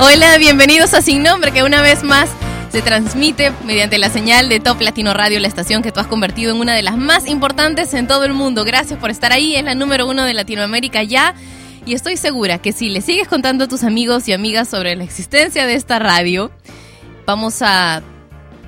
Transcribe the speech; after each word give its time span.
Hola, 0.00 0.38
bienvenidos 0.38 0.94
a 0.94 1.02
Sin 1.02 1.24
Nombre, 1.24 1.50
que 1.50 1.64
una 1.64 1.82
vez 1.82 2.04
más 2.04 2.30
se 2.70 2.82
transmite 2.82 3.50
mediante 3.64 3.98
la 3.98 4.08
señal 4.10 4.48
de 4.48 4.60
Top 4.60 4.80
Latino 4.80 5.12
Radio, 5.12 5.40
la 5.40 5.48
estación 5.48 5.82
que 5.82 5.90
tú 5.90 5.98
has 5.98 6.06
convertido 6.06 6.54
en 6.54 6.60
una 6.60 6.72
de 6.72 6.82
las 6.82 6.96
más 6.96 7.26
importantes 7.26 7.92
en 7.94 8.06
todo 8.06 8.24
el 8.24 8.32
mundo. 8.32 8.64
Gracias 8.64 8.96
por 9.00 9.10
estar 9.10 9.32
ahí, 9.32 9.56
es 9.56 9.64
la 9.64 9.74
número 9.74 10.06
uno 10.06 10.22
de 10.22 10.34
Latinoamérica 10.34 11.02
ya. 11.02 11.34
Y 11.84 11.94
estoy 11.94 12.16
segura 12.16 12.58
que 12.58 12.70
si 12.70 12.90
le 12.90 13.00
sigues 13.00 13.26
contando 13.26 13.64
a 13.64 13.66
tus 13.66 13.82
amigos 13.82 14.28
y 14.28 14.32
amigas 14.32 14.68
sobre 14.68 14.94
la 14.94 15.02
existencia 15.02 15.66
de 15.66 15.74
esta 15.74 15.98
radio, 15.98 16.52
vamos 17.26 17.60
a 17.62 18.00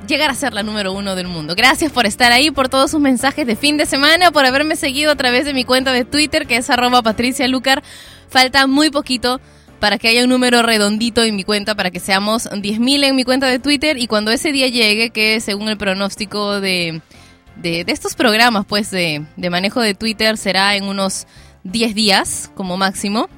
llegar 0.08 0.30
a 0.30 0.34
ser 0.34 0.52
la 0.52 0.64
número 0.64 0.92
uno 0.92 1.14
del 1.14 1.28
mundo. 1.28 1.54
Gracias 1.54 1.92
por 1.92 2.06
estar 2.06 2.32
ahí, 2.32 2.50
por 2.50 2.68
todos 2.68 2.90
sus 2.90 3.00
mensajes 3.00 3.46
de 3.46 3.54
fin 3.54 3.76
de 3.76 3.86
semana, 3.86 4.32
por 4.32 4.46
haberme 4.46 4.74
seguido 4.74 5.12
a 5.12 5.14
través 5.14 5.44
de 5.44 5.54
mi 5.54 5.64
cuenta 5.64 5.92
de 5.92 6.04
Twitter, 6.04 6.48
que 6.48 6.56
es 6.56 6.68
arroba 6.70 7.02
Patricia 7.02 7.46
Lucar. 7.46 7.84
Falta 8.28 8.66
muy 8.66 8.90
poquito 8.90 9.40
para 9.80 9.98
que 9.98 10.08
haya 10.08 10.22
un 10.22 10.30
número 10.30 10.62
redondito 10.62 11.22
en 11.22 11.34
mi 11.34 11.42
cuenta, 11.44 11.74
para 11.74 11.90
que 11.90 12.00
seamos 12.00 12.46
10.000 12.46 13.04
en 13.04 13.16
mi 13.16 13.24
cuenta 13.24 13.46
de 13.46 13.58
Twitter 13.58 13.98
y 13.98 14.06
cuando 14.06 14.30
ese 14.30 14.52
día 14.52 14.68
llegue, 14.68 15.10
que 15.10 15.40
según 15.40 15.68
el 15.68 15.78
pronóstico 15.78 16.60
de, 16.60 17.00
de, 17.56 17.84
estos 17.88 18.14
programas 18.14 18.66
pues 18.66 18.90
de, 18.90 19.24
de 19.36 19.50
manejo 19.50 19.80
de 19.80 19.94
Twitter 19.94 20.36
será 20.36 20.76
en 20.76 20.84
unos 20.84 21.26
10 21.64 21.94
días 21.94 22.52
como 22.54 22.76
máximo, 22.76 23.28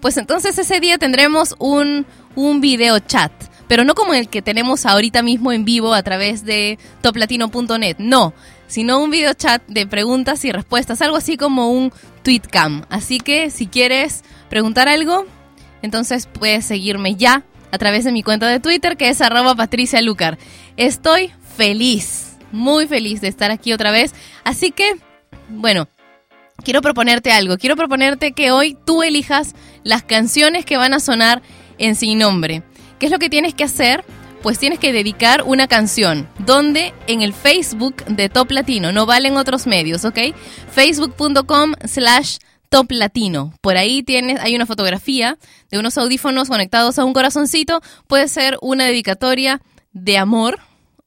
pues 0.00 0.16
entonces 0.18 0.58
ese 0.58 0.78
día 0.78 0.98
tendremos 0.98 1.56
un, 1.58 2.06
un 2.36 2.60
video 2.60 2.98
chat 3.00 3.32
pero 3.68 3.84
no 3.84 3.94
como 3.94 4.14
el 4.14 4.28
que 4.28 4.42
tenemos 4.42 4.86
ahorita 4.86 5.22
mismo 5.22 5.52
en 5.52 5.64
vivo 5.64 5.92
a 5.92 6.02
través 6.02 6.44
de 6.44 6.78
toplatino.net, 7.02 7.96
no, 7.98 8.32
sino 8.66 8.98
un 8.98 9.10
video 9.10 9.34
chat 9.34 9.62
de 9.68 9.86
preguntas 9.86 10.44
y 10.44 10.52
respuestas, 10.52 11.02
algo 11.02 11.18
así 11.18 11.36
como 11.36 11.70
un 11.70 11.92
tweetcam. 12.22 12.86
Así 12.88 13.20
que 13.20 13.50
si 13.50 13.66
quieres 13.66 14.24
preguntar 14.48 14.88
algo, 14.88 15.26
entonces 15.82 16.28
puedes 16.32 16.64
seguirme 16.64 17.14
ya 17.14 17.44
a 17.70 17.78
través 17.78 18.04
de 18.04 18.12
mi 18.12 18.22
cuenta 18.22 18.48
de 18.48 18.60
Twitter 18.60 18.96
que 18.96 19.08
es 19.08 19.20
arroba 19.20 19.54
Patricia 19.54 20.00
Lucar. 20.02 20.38
Estoy 20.76 21.32
feliz, 21.56 22.36
muy 22.52 22.86
feliz 22.86 23.20
de 23.20 23.28
estar 23.28 23.50
aquí 23.50 23.72
otra 23.72 23.90
vez. 23.90 24.14
Así 24.44 24.70
que, 24.70 24.96
bueno, 25.48 25.88
quiero 26.64 26.82
proponerte 26.82 27.32
algo. 27.32 27.58
Quiero 27.58 27.76
proponerte 27.76 28.32
que 28.32 28.50
hoy 28.50 28.76
tú 28.84 29.02
elijas 29.02 29.54
las 29.84 30.02
canciones 30.02 30.64
que 30.64 30.76
van 30.76 30.94
a 30.94 31.00
sonar 31.00 31.42
en 31.78 31.94
Sin 31.94 32.18
Nombre. 32.18 32.62
¿Qué 32.98 33.06
es 33.06 33.12
lo 33.12 33.18
que 33.18 33.30
tienes 33.30 33.54
que 33.54 33.64
hacer? 33.64 34.04
Pues 34.42 34.58
tienes 34.58 34.78
que 34.78 34.92
dedicar 34.92 35.42
una 35.44 35.66
canción, 35.66 36.28
donde 36.38 36.94
en 37.08 37.22
el 37.22 37.32
Facebook 37.32 38.04
de 38.04 38.28
Top 38.28 38.52
Latino, 38.52 38.92
no 38.92 39.04
valen 39.04 39.36
otros 39.36 39.66
medios, 39.66 40.04
¿ok? 40.04 40.18
Facebook.com 40.70 41.74
slash 41.84 42.38
Top 42.68 42.90
Latino. 42.90 43.54
Por 43.60 43.76
ahí 43.76 44.02
tienes, 44.02 44.40
hay 44.40 44.54
una 44.54 44.66
fotografía 44.66 45.38
de 45.70 45.78
unos 45.78 45.96
audífonos 45.98 46.48
conectados 46.48 46.98
a 46.98 47.04
un 47.04 47.12
corazoncito. 47.12 47.80
Puede 48.06 48.28
ser 48.28 48.58
una 48.60 48.84
dedicatoria 48.84 49.60
de 49.92 50.18
amor 50.18 50.58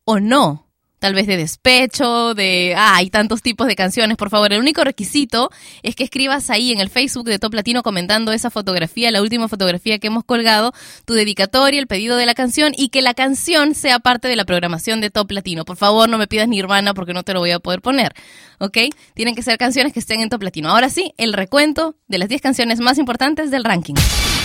o 0.06 0.20
no 0.20 0.71
tal 1.02 1.16
vez 1.16 1.26
de 1.26 1.36
despecho, 1.36 2.36
de, 2.36 2.76
ah, 2.78 2.98
hay 2.98 3.10
tantos 3.10 3.42
tipos 3.42 3.66
de 3.66 3.76
canciones, 3.76 4.18
por 4.18 4.30
favor, 4.30 4.54
el 4.54 4.60
único 4.60 4.84
requisito 4.84 5.50
es 5.82 5.96
que 5.96 6.04
escribas 6.04 6.52
ahí 6.52 6.72
en 6.72 6.80
el 6.80 6.92
Facebook 6.92 7.26
de 7.26 7.40
Top 7.40 7.56
Latino 7.56 7.82
comentando 7.82 8.32
esa 8.32 8.52
fotografía, 8.52 9.10
la 9.10 9.24
última 9.24 9.48
fotografía 9.48 9.98
que 9.98 10.06
hemos 10.06 10.24
colgado, 10.24 10.74
tu 11.06 11.16
dedicatoria, 11.16 11.80
el 11.80 11.88
pedido 11.88 12.18
de 12.18 12.28
la 12.28 12.36
canción 12.36 12.74
y 12.78 12.90
que 12.90 13.02
la 13.02 13.16
canción 13.16 13.74
sea 13.74 13.98
parte 13.98 14.28
de 14.28 14.36
la 14.36 14.46
programación 14.46 15.02
de 15.02 15.10
Top 15.10 15.32
Latino. 15.32 15.66
Por 15.66 15.76
favor, 15.76 16.08
no 16.08 16.20
me 16.20 16.28
pidas 16.28 16.48
ni 16.48 16.60
hermana 16.60 16.94
porque 16.94 17.14
no 17.14 17.24
te 17.24 17.34
lo 17.34 17.40
voy 17.40 17.50
a 17.50 17.58
poder 17.58 17.82
poner, 17.82 18.14
¿ok? 18.60 18.78
Tienen 19.16 19.34
que 19.34 19.42
ser 19.42 19.58
canciones 19.58 19.94
que 19.94 20.00
estén 20.00 20.22
en 20.22 20.30
Top 20.30 20.44
Latino. 20.44 20.70
Ahora 20.70 20.90
sí, 20.90 21.16
el 21.18 21.34
recuento 21.34 21.96
de 22.10 22.20
las 22.20 22.30
10 22.30 22.42
canciones 22.42 22.80
más 22.80 23.00
importantes 23.00 23.50
del 23.50 23.64
ranking. 23.64 23.96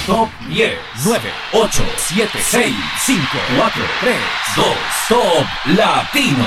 Top 0.07 0.29
10, 0.49 0.73
9, 1.05 1.21
8, 1.53 1.83
7, 1.97 2.31
6, 2.41 2.75
5, 3.07 3.21
4, 3.57 3.83
3, 4.03 4.17
2, 4.55 4.67
Top 5.09 5.77
Latino. 5.77 6.47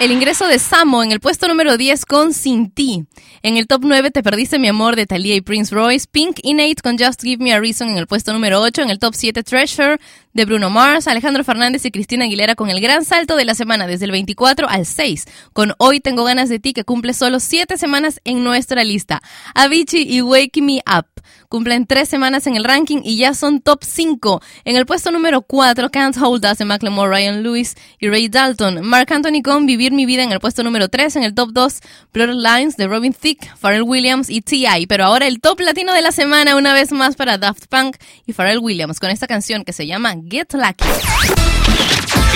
El 0.00 0.12
ingreso 0.12 0.46
de 0.46 0.58
Samo 0.58 1.02
en 1.02 1.12
el 1.12 1.20
puesto 1.20 1.48
número 1.48 1.78
10 1.78 2.04
con 2.04 2.34
Sin 2.34 2.70
Ti. 2.70 3.04
En 3.42 3.56
el 3.56 3.66
top 3.66 3.82
9 3.84 4.10
Te 4.10 4.22
Perdiste 4.22 4.58
Mi 4.58 4.68
Amor 4.68 4.96
de 4.96 5.06
Thalia 5.06 5.34
y 5.34 5.40
Prince 5.40 5.74
Royce. 5.74 6.06
Pink 6.10 6.40
Innate 6.42 6.82
con 6.82 6.98
Just 6.98 7.22
Give 7.22 7.42
Me 7.42 7.54
a 7.54 7.60
Reason 7.60 7.88
en 7.88 7.96
el 7.96 8.06
puesto 8.06 8.34
número 8.34 8.60
8. 8.60 8.82
En 8.82 8.90
el 8.90 8.98
top 8.98 9.14
7 9.14 9.42
Treasure 9.42 9.98
de 10.32 10.44
Bruno 10.44 10.70
Mars, 10.70 11.08
Alejandro 11.08 11.42
Fernández 11.42 11.84
y 11.84 11.90
Cristina 11.90 12.24
Aguilera 12.26 12.54
con 12.54 12.70
el 12.70 12.80
gran 12.80 13.04
salto 13.04 13.36
de 13.36 13.44
la 13.44 13.54
semana 13.54 13.86
desde 13.86 14.04
el 14.04 14.10
24 14.12 14.68
al 14.68 14.86
6, 14.86 15.26
con 15.52 15.74
Hoy 15.78 16.00
Tengo 16.00 16.24
Ganas 16.24 16.48
de 16.48 16.60
Ti 16.60 16.72
que 16.72 16.84
cumple 16.84 17.14
solo 17.14 17.40
7 17.40 17.76
semanas 17.76 18.20
en 18.24 18.44
nuestra 18.44 18.84
lista. 18.84 19.22
Avicii 19.54 20.02
y 20.02 20.22
Wake 20.22 20.62
Me 20.62 20.82
Up 20.86 21.19
cumplen 21.48 21.86
3 21.86 22.08
semanas 22.08 22.46
en 22.46 22.56
el 22.56 22.64
ranking 22.64 23.00
y 23.04 23.16
ya 23.16 23.34
son 23.34 23.60
top 23.60 23.84
5. 23.84 24.40
En 24.64 24.76
el 24.76 24.86
puesto 24.86 25.10
número 25.10 25.42
4, 25.42 25.90
Can't 25.90 26.16
Hold 26.16 26.44
Us 26.46 26.58
de 26.58 26.64
Macklemore, 26.64 27.10
Ryan 27.10 27.42
Lewis 27.42 27.76
y 27.98 28.08
Ray 28.08 28.28
Dalton. 28.28 28.84
Mark 28.86 29.12
Anthony 29.12 29.42
con 29.42 29.66
Vivir 29.66 29.92
Mi 29.92 30.06
Vida 30.06 30.22
en 30.22 30.32
el 30.32 30.40
puesto 30.40 30.62
número 30.62 30.88
3. 30.88 31.16
En 31.16 31.22
el 31.24 31.34
top 31.34 31.50
2, 31.52 31.80
Blurred 32.12 32.34
Lines 32.34 32.76
de 32.76 32.86
Robin 32.86 33.12
Thicke, 33.12 33.50
Pharrell 33.58 33.82
Williams 33.82 34.30
y 34.30 34.40
T.I. 34.40 34.86
Pero 34.86 35.04
ahora 35.04 35.26
el 35.26 35.40
top 35.40 35.60
latino 35.60 35.92
de 35.92 36.02
la 36.02 36.12
semana 36.12 36.56
una 36.56 36.74
vez 36.74 36.92
más 36.92 37.16
para 37.16 37.38
Daft 37.38 37.66
Punk 37.68 37.96
y 38.26 38.32
Pharrell 38.32 38.58
Williams 38.58 39.00
con 39.00 39.10
esta 39.10 39.26
canción 39.26 39.64
que 39.64 39.72
se 39.72 39.86
llama 39.86 40.14
Get 40.28 40.52
Lucky. 40.54 40.84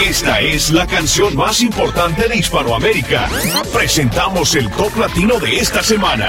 Esta 0.09 0.41
es 0.41 0.71
la 0.71 0.87
canción 0.87 1.37
más 1.37 1.61
importante 1.61 2.29
de 2.29 2.37
Hispanoamérica. 2.37 3.29
Presentamos 3.73 4.55
el 4.55 4.69
top 4.71 4.97
latino 4.99 5.39
de 5.39 5.59
esta 5.59 5.83
semana. 5.83 6.29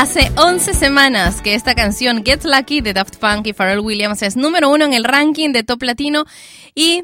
Hace 0.00 0.32
11 0.34 0.72
semanas 0.72 1.42
que 1.42 1.52
esta 1.52 1.74
canción 1.74 2.24
Get 2.24 2.44
Lucky 2.44 2.80
de 2.80 2.94
Daft 2.94 3.18
Punk 3.18 3.48
y 3.48 3.52
Pharrell 3.52 3.80
Williams 3.80 4.22
es 4.22 4.34
número 4.34 4.70
uno 4.70 4.86
en 4.86 4.94
el 4.94 5.04
ranking 5.04 5.52
de 5.52 5.62
Top 5.62 5.82
Latino 5.82 6.24
y 6.74 7.02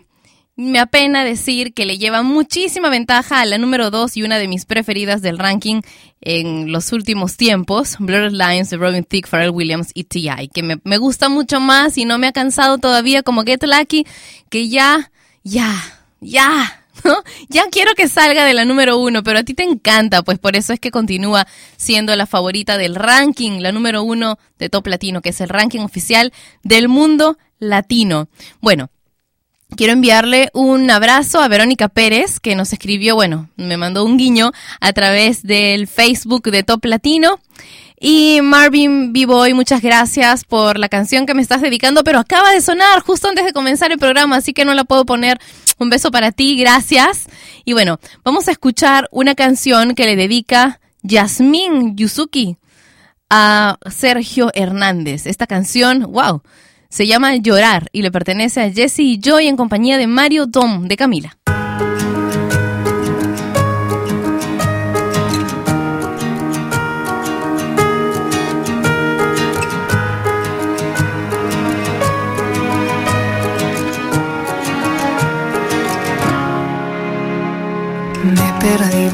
me 0.56 0.78
apena 0.78 1.22
decir 1.22 1.74
que 1.74 1.84
le 1.84 1.98
lleva 1.98 2.22
muchísima 2.22 2.88
ventaja 2.88 3.42
a 3.42 3.44
la 3.44 3.58
número 3.58 3.90
2 3.90 4.16
y 4.16 4.22
una 4.22 4.38
de 4.38 4.48
mis 4.48 4.64
preferidas 4.64 5.20
del 5.20 5.36
ranking 5.36 5.82
en 6.22 6.72
los 6.72 6.90
últimos 6.90 7.36
tiempos, 7.36 7.96
Blurred 7.98 8.32
Lines 8.32 8.70
de 8.70 8.78
Robin 8.78 9.04
Thicke, 9.04 9.28
Pharrell 9.28 9.50
Williams 9.50 9.90
y 9.92 10.04
T.I., 10.04 10.48
que 10.48 10.62
me 10.62 10.96
gusta 10.96 11.28
mucho 11.28 11.60
más 11.60 11.98
y 11.98 12.06
no 12.06 12.16
me 12.16 12.28
ha 12.28 12.32
cansado 12.32 12.78
todavía 12.78 13.22
como 13.22 13.44
Get 13.44 13.62
Lucky, 13.62 14.06
que 14.48 14.70
ya, 14.70 15.10
ya, 15.44 15.70
ya, 16.22 16.85
Ya 17.48 17.64
quiero 17.70 17.94
que 17.94 18.08
salga 18.08 18.44
de 18.44 18.54
la 18.54 18.64
número 18.64 18.98
uno, 18.98 19.22
pero 19.22 19.38
a 19.38 19.42
ti 19.42 19.54
te 19.54 19.62
encanta, 19.62 20.22
pues 20.22 20.38
por 20.38 20.56
eso 20.56 20.72
es 20.72 20.80
que 20.80 20.90
continúa 20.90 21.46
siendo 21.76 22.14
la 22.16 22.26
favorita 22.26 22.76
del 22.76 22.94
ranking, 22.94 23.60
la 23.60 23.72
número 23.72 24.02
uno 24.02 24.38
de 24.58 24.68
Top 24.68 24.86
Latino, 24.86 25.22
que 25.22 25.30
es 25.30 25.40
el 25.40 25.48
ranking 25.48 25.80
oficial 25.80 26.32
del 26.62 26.88
mundo 26.88 27.38
latino. 27.58 28.28
Bueno, 28.60 28.90
Quiero 29.74 29.94
enviarle 29.94 30.48
un 30.54 30.88
abrazo 30.92 31.40
a 31.40 31.48
Verónica 31.48 31.88
Pérez, 31.88 32.38
que 32.38 32.54
nos 32.54 32.72
escribió, 32.72 33.16
bueno, 33.16 33.50
me 33.56 33.76
mandó 33.76 34.04
un 34.04 34.16
guiño 34.16 34.52
a 34.80 34.92
través 34.92 35.42
del 35.42 35.88
Facebook 35.88 36.50
de 36.52 36.62
Top 36.62 36.84
Latino. 36.84 37.40
Y 38.08 38.40
Marvin 38.40 39.12
B-Boy, 39.12 39.52
muchas 39.52 39.82
gracias 39.82 40.44
por 40.44 40.78
la 40.78 40.88
canción 40.88 41.26
que 41.26 41.34
me 41.34 41.42
estás 41.42 41.60
dedicando, 41.60 42.04
pero 42.04 42.20
acaba 42.20 42.52
de 42.52 42.60
sonar 42.60 43.00
justo 43.00 43.26
antes 43.26 43.44
de 43.44 43.52
comenzar 43.52 43.90
el 43.90 43.98
programa, 43.98 44.36
así 44.36 44.52
que 44.52 44.64
no 44.64 44.74
la 44.74 44.84
puedo 44.84 45.04
poner. 45.04 45.40
Un 45.80 45.90
beso 45.90 46.12
para 46.12 46.30
ti, 46.30 46.56
gracias. 46.56 47.26
Y 47.64 47.72
bueno, 47.72 47.98
vamos 48.22 48.46
a 48.46 48.52
escuchar 48.52 49.08
una 49.10 49.34
canción 49.34 49.96
que 49.96 50.04
le 50.04 50.14
dedica 50.14 50.78
Yasmín 51.02 51.96
Yuzuki 51.96 52.58
a 53.28 53.76
Sergio 53.90 54.52
Hernández. 54.54 55.26
Esta 55.26 55.48
canción, 55.48 56.12
wow, 56.12 56.42
se 56.88 57.08
llama 57.08 57.34
Llorar 57.34 57.88
y 57.90 58.02
le 58.02 58.12
pertenece 58.12 58.62
a 58.62 58.70
Jesse 58.70 59.00
y 59.00 59.20
Joy 59.20 59.48
en 59.48 59.56
compañía 59.56 59.98
de 59.98 60.06
Mario 60.06 60.46
Dom 60.46 60.86
de 60.86 60.96
Camila. 60.96 61.36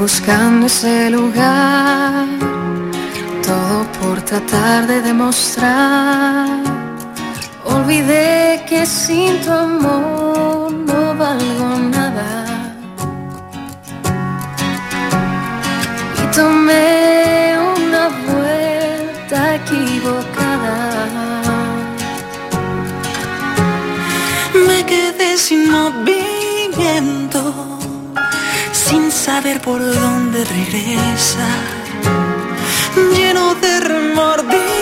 Buscando 0.03 0.67
ese 0.67 1.11
lugar, 1.11 2.27
todo 3.47 3.87
por 4.01 4.21
tratar 4.23 4.85
de 4.89 5.01
demostrar. 5.01 6.49
Olvidé 7.65 8.65
que 8.69 8.85
sin 8.85 9.41
tu 9.43 9.53
amor 9.53 10.73
no 10.73 11.15
valgo 11.23 11.69
nada. 11.97 12.31
Y 16.21 16.25
tomé 16.35 17.57
una 17.77 18.05
vuelta 18.27 19.39
equivocada. 19.61 20.79
Me 24.67 24.79
quedé 24.85 25.31
sin 25.37 25.71
movimiento, 25.71 27.41
sin 28.93 29.11
saber 29.11 29.59
por 29.63 29.81
dónde 29.81 30.45
regresar, 30.45 31.65
lleno 33.17 33.55
de 33.55 33.81
remordimiento. 33.81 34.82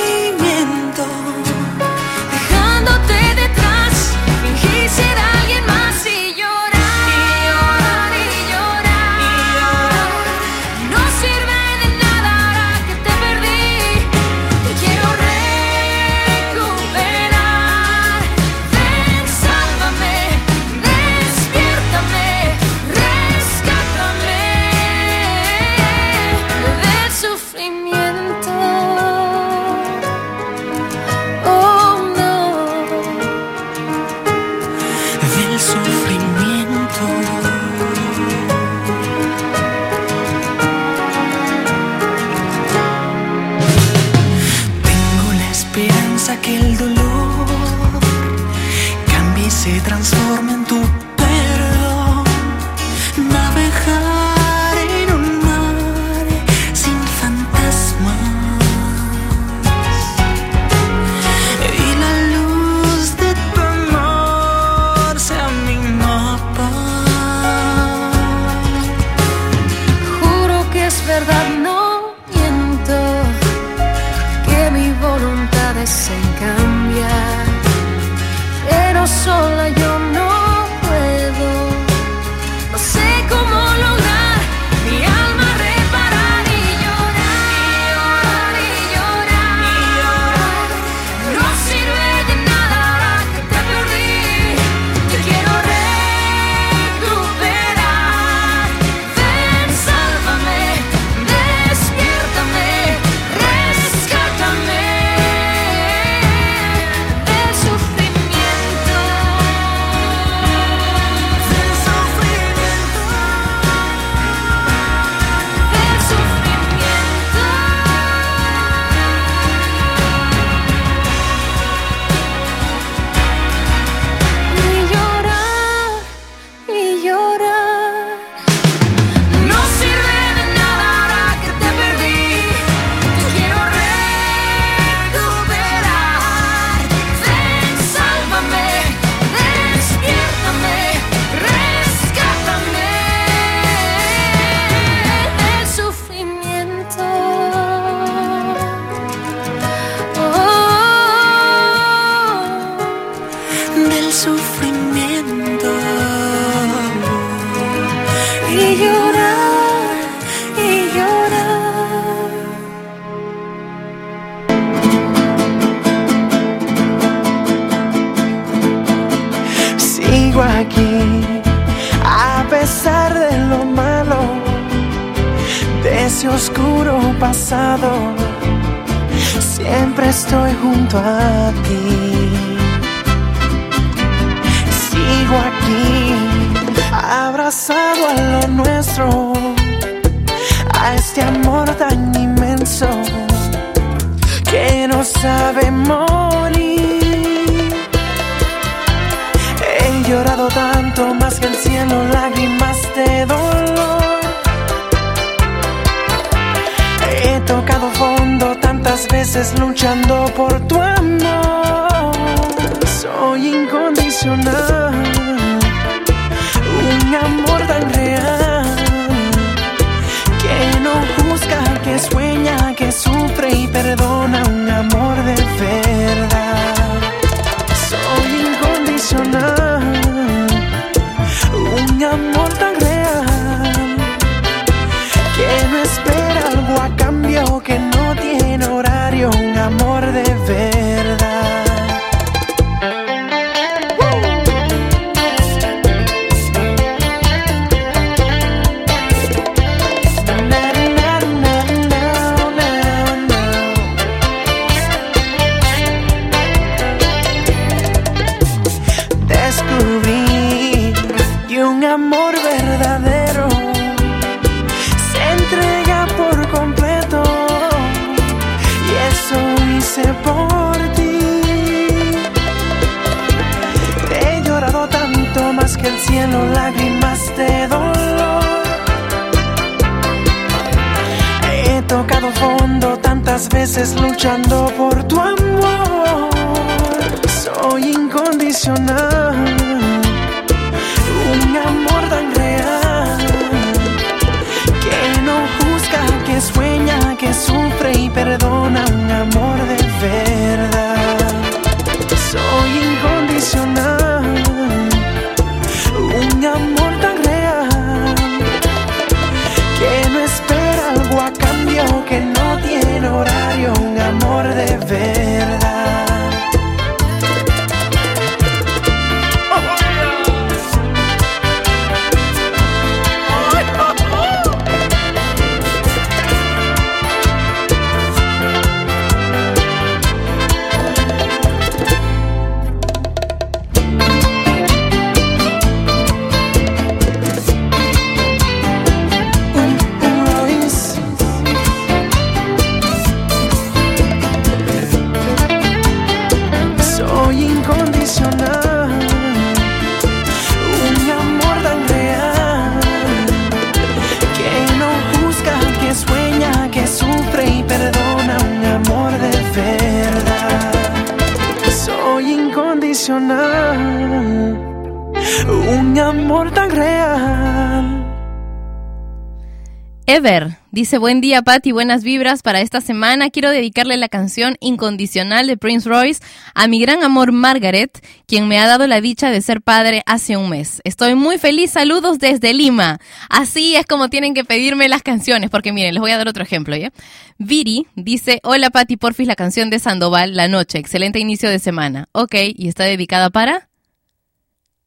Dice 370.80 370.96
buen 370.96 371.20
día 371.20 371.42
Patti, 371.42 371.72
buenas 371.72 372.04
vibras 372.04 372.40
para 372.40 372.62
esta 372.62 372.80
semana. 372.80 373.28
Quiero 373.28 373.50
dedicarle 373.50 373.99
la 373.99 374.08
canción 374.08 374.56
Incondicional 374.60 375.46
de 375.46 375.58
Prince 375.58 375.87
Royce 375.87 376.22
a 376.54 376.68
mi 376.68 376.80
gran 376.80 377.04
amor 377.04 377.32
Margaret, 377.32 378.02
quien 378.26 378.49
me 378.49 378.58
ha 378.58 378.66
dado 378.66 378.87
la 378.87 379.02
dicha 379.02 379.30
de 379.30 379.42
ser 379.42 379.60
padre 379.60 380.02
hace 380.06 380.38
un 380.38 380.49
mes. 380.49 380.80
Estoy 380.84 381.16
muy 381.16 381.37
feliz, 381.37 381.72
saludos 381.72 382.18
desde 382.18 382.54
Lima. 382.54 382.99
Así 383.28 383.76
es 383.76 383.84
como 383.84 384.08
tienen 384.08 384.32
que 384.32 384.42
pedirme 384.42 384.88
las 384.88 385.02
canciones, 385.02 385.50
porque 385.50 385.70
miren, 385.70 385.92
les 385.92 386.00
voy 386.00 386.12
a 386.12 386.16
dar 386.16 386.28
otro 386.28 386.42
ejemplo, 386.42 386.75
¿ya? 386.75 386.90
Viri 387.37 387.87
dice, 387.94 388.40
hola 388.42 388.70
Patti, 388.70 388.96
porfis 388.96 389.26
la 389.26 389.37
canción 389.37 389.68
de 389.68 389.80
Sandoval, 389.80 390.34
La 390.34 390.49
Noche, 390.49 390.78
excelente 390.78 391.18
inicio 391.18 391.50
de 391.50 391.58
semana. 391.58 392.08
Ok, 392.12 392.37
¿y 392.56 392.68
está 392.68 392.84
dedicada 392.84 393.28
para? 393.28 393.68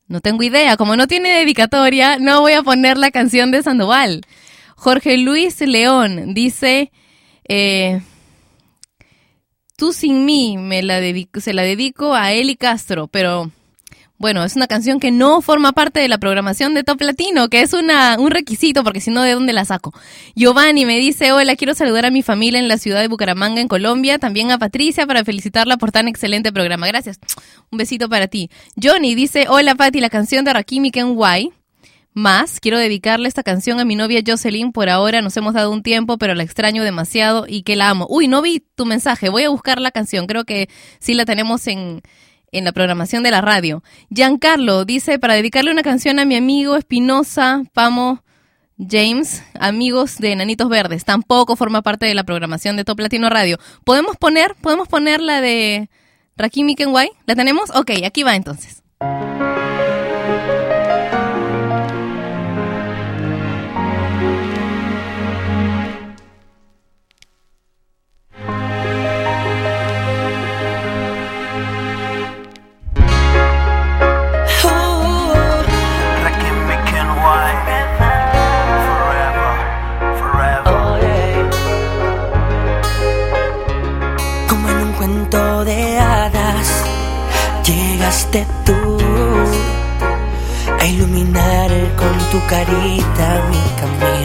No 0.07 0.21
tengo 0.21 0.41
idea, 0.41 0.75
como 0.75 0.95
no 0.95 1.05
tiene 1.05 1.29
dedicatoria, 1.29 2.17
no 2.17 2.41
voy 2.41 2.53
a 2.53 2.63
poner 2.63 2.97
la 2.97 3.11
canción 3.11 3.51
de 3.51 3.61
Sandoval. 3.61 4.21
Jorge 4.83 5.17
Luis 5.17 5.61
León 5.61 6.33
dice, 6.33 6.91
eh, 7.47 8.01
tú 9.77 9.93
sin 9.93 10.25
mí, 10.25 10.57
me 10.57 10.83
la 10.83 10.99
dedico, 10.99 11.39
se 11.39 11.53
la 11.53 11.61
dedico 11.61 12.13
a 12.13 12.33
Eli 12.33 12.57
Castro, 12.57 13.07
pero 13.07 13.49
bueno, 14.17 14.43
es 14.43 14.57
una 14.57 14.67
canción 14.67 14.99
que 14.99 15.09
no 15.09 15.41
forma 15.41 15.71
parte 15.71 16.01
de 16.01 16.09
la 16.09 16.17
programación 16.17 16.73
de 16.73 16.83
Top 16.83 16.99
Latino, 16.99 17.47
que 17.47 17.61
es 17.61 17.71
una, 17.71 18.17
un 18.19 18.29
requisito, 18.29 18.83
porque 18.83 18.99
si 18.99 19.09
no, 19.09 19.21
¿de 19.21 19.31
dónde 19.31 19.53
la 19.53 19.63
saco? 19.63 19.93
Giovanni 20.35 20.85
me 20.85 20.97
dice, 20.97 21.31
hola, 21.31 21.55
quiero 21.55 21.75
saludar 21.75 22.05
a 22.05 22.11
mi 22.11 22.21
familia 22.21 22.59
en 22.59 22.67
la 22.67 22.77
ciudad 22.77 22.99
de 22.99 23.07
Bucaramanga, 23.07 23.61
en 23.61 23.69
Colombia, 23.69 24.19
también 24.19 24.51
a 24.51 24.57
Patricia 24.57 25.07
para 25.07 25.23
felicitarla 25.23 25.77
por 25.77 25.93
tan 25.93 26.09
excelente 26.09 26.51
programa. 26.51 26.87
Gracias. 26.87 27.21
Un 27.71 27.77
besito 27.77 28.09
para 28.09 28.27
ti. 28.27 28.49
Johnny 28.75 29.15
dice, 29.15 29.45
hola 29.47 29.75
Pati, 29.75 30.01
la 30.01 30.09
canción 30.09 30.43
de 30.43 30.51
Rakimi 30.51 30.91
Kenway. 30.91 31.53
Más, 32.13 32.59
quiero 32.59 32.77
dedicarle 32.77 33.27
esta 33.27 33.43
canción 33.43 33.79
a 33.79 33.85
mi 33.85 33.95
novia 33.95 34.21
Jocelyn. 34.25 34.71
Por 34.71 34.89
ahora 34.89 35.21
nos 35.21 35.35
hemos 35.35 35.53
dado 35.53 35.71
un 35.71 35.81
tiempo, 35.81 36.17
pero 36.17 36.35
la 36.35 36.43
extraño 36.43 36.83
demasiado 36.83 37.45
y 37.47 37.63
que 37.63 37.75
la 37.75 37.89
amo. 37.89 38.05
Uy, 38.09 38.27
no 38.27 38.41
vi 38.41 38.63
tu 38.75 38.85
mensaje. 38.85 39.29
Voy 39.29 39.43
a 39.43 39.49
buscar 39.49 39.81
la 39.81 39.91
canción. 39.91 40.27
Creo 40.27 40.43
que 40.43 40.69
sí 40.99 41.15
la 41.15 41.25
tenemos 41.25 41.65
en, 41.67 42.01
en 42.51 42.65
la 42.65 42.71
programación 42.71 43.23
de 43.23 43.31
la 43.31 43.41
radio. 43.41 43.83
Giancarlo 44.09 44.85
dice, 44.85 45.17
para 45.17 45.33
dedicarle 45.33 45.71
una 45.71 45.81
canción 45.81 46.19
a 46.19 46.25
mi 46.25 46.35
amigo 46.35 46.75
Espinosa, 46.75 47.63
Pamo 47.73 48.23
James, 48.77 49.43
amigos 49.59 50.17
de 50.17 50.31
Enanitos 50.31 50.69
Verdes. 50.69 51.05
Tampoco 51.05 51.55
forma 51.55 51.81
parte 51.81 52.05
de 52.05 52.13
la 52.13 52.23
programación 52.23 52.75
de 52.75 52.83
Top 52.83 52.99
Latino 52.99 53.29
Radio. 53.29 53.57
¿Podemos 53.83 54.17
poner, 54.17 54.55
podemos 54.61 54.87
poner 54.87 55.21
la 55.21 55.41
de 55.41 55.89
Rakimi? 56.37 56.75
¿La 57.25 57.35
tenemos? 57.35 57.69
Ok, 57.71 57.91
aquí 58.05 58.23
va 58.23 58.35
entonces. 58.35 58.83
Tú 88.65 88.97
a 90.79 90.85
iluminar 90.87 91.69
con 91.95 92.17
tu 92.31 92.39
carita 92.47 93.43
mi 93.49 93.61
camino. 93.79 94.22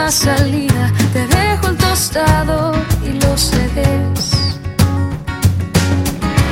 Otra 0.00 0.10
salida. 0.10 0.92
Te 1.12 1.26
dejo 1.26 1.68
el 1.68 1.76
tostado 1.76 2.72
y 3.04 3.12
los 3.20 3.40
CDs. 3.40 4.30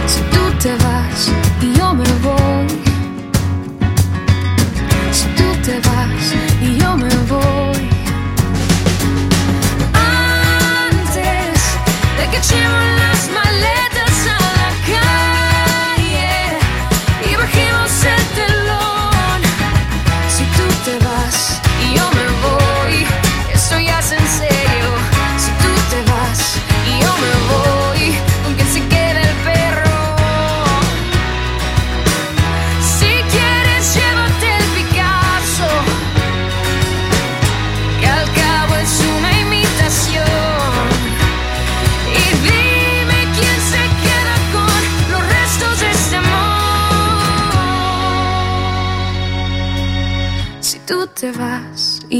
Si 0.06 0.20
tú 0.32 0.42
te 0.62 0.72
vas 0.84 1.30
y 1.62 1.72
yo 1.78 1.94
me 1.94 2.08
voy. 2.26 2.68
Si 5.12 5.26
tú 5.38 5.44
te 5.64 5.80
vas 5.88 6.34
y 6.61 6.78
yo 6.78 6.96
me 6.96 7.14
voy. 7.32 7.88
Antes 10.84 11.61
de 12.18 12.30
que 12.30 12.37
echemos 12.37 12.84
las 13.02 13.20
maletas 13.38 13.97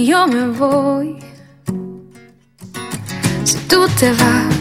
yo 0.09 0.27
me 0.27 0.49
voy, 0.49 1.19
si 3.45 3.59
tú 3.69 3.87
te 4.01 4.11
vas. 4.13 4.58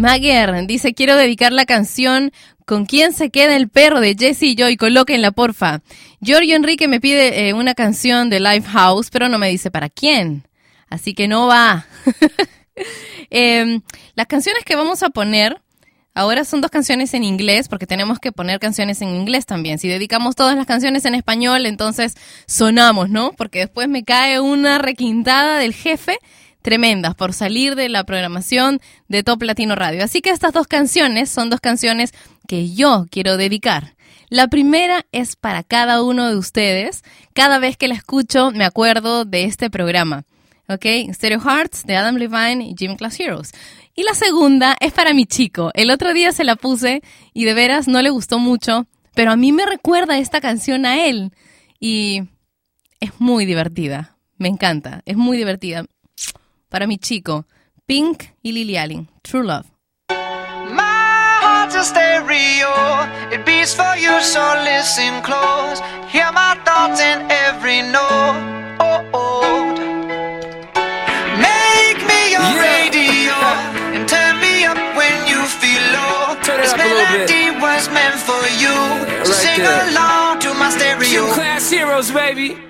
Maguer 0.00 0.66
dice, 0.66 0.94
quiero 0.94 1.16
dedicar 1.16 1.52
la 1.52 1.66
canción 1.66 2.32
¿Con 2.70 2.86
quién 2.86 3.12
se 3.12 3.30
queda 3.30 3.56
el 3.56 3.68
perro? 3.68 3.98
de 3.98 4.14
Jesse 4.16 4.44
y 4.44 4.54
Joy. 4.54 4.76
Colóquenla, 4.76 5.32
porfa. 5.32 5.82
Giorgio 6.20 6.54
Enrique 6.54 6.86
me 6.86 7.00
pide 7.00 7.48
eh, 7.48 7.52
una 7.52 7.74
canción 7.74 8.30
de 8.30 8.38
Lifehouse, 8.38 9.10
pero 9.10 9.28
no 9.28 9.40
me 9.40 9.48
dice 9.48 9.72
para 9.72 9.88
quién. 9.88 10.44
Así 10.88 11.12
que 11.12 11.26
no 11.26 11.48
va. 11.48 11.86
Em, 13.28 13.82
las 14.14 14.26
canciones 14.28 14.64
que 14.64 14.76
vamos 14.76 15.02
a 15.02 15.10
poner 15.10 15.60
ahora 16.14 16.44
son 16.44 16.60
dos 16.60 16.70
canciones 16.70 17.12
en 17.12 17.24
inglés, 17.24 17.68
porque 17.68 17.88
tenemos 17.88 18.20
que 18.20 18.30
poner 18.30 18.60
canciones 18.60 19.02
en 19.02 19.08
inglés 19.08 19.46
también. 19.46 19.80
Si 19.80 19.88
dedicamos 19.88 20.36
todas 20.36 20.54
las 20.56 20.66
canciones 20.66 21.04
en 21.06 21.16
español, 21.16 21.66
entonces 21.66 22.14
sonamos, 22.46 23.10
¿no? 23.10 23.32
Porque 23.32 23.58
después 23.58 23.88
me 23.88 24.04
cae 24.04 24.38
una 24.38 24.78
requintada 24.78 25.58
del 25.58 25.74
jefe 25.74 26.18
tremendas 26.62 27.14
por 27.14 27.32
salir 27.32 27.74
de 27.74 27.88
la 27.88 28.04
programación 28.04 28.80
de 29.08 29.22
Top 29.22 29.42
Latino 29.42 29.74
Radio. 29.74 30.04
Así 30.04 30.20
que 30.20 30.30
estas 30.30 30.52
dos 30.52 30.66
canciones 30.66 31.30
son 31.30 31.50
dos 31.50 31.60
canciones 31.60 32.12
que 32.46 32.72
yo 32.72 33.06
quiero 33.10 33.36
dedicar. 33.36 33.94
La 34.28 34.48
primera 34.48 35.06
es 35.10 35.36
para 35.36 35.62
cada 35.64 36.02
uno 36.02 36.28
de 36.28 36.36
ustedes. 36.36 37.02
Cada 37.34 37.58
vez 37.58 37.76
que 37.76 37.88
la 37.88 37.94
escucho 37.94 38.52
me 38.52 38.64
acuerdo 38.64 39.24
de 39.24 39.44
este 39.44 39.70
programa. 39.70 40.24
¿Ok? 40.68 40.86
Stereo 41.12 41.40
Hearts 41.40 41.84
de 41.84 41.96
Adam 41.96 42.14
Levine 42.14 42.64
y 42.64 42.74
Gym 42.74 42.96
Class 42.96 43.18
Heroes. 43.18 43.52
Y 43.96 44.04
la 44.04 44.14
segunda 44.14 44.76
es 44.78 44.92
para 44.92 45.14
mi 45.14 45.26
chico. 45.26 45.72
El 45.74 45.90
otro 45.90 46.12
día 46.12 46.30
se 46.30 46.44
la 46.44 46.54
puse 46.54 47.02
y 47.34 47.44
de 47.44 47.54
veras 47.54 47.88
no 47.88 48.00
le 48.02 48.10
gustó 48.10 48.38
mucho, 48.38 48.86
pero 49.16 49.32
a 49.32 49.36
mí 49.36 49.50
me 49.50 49.66
recuerda 49.66 50.18
esta 50.18 50.40
canción 50.40 50.86
a 50.86 51.06
él. 51.06 51.32
Y 51.80 52.22
es 53.00 53.20
muy 53.20 53.46
divertida. 53.46 54.16
Me 54.38 54.48
encanta. 54.48 55.02
Es 55.06 55.16
muy 55.16 55.36
divertida 55.36 55.86
para 56.70 56.86
mi 56.86 56.96
chico, 56.96 57.46
Pink 57.84 58.24
y 58.42 58.52
Lily 58.52 58.76
Allen, 58.78 59.08
True 59.22 59.44
Love. 59.44 59.66
My 60.08 61.38
heart's 61.42 61.74
a 61.74 61.84
stereo, 61.84 62.72
it 63.30 63.44
beats 63.44 63.74
for 63.74 63.96
you, 63.96 64.20
so 64.22 64.40
listen 64.64 65.20
close. 65.22 65.82
Hear 66.08 66.30
my 66.32 66.56
thoughts 66.64 67.00
in 67.00 67.26
every 67.28 67.82
note. 67.82 68.78
Oh, 68.80 69.04
oh. 69.12 69.66
Make 71.36 71.98
me 72.06 72.20
your 72.30 72.50
radio 72.56 73.34
and 73.94 74.08
turn 74.08 74.40
me 74.40 74.64
up 74.64 74.78
when 74.96 75.26
you 75.26 75.42
feel 75.60 75.82
low. 75.92 76.38
Turn 76.42 76.60
it 76.60 76.62
this 76.62 76.72
up 76.72 76.78
a 76.78 76.82
little 76.84 77.06
bit. 77.18 77.28
melody 77.28 77.50
was 77.60 77.90
meant 77.90 78.18
for 78.22 78.42
you, 78.62 78.74
so 79.26 79.32
right 79.32 79.42
sing 79.42 79.58
there. 79.58 79.90
along 79.90 80.38
to 80.40 80.54
my 80.54 80.70
stereo. 80.70 81.26
Gym 81.26 81.34
class 81.34 81.68
heroes, 81.68 82.10
baby. 82.12 82.69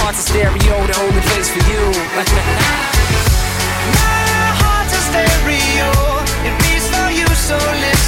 heart's 0.00 0.20
a 0.20 0.22
stereo, 0.22 0.74
the 0.86 0.96
only 1.00 1.22
place 1.28 1.48
for 1.50 1.62
you. 1.70 1.82
My 3.98 4.52
heart's 4.60 4.94
a 4.94 5.02
stereo, 5.10 5.90
it 6.46 6.54
beats 6.62 6.88
for 6.88 7.08
you, 7.10 7.28
so 7.34 7.56
listen 7.80 8.07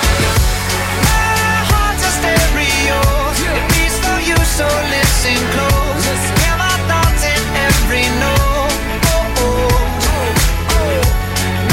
so 4.61 4.69
listen 4.95 5.39
close. 5.55 6.05
Hear 6.41 6.55
my 6.65 6.75
thoughts 6.89 7.23
in 7.33 7.41
every 7.67 8.05
note. 8.21 8.73
Oh, 9.09 9.41
oh. 9.45 10.73
oh. 10.77 11.01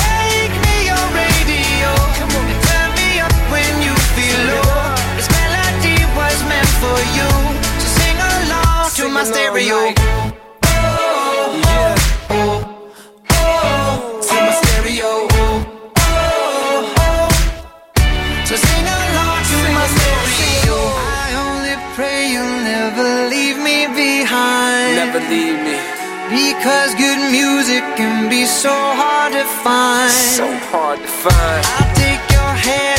Make 0.05 0.55
me 0.65 0.77
your 0.91 1.05
radio. 1.21 1.91
And 2.51 2.61
turn 2.69 2.89
me 3.01 3.09
up 3.27 3.35
when 3.53 3.73
you 3.85 3.95
feel 4.17 4.41
low. 4.53 4.97
This 5.19 5.29
melody 5.37 5.99
was 6.17 6.37
meant 6.51 6.73
for 6.83 6.99
you. 7.17 7.31
So 7.83 7.89
sing 8.01 8.19
along 8.33 8.85
to 8.99 9.05
my 9.17 9.25
along 9.25 9.33
stereo. 9.33 9.98
Leave 25.29 25.61
me. 25.61 25.79
Because 26.29 26.95
good 26.95 27.21
music 27.33 27.85
can 27.97 28.29
be 28.29 28.45
so 28.45 28.73
hard 28.73 29.33
to 29.33 29.45
find. 29.65 30.13
So 30.13 30.47
hard 30.73 30.99
to 31.01 31.09
find. 31.25 31.63
I'll 31.77 31.95
take 31.97 32.25
your 32.31 32.53
hand 32.67 32.98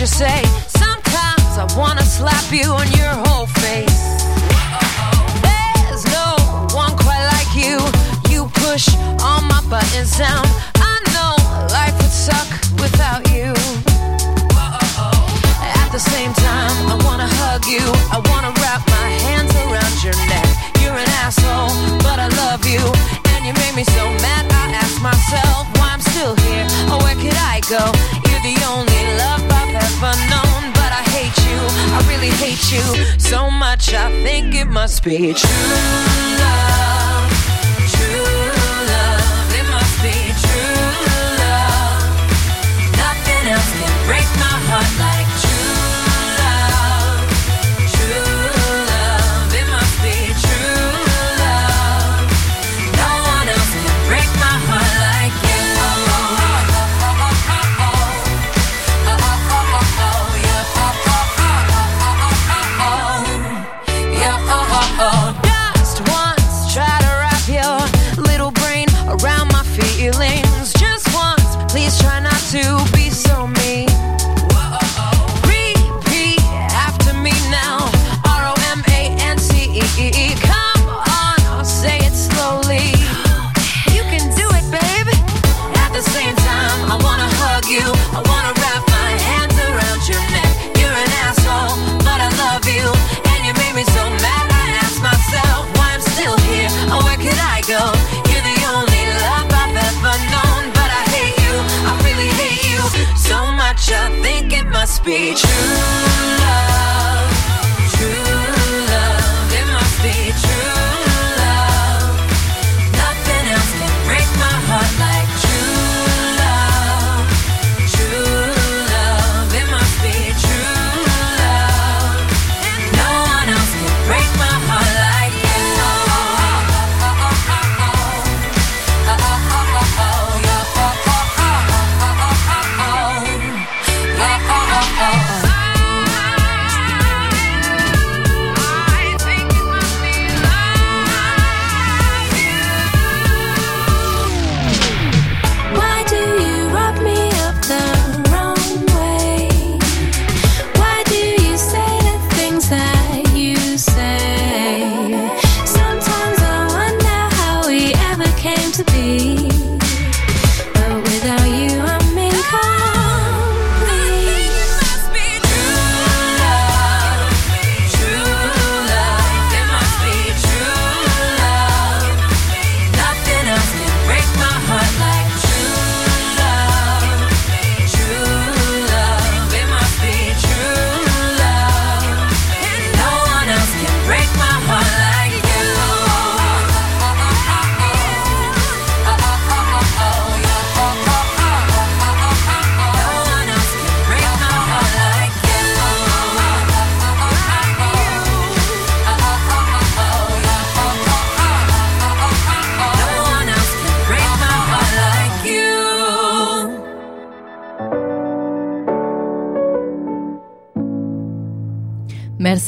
you 0.00 0.06
say. 0.06 0.42
Sometimes 0.80 1.60
I 1.60 1.66
wanna 1.76 2.00
slap 2.00 2.48
you 2.50 2.72
on 2.72 2.88
your 2.96 3.12
whole 3.28 3.44
face. 3.60 4.00
There's 5.44 6.04
no 6.08 6.40
one 6.72 6.96
quite 6.96 7.20
like 7.36 7.52
you. 7.52 7.76
You 8.32 8.48
push 8.64 8.88
all 9.20 9.42
my 9.44 9.60
buttons 9.68 10.16
down. 10.16 10.46
I 10.80 10.96
know 11.12 11.36
life 11.68 11.92
would 12.00 12.16
suck 12.28 12.48
without 12.80 13.28
you. 13.28 13.52
At 15.82 15.92
the 15.92 16.00
same 16.00 16.32
time, 16.32 16.76
I 16.88 16.96
wanna 17.04 17.28
hug 17.44 17.66
you. 17.66 17.84
I 18.08 18.24
wanna 18.32 18.56
wrap 18.56 18.80
my 18.88 19.08
hands 19.28 19.52
around 19.52 19.96
your 20.00 20.16
neck. 20.32 20.48
You're 20.80 20.96
an 20.96 21.10
asshole, 21.20 21.76
but 22.00 22.16
I 22.16 22.28
love 22.40 22.64
you. 22.64 22.80
And 23.36 23.44
you 23.44 23.52
made 23.52 23.76
me 23.76 23.84
so 23.84 24.04
mad, 24.24 24.48
I 24.48 24.72
ask 24.80 24.96
myself 25.02 25.68
why 25.76 25.92
I'm 25.92 26.00
still 26.00 26.34
here. 26.48 26.64
Or 26.88 27.04
where 27.04 27.18
could 27.20 27.36
I 27.36 27.60
go? 27.68 27.84
You're 28.24 28.44
the 28.48 28.56
only 28.64 28.89
ever 30.02 30.16
known. 30.30 30.72
But 30.72 30.92
I 30.92 31.02
hate 31.12 31.36
you, 31.46 31.58
I 31.96 32.04
really 32.08 32.30
hate 32.30 32.72
you 32.72 33.18
so 33.18 33.50
much. 33.50 33.92
I 33.92 34.10
think 34.22 34.54
it 34.54 34.66
must 34.66 35.04
be 35.04 35.34
true 35.34 35.50
love. 36.38 37.39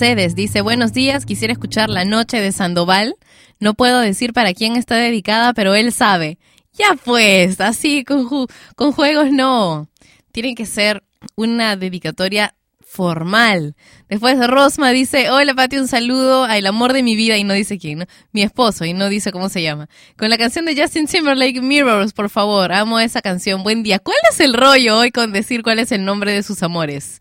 Mercedes 0.02 0.34
dice, 0.34 0.62
buenos 0.62 0.92
días, 0.92 1.24
quisiera 1.24 1.52
escuchar 1.52 1.88
La 1.88 2.04
Noche 2.04 2.40
de 2.40 2.50
Sandoval. 2.50 3.14
No 3.60 3.74
puedo 3.74 4.00
decir 4.00 4.32
para 4.32 4.52
quién 4.52 4.74
está 4.74 4.96
dedicada, 4.96 5.54
pero 5.54 5.76
él 5.76 5.92
sabe. 5.92 6.38
Ya 6.72 6.96
pues, 7.04 7.60
así 7.60 8.02
con, 8.02 8.28
ju- 8.28 8.50
con 8.74 8.90
juegos 8.90 9.30
no. 9.30 9.88
Tiene 10.32 10.56
que 10.56 10.66
ser 10.66 11.04
una 11.36 11.76
dedicatoria 11.76 12.56
formal. 12.84 13.76
Después 14.08 14.44
Rosma 14.44 14.90
dice, 14.90 15.30
hola 15.30 15.54
Pati, 15.54 15.78
un 15.78 15.86
saludo 15.86 16.42
al 16.46 16.66
amor 16.66 16.94
de 16.94 17.04
mi 17.04 17.14
vida 17.14 17.38
y 17.38 17.44
no 17.44 17.54
dice 17.54 17.78
quién. 17.78 18.08
Mi 18.32 18.42
esposo 18.42 18.84
y 18.84 18.94
no 18.94 19.08
dice 19.08 19.30
cómo 19.30 19.48
se 19.50 19.62
llama. 19.62 19.88
Con 20.18 20.30
la 20.30 20.36
canción 20.36 20.64
de 20.64 20.74
Justin 20.76 21.06
Timberlake, 21.06 21.62
Mirrors, 21.62 22.12
por 22.12 22.28
favor, 22.28 22.72
amo 22.72 22.98
esa 22.98 23.22
canción. 23.22 23.62
Buen 23.62 23.84
día. 23.84 24.00
¿Cuál 24.00 24.18
es 24.32 24.40
el 24.40 24.54
rollo 24.54 24.98
hoy 24.98 25.12
con 25.12 25.30
decir 25.32 25.62
cuál 25.62 25.78
es 25.78 25.92
el 25.92 26.04
nombre 26.04 26.32
de 26.32 26.42
sus 26.42 26.60
amores? 26.64 27.20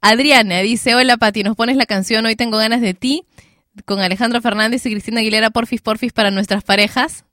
Adriana 0.00 0.60
dice, 0.60 0.94
hola 0.94 1.16
Pati, 1.18 1.42
nos 1.42 1.56
pones 1.56 1.76
la 1.76 1.84
canción 1.84 2.24
Hoy 2.24 2.34
tengo 2.34 2.56
ganas 2.56 2.80
de 2.80 2.94
ti 2.94 3.24
con 3.84 4.00
Alejandro 4.00 4.40
Fernández 4.40 4.84
y 4.86 4.90
Cristina 4.90 5.20
Aguilera, 5.20 5.50
porfis, 5.50 5.80
porfis 5.80 6.12
para 6.12 6.30
nuestras 6.30 6.64
parejas. 6.64 7.24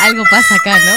Algo 0.00 0.22
pasa 0.30 0.54
acá, 0.54 0.78
¿no? 0.78 0.92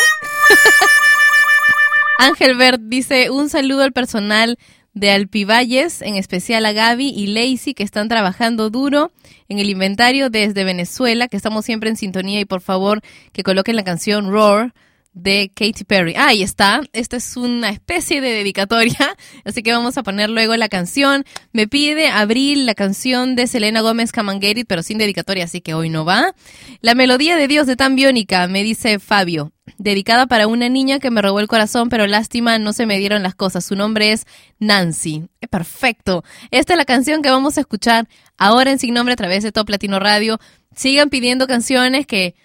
Ángel 2.28 2.56
Bert 2.56 2.82
dice, 2.84 3.30
un 3.30 3.50
saludo 3.50 3.84
al 3.84 3.94
personal 3.94 4.58
de 4.94 5.12
Alpivalles, 5.12 6.02
en 6.02 6.16
especial 6.16 6.66
a 6.66 6.72
Gaby 6.72 7.10
y 7.10 7.28
Lacey, 7.28 7.74
que 7.74 7.84
están 7.84 8.10
trabajando 8.10 8.70
duro 8.70 9.12
en 9.50 9.60
el 9.60 9.70
inventario 9.70 10.30
desde 10.30 10.64
Venezuela, 10.64 11.28
que 11.28 11.38
estamos 11.38 11.66
siempre 11.66 11.90
en 11.90 11.98
sintonía 11.98 12.40
y 12.40 12.46
por 12.46 12.62
favor 12.62 13.02
que 13.32 13.44
coloquen 13.44 13.76
la 13.76 13.84
canción 13.84 14.30
Roar 14.30 14.74
de 15.16 15.50
Katy 15.56 15.86
Perry. 15.86 16.14
Ah, 16.16 16.28
ahí 16.28 16.44
está. 16.44 16.82
Esta 16.94 17.18
es 17.18 17.38
una 17.38 17.70
especie 17.70 18.22
de 18.22 18.32
dedicatoria, 18.32 19.16
así 19.46 19.64
que 19.64 19.72
vamos 19.72 19.98
a 19.98 20.04
poner 20.04 20.30
luego 20.30 20.56
la 20.56 20.70
canción. 20.70 21.26
Me 21.54 21.68
pide 21.68 22.10
Abril 22.10 22.66
la 22.66 22.76
canción 22.76 23.36
de 23.36 23.48
Selena 23.48 23.82
Gómez 23.82 24.12
Camangeri, 24.12 24.66
pero 24.66 24.84
sin 24.84 24.98
dedicatoria, 24.98 25.46
así 25.46 25.62
que 25.62 25.74
hoy 25.74 25.90
no 25.90 26.06
va. 26.06 26.36
La 26.82 26.94
melodía 26.94 27.38
de 27.38 27.48
Dios 27.48 27.66
de 27.66 27.78
Tan 27.78 27.96
Biónica, 27.96 28.48
me 28.48 28.64
dice 28.64 29.00
Fabio. 29.00 29.54
Dedicada 29.78 30.28
para 30.28 30.48
una 30.48 30.70
niña 30.70 31.00
que 31.00 31.10
me 31.10 31.22
robó 31.22 31.40
el 31.40 31.48
corazón, 31.48 31.90
pero 31.90 32.06
lástima, 32.06 32.60
no 32.60 32.74
se 32.74 32.86
me 32.86 33.00
dieron 33.00 33.24
las 33.24 33.36
cosas. 33.36 33.66
Su 33.66 33.76
nombre 33.76 34.12
es 34.12 34.28
Nancy. 34.60 35.28
Eh, 35.42 35.48
Perfecto. 35.48 36.24
Esta 36.52 36.74
es 36.74 36.78
la 36.78 36.86
canción 36.86 37.22
que 37.22 37.32
vamos 37.32 37.58
a 37.58 37.62
escuchar 37.62 38.08
ahora 38.38 38.72
en 38.72 38.80
Sin 38.80 38.94
Nombre 38.94 39.14
a 39.14 39.18
través 39.18 39.44
de 39.44 39.52
Top 39.52 39.70
Latino 39.70 40.00
Radio. 40.00 40.40
Sigan 40.76 41.10
pidiendo 41.10 41.48
canciones 41.48 42.06
que 42.06 42.36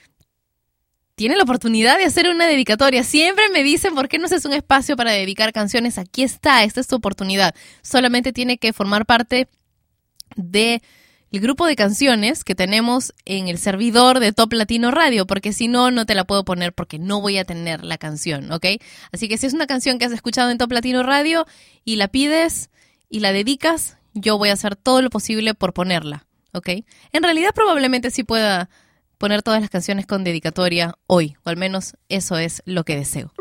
tienen 1.20 1.36
la 1.36 1.44
oportunidad 1.44 1.98
de 1.98 2.06
hacer 2.06 2.30
una 2.30 2.46
dedicatoria. 2.46 3.04
Siempre 3.04 3.50
me 3.50 3.62
dicen, 3.62 3.94
¿por 3.94 4.08
qué 4.08 4.16
no 4.16 4.24
haces 4.24 4.46
un 4.46 4.54
espacio 4.54 4.96
para 4.96 5.10
dedicar 5.12 5.52
canciones? 5.52 5.98
Aquí 5.98 6.22
está, 6.22 6.64
esta 6.64 6.80
es 6.80 6.86
tu 6.86 6.96
oportunidad. 6.96 7.54
Solamente 7.82 8.32
tiene 8.32 8.56
que 8.56 8.72
formar 8.72 9.04
parte 9.04 9.46
de 10.34 10.80
el 11.30 11.40
grupo 11.40 11.66
de 11.66 11.76
canciones 11.76 12.42
que 12.42 12.54
tenemos 12.54 13.12
en 13.26 13.48
el 13.48 13.58
servidor 13.58 14.18
de 14.18 14.32
Top 14.32 14.54
Latino 14.54 14.90
Radio, 14.90 15.26
porque 15.26 15.52
si 15.52 15.68
no, 15.68 15.90
no 15.90 16.06
te 16.06 16.14
la 16.14 16.24
puedo 16.24 16.42
poner 16.42 16.72
porque 16.72 16.98
no 16.98 17.20
voy 17.20 17.36
a 17.36 17.44
tener 17.44 17.84
la 17.84 17.98
canción, 17.98 18.50
¿ok? 18.50 18.64
Así 19.12 19.28
que 19.28 19.36
si 19.36 19.44
es 19.44 19.52
una 19.52 19.66
canción 19.66 19.98
que 19.98 20.06
has 20.06 20.12
escuchado 20.12 20.48
en 20.48 20.56
Top 20.56 20.72
Latino 20.72 21.02
Radio 21.02 21.44
y 21.84 21.96
la 21.96 22.08
pides 22.08 22.70
y 23.10 23.20
la 23.20 23.34
dedicas, 23.34 23.98
yo 24.14 24.38
voy 24.38 24.48
a 24.48 24.54
hacer 24.54 24.74
todo 24.74 25.02
lo 25.02 25.10
posible 25.10 25.52
por 25.52 25.74
ponerla, 25.74 26.26
¿ok? 26.54 26.70
En 27.12 27.22
realidad 27.22 27.50
probablemente 27.54 28.10
sí 28.10 28.24
pueda 28.24 28.70
poner 29.20 29.42
todas 29.42 29.60
las 29.60 29.68
canciones 29.68 30.06
con 30.06 30.24
dedicatoria 30.24 30.94
hoy, 31.06 31.36
o 31.44 31.50
al 31.50 31.58
menos 31.58 31.94
eso 32.08 32.38
es 32.38 32.62
lo 32.64 32.84
que 32.84 32.96
deseo. 32.96 33.34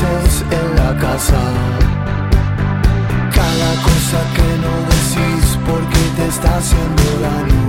En 0.00 0.76
la 0.76 0.96
casa. 0.96 1.40
Cada 3.34 3.70
cosa 3.82 4.18
que 4.36 4.48
no 4.64 4.74
decís 4.92 5.58
porque 5.66 6.00
te 6.16 6.26
está 6.28 6.56
haciendo 6.56 7.02
daño. 7.26 7.64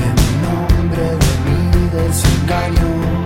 En 0.00 0.14
nombre 0.46 1.02
de 1.22 1.32
mi 1.44 1.88
desengaño. 1.90 3.23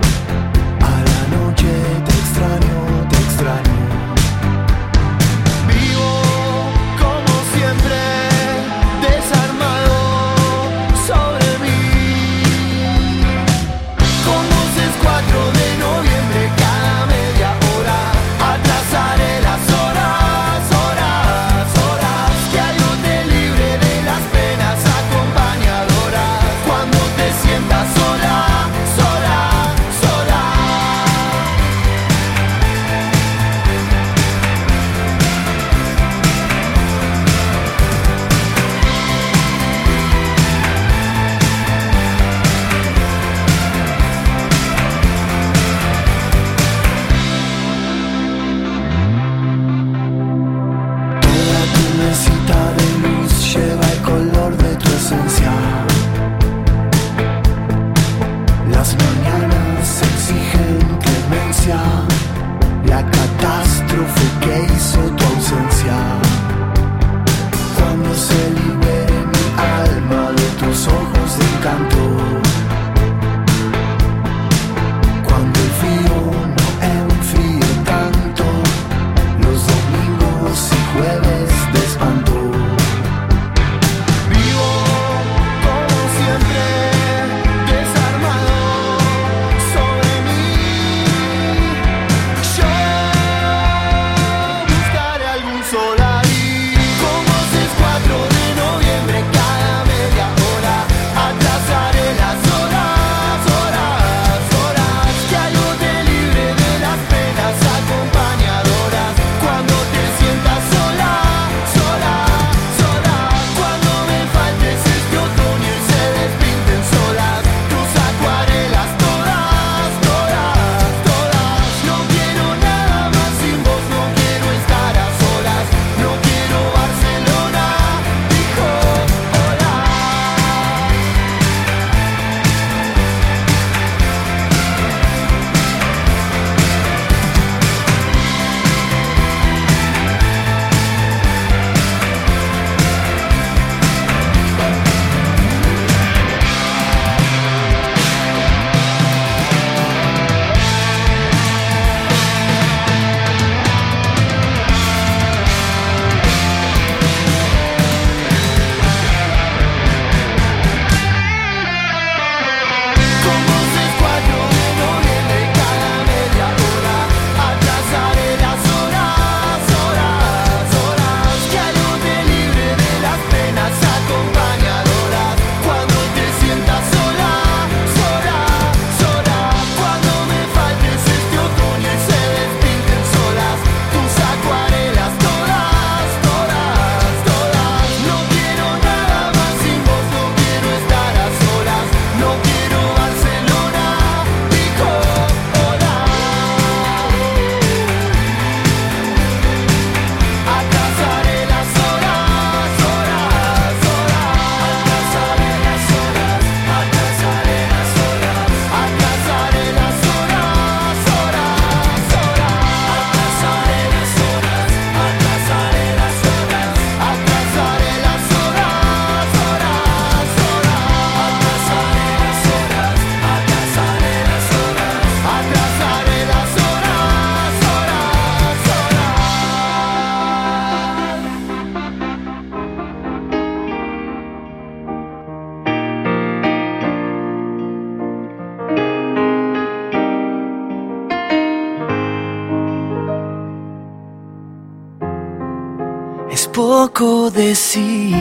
Decir 247.49 248.15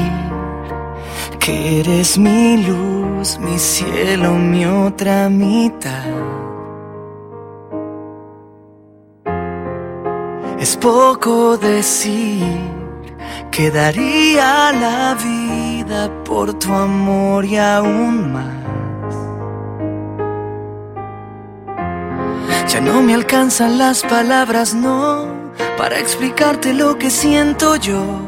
que 1.39 1.81
eres 1.81 2.17
mi 2.17 2.57
luz, 2.69 3.39
mi 3.39 3.59
cielo, 3.59 4.31
mi 4.53 4.65
otra 4.65 5.29
mitad. 5.29 6.07
Es 10.59 10.77
poco 10.77 11.59
decir 11.59 12.43
que 13.51 13.71
daría 13.71 14.73
la 14.85 15.15
vida 15.29 16.11
por 16.25 16.55
tu 16.55 16.73
amor 16.73 17.45
y 17.45 17.59
aún 17.59 18.33
más. 18.33 19.15
Ya 22.73 22.81
no 22.81 23.03
me 23.03 23.13
alcanzan 23.13 23.77
las 23.77 24.03
palabras, 24.05 24.75
no, 24.75 25.27
para 25.77 25.99
explicarte 25.99 26.73
lo 26.73 26.97
que 26.97 27.11
siento 27.11 27.77
yo 27.77 28.28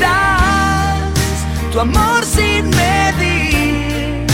das 0.00 1.38
tu 1.72 1.80
amor 1.80 2.24
sin 2.24 2.70
medir. 2.70 4.26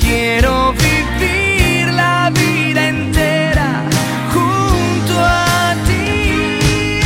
Quiero 0.00 0.72
vivir 0.72 1.92
la 1.92 2.30
vida 2.30 2.88
entera 2.88 3.84
junto 4.32 5.14
a 5.18 5.74
ti. 5.86 7.00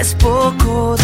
Es 0.00 0.14
poco 0.14 0.97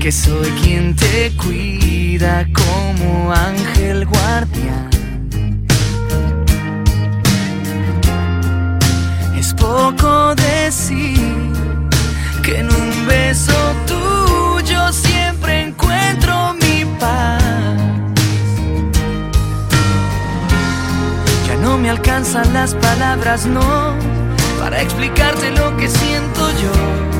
que 0.00 0.10
soy 0.10 0.50
quien 0.62 0.96
te 0.96 1.30
cuida 1.36 2.46
como 2.54 3.32
ángel 3.32 4.06
guardián. 4.06 4.88
Es 9.36 9.52
poco 9.52 10.34
decir 10.36 11.52
que 12.42 12.60
en 12.60 12.68
un 12.70 13.06
beso 13.06 13.52
tuyo 13.86 14.90
siempre 14.90 15.64
encuentro 15.64 16.54
mi 16.54 16.86
paz. 16.98 17.42
Ya 21.46 21.56
no 21.56 21.76
me 21.76 21.90
alcanzan 21.90 22.50
las 22.54 22.74
palabras, 22.74 23.44
no, 23.44 23.94
para 24.60 24.80
explicarte 24.80 25.50
lo 25.50 25.76
que 25.76 25.88
siento 25.88 26.50
yo 26.62 27.19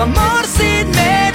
amor 0.00 0.44
sin 0.46 0.88
medir. 0.88 1.29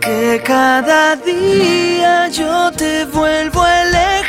Que 0.00 0.42
cada 0.44 1.16
día 1.16 2.28
yo 2.28 2.72
te 2.72 3.04
vuelvo 3.04 3.62
a 3.62 3.82
elegir. 3.82 4.19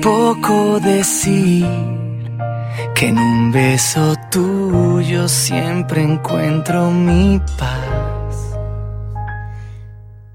Poco 0.00 0.80
decir 0.80 1.66
que 2.94 3.08
en 3.08 3.18
un 3.18 3.52
beso 3.52 4.14
tuyo 4.30 5.28
siempre 5.28 6.02
encuentro 6.02 6.90
mi 6.90 7.38
paz. 7.58 8.10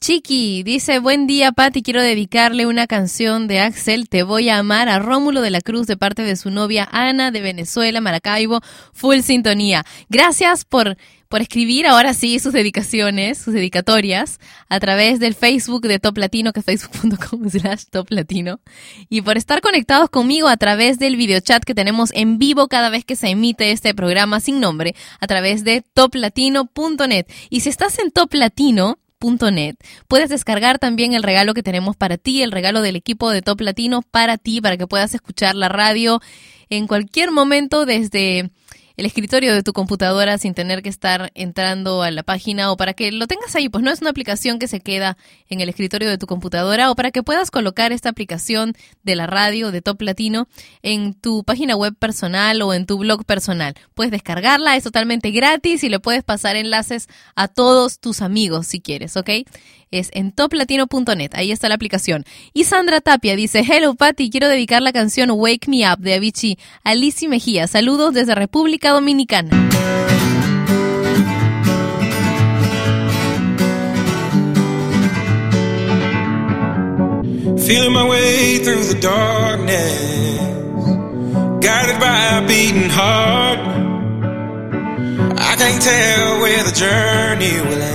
Chiqui 0.06 0.62
dice, 0.62 1.00
buen 1.00 1.26
día 1.26 1.52
Patti, 1.52 1.82
quiero 1.82 2.00
dedicarle 2.00 2.68
una 2.68 2.86
canción 2.86 3.48
de 3.48 3.60
Axel, 3.60 4.08
Te 4.08 4.22
voy 4.22 4.50
a 4.50 4.60
amar, 4.60 4.88
a 4.88 5.00
Rómulo 5.00 5.42
de 5.42 5.50
la 5.50 5.62
Cruz 5.62 5.88
de 5.88 5.98
parte 5.98 6.22
de 6.22 6.36
su 6.36 6.52
novia 6.52 6.88
Ana 6.92 7.32
de 7.32 7.42
Venezuela, 7.42 8.02
Maracaibo, 8.02 8.62
full 8.94 9.22
sintonía. 9.22 9.84
Gracias 10.08 10.64
por, 10.64 10.96
por 11.28 11.42
escribir 11.42 11.88
ahora 11.88 12.14
sí 12.14 12.40
sus 12.40 12.54
dedicaciones, 12.54 13.38
sus 13.38 13.54
dedicatorias, 13.54 14.40
a 14.70 14.80
través 14.80 15.20
del 15.20 15.34
Facebook 15.34 15.88
de 15.88 16.00
Top 16.00 16.18
Latino, 16.18 16.54
que 16.54 16.60
es 16.60 16.66
facebook.com 16.66 17.50
slash 17.50 17.86
Top 17.90 18.08
Latino, 18.10 18.60
y 19.10 19.22
por 19.22 19.38
estar 19.38 19.62
conectados 19.62 20.10
conmigo 20.10 20.48
a 20.48 20.58
través 20.58 21.00
del 21.00 21.16
videochat 21.16 21.64
que 21.64 21.76
tenemos 21.76 22.12
en 22.14 22.38
vivo 22.38 22.68
cada 22.68 22.90
vez 22.90 23.06
que 23.06 23.16
se 23.16 23.30
emite 23.30 23.72
este 23.72 23.94
programa 23.94 24.40
sin 24.40 24.60
nombre, 24.60 24.96
a 25.20 25.28
través 25.28 25.64
de 25.64 25.84
toplatino.net. 25.94 27.26
Y 27.50 27.62
si 27.62 27.70
estás 27.70 28.00
en 28.00 28.12
Top. 28.12 28.26
Puedes 30.08 30.30
descargar 30.30 30.78
también 30.78 31.14
el 31.14 31.24
regalo 31.24 31.54
que 31.54 31.64
tenemos 31.64 31.96
para 31.96 32.18
ti, 32.18 32.42
el 32.42 32.52
regalo 32.52 32.82
del 32.82 32.96
equipo 32.96 33.32
de 33.32 33.42
Top 33.42 33.60
Latino 33.62 34.02
para 34.04 34.38
ti, 34.38 34.62
para 34.62 34.78
que 34.78 34.88
puedas 34.88 35.16
escuchar 35.16 35.56
la 35.56 35.70
radio 35.70 36.22
en 36.70 36.86
cualquier 36.88 37.32
momento 37.32 37.86
desde 37.86 38.52
el 38.98 39.06
escritorio 39.06 39.54
de 39.54 39.64
tu 39.64 39.74
computadora 39.74 40.38
sin 40.38 40.54
tener 40.54 40.82
que 40.82 40.90
estar 40.90 41.32
entrando 41.36 42.04
a 42.04 42.12
la 42.12 42.24
página 42.24 42.72
o 42.72 42.78
para 42.78 42.94
que 42.94 43.12
lo 43.12 43.28
tengas 43.28 43.56
ahí, 43.56 43.70
pues 43.70 43.84
no 43.84 43.92
es 43.92 44.02
una 44.02 44.10
aplicación 44.10 44.60
que 44.60 44.68
se 44.68 44.80
queda 44.80 45.18
en 45.50 45.62
el 45.62 45.70
escritorio 45.70 46.10
de 46.10 46.18
tu 46.18 46.28
computadora 46.28 46.92
o 46.92 46.96
para 46.96 47.12
que 47.12 47.24
puedas 47.24 47.52
colocar 47.52 47.92
esta 47.92 48.10
aplicación 48.10 48.74
de 49.04 49.16
la 49.16 49.28
radio 49.28 49.72
de 49.72 49.82
Top 49.82 50.02
Latino 50.02 50.48
en 50.82 51.14
tu 51.14 51.44
página 51.44 51.76
web 51.76 51.96
personal 51.98 52.62
o 52.62 52.74
en 52.74 52.86
tu 52.86 52.98
blog 52.98 53.26
personal. 53.26 53.76
Puedes 53.94 54.12
descargarla, 54.12 54.76
es 54.76 54.84
totalmente 54.84 55.32
gratis 55.32 55.84
y 55.84 55.90
le 55.90 56.00
puedes 56.00 56.24
pasar 56.24 56.56
enlaces 56.56 57.08
a 57.36 57.48
todos 57.48 58.00
tus 58.00 58.22
amigos 58.22 58.68
si 58.68 58.82
quieres, 58.82 59.18
¿ok? 59.18 59.30
Es 60.00 60.10
en 60.14 60.32
toplatino.net. 60.32 61.32
Ahí 61.34 61.52
está 61.52 61.70
la 61.70 61.76
aplicación. 61.76 62.26
Y 62.54 62.66
Sandra 62.66 63.02
Tapia 63.02 63.36
dice, 63.36 63.60
Hello 63.60 63.96
Patty, 63.96 64.30
quiero 64.30 64.48
dedicar 64.48 64.82
la 64.82 64.94
canción 64.94 65.32
Wake 65.32 65.68
Me 65.68 65.92
Up 65.92 66.00
de 66.00 66.16
Avicii 66.16 66.58
a 66.84 66.96
Lizzie 66.96 67.30
Mejía. 67.30 67.68
Saludos 67.68 68.14
desde 68.14 68.36
República 68.36 68.92
Dominicana. 68.92 69.52
Feeling 77.66 77.94
my 77.94 78.08
way 78.08 78.60
through 78.60 78.84
the 78.84 79.00
darkness, 79.02 80.40
guided 81.66 82.00
by 82.00 82.38
a 82.38 82.48
beating 82.48 82.92
heart. 82.92 83.58
I 85.38 85.56
can't 85.58 85.82
tell 85.82 86.42
where 86.42 86.64
the 86.64 86.72
journey 86.72 87.54
will 87.68 87.82
end, 87.82 87.95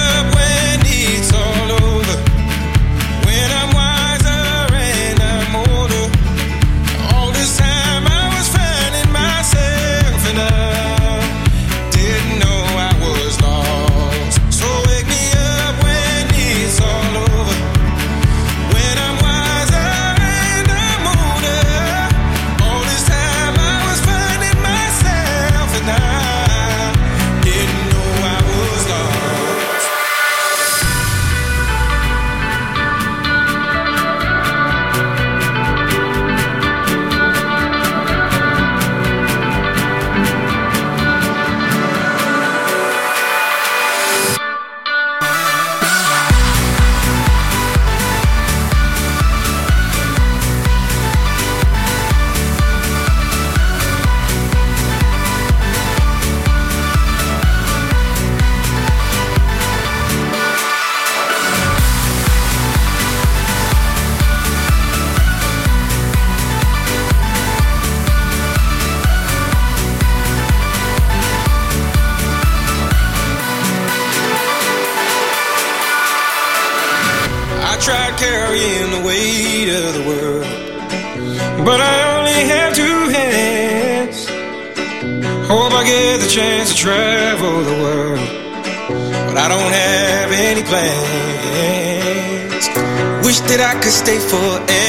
stay 94.03 94.17
forever 94.17 94.80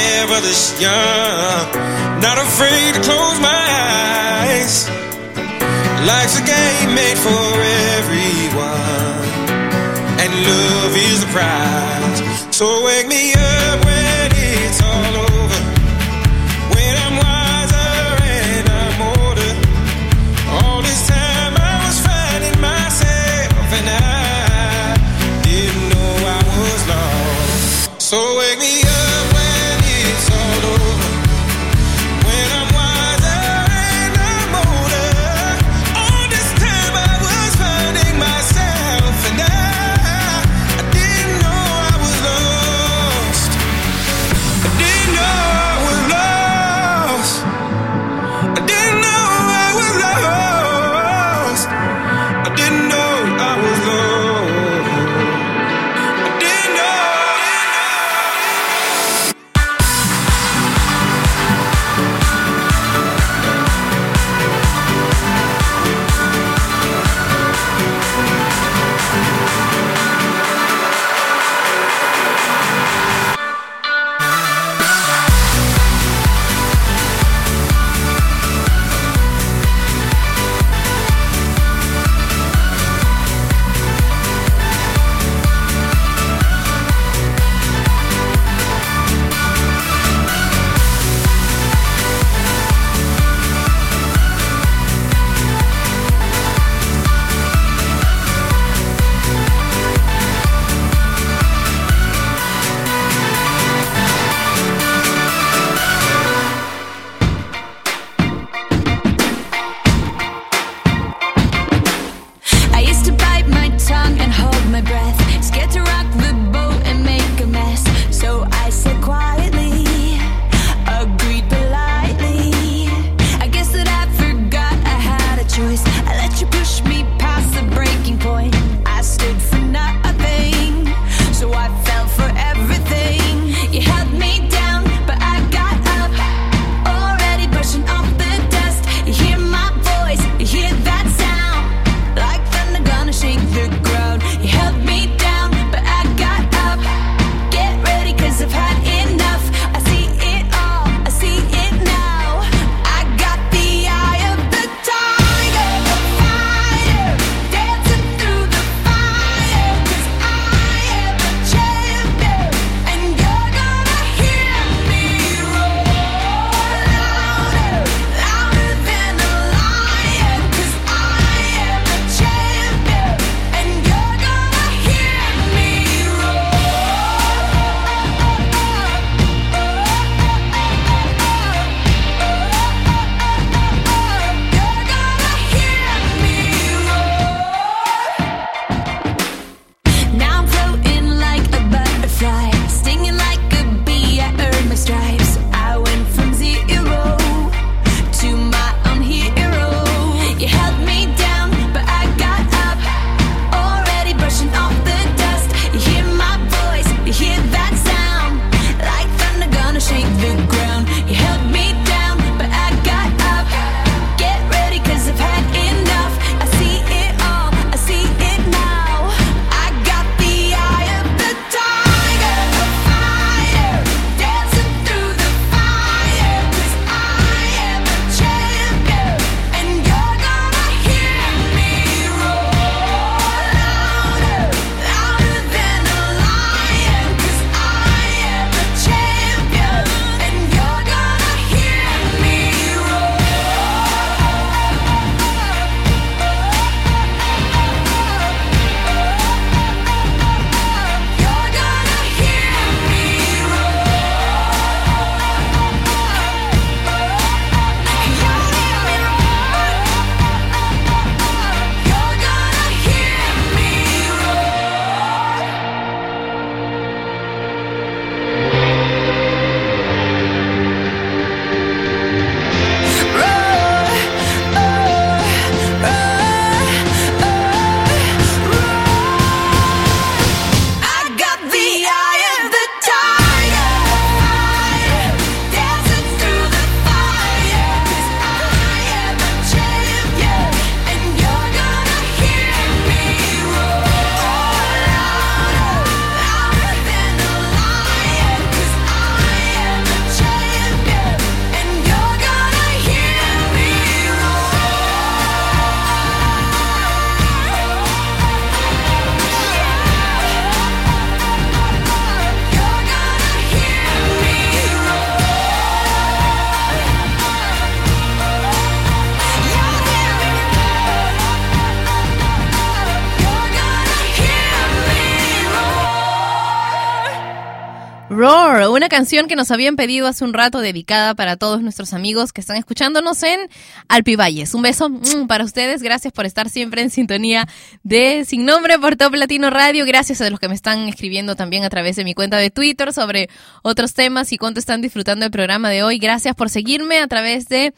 Roar, 328.12 328.68
una 328.68 328.90
canción 328.90 329.26
que 329.26 329.36
nos 329.36 329.50
habían 329.50 329.74
pedido 329.74 330.06
hace 330.06 330.22
un 330.22 330.34
rato 330.34 330.60
dedicada 330.60 331.14
para 331.14 331.38
todos 331.38 331.62
nuestros 331.62 331.94
amigos 331.94 332.34
que 332.34 332.42
están 332.42 332.56
escuchándonos 332.56 333.22
en 333.22 333.48
Alpivalles. 333.88 334.52
Un 334.52 334.60
beso 334.60 334.90
mm, 334.90 335.26
para 335.26 335.44
ustedes, 335.44 335.82
gracias 335.82 336.12
por 336.12 336.26
estar 336.26 336.50
siempre 336.50 336.82
en 336.82 336.90
sintonía 336.90 337.48
de 337.82 338.26
Sin 338.26 338.44
Nombre 338.44 338.78
por 338.78 338.96
Top 338.96 339.14
Latino 339.14 339.48
Radio. 339.48 339.86
Gracias 339.86 340.20
a 340.20 340.28
los 340.28 340.38
que 340.38 340.48
me 340.48 340.54
están 340.54 340.88
escribiendo 340.90 341.36
también 341.36 341.64
a 341.64 341.70
través 341.70 341.96
de 341.96 342.04
mi 342.04 342.12
cuenta 342.12 342.36
de 342.36 342.50
Twitter 342.50 342.92
sobre 342.92 343.30
otros 343.62 343.94
temas 343.94 344.30
y 344.32 344.36
cuánto 344.36 344.60
están 344.60 344.82
disfrutando 344.82 345.24
del 345.24 345.30
programa 345.30 345.70
de 345.70 345.82
hoy. 345.82 345.98
Gracias 345.98 346.34
por 346.34 346.50
seguirme 346.50 346.98
a 346.98 347.06
través 347.06 347.48
de 347.48 347.72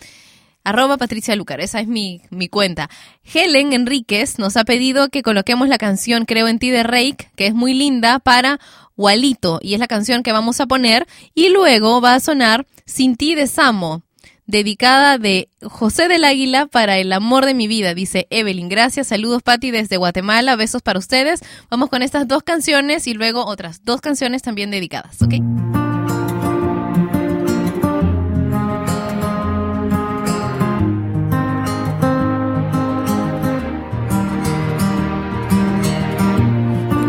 Arroba 0.65 0.97
Patricia 0.97 1.37
Lucar, 1.37 1.61
esa 1.61 1.79
es 1.81 1.87
mi, 1.87 2.23
mi 2.31 2.49
cuenta. 2.49 2.89
Helen 3.23 3.75
Enríquez 3.75 4.39
nos 4.39 4.57
ha 4.57 4.65
pedido 4.65 5.11
que 5.11 5.23
coloquemos 5.23 5.69
la 5.69 5.77
canción 5.77 6.25
Creo 6.25 6.49
en 6.49 6.59
ti 6.59 6.71
de 6.71 6.83
Rake, 6.83 7.29
que 7.37 7.47
es 7.47 7.55
muy 7.55 7.75
linda, 7.75 8.19
para 8.19 8.59
Walito, 8.97 9.59
y 9.63 9.75
es 9.75 9.81
la 9.81 9.87
canción 9.87 10.23
que 10.23 10.33
vamos 10.33 10.61
a 10.61 10.67
poner, 10.67 11.07
y 11.35 11.49
luego 11.49 12.01
va 12.01 12.15
a 12.15 12.21
sonar 12.21 12.67
Sin 12.87 13.17
ti 13.17 13.35
de 13.35 13.47
Samo, 13.47 14.03
dedicada 14.47 15.19
de 15.19 15.49
José 15.63 16.09
del 16.09 16.25
Águila 16.25 16.67
para 16.67 16.99
el 16.99 17.13
amor 17.13 17.47
de 17.47 17.55
mi 17.55 17.67
vida, 17.67 17.95
dice 17.95 18.27
Evelyn. 18.31 18.69
Gracias, 18.69 19.09
saludos 19.09 19.43
Patti 19.43 19.71
desde 19.71 19.97
Guatemala, 19.97 20.57
besos 20.57 20.83
para 20.83 20.99
ustedes. 20.99 21.41
Vamos 21.71 21.89
con 21.89 22.03
estas 22.03 22.29
dos 22.29 22.43
canciones 22.43 23.07
y 23.07 23.15
luego 23.15 23.45
otras 23.47 23.85
dos 23.85 24.01
canciones 24.01 24.43
también 24.43 24.71
dedicadas, 24.71 25.21
¿ok? 25.23 25.35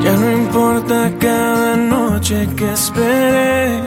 Ya 0.02 0.16
no 0.18 0.32
importa 0.38 1.12
cada 1.20 1.65
noche 2.26 2.50
que 2.56 2.72
esperé, 2.74 3.84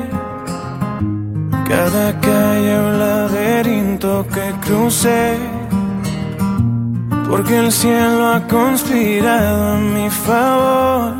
cada 1.66 2.20
calle 2.20 2.78
o 2.78 2.90
laberinto 2.92 4.24
que 4.32 4.46
crucé, 4.64 5.36
porque 7.28 7.58
el 7.58 7.72
cielo 7.72 8.28
ha 8.28 8.46
conspirado 8.46 9.72
a 9.72 9.76
mi 9.78 10.08
favor. 10.08 11.14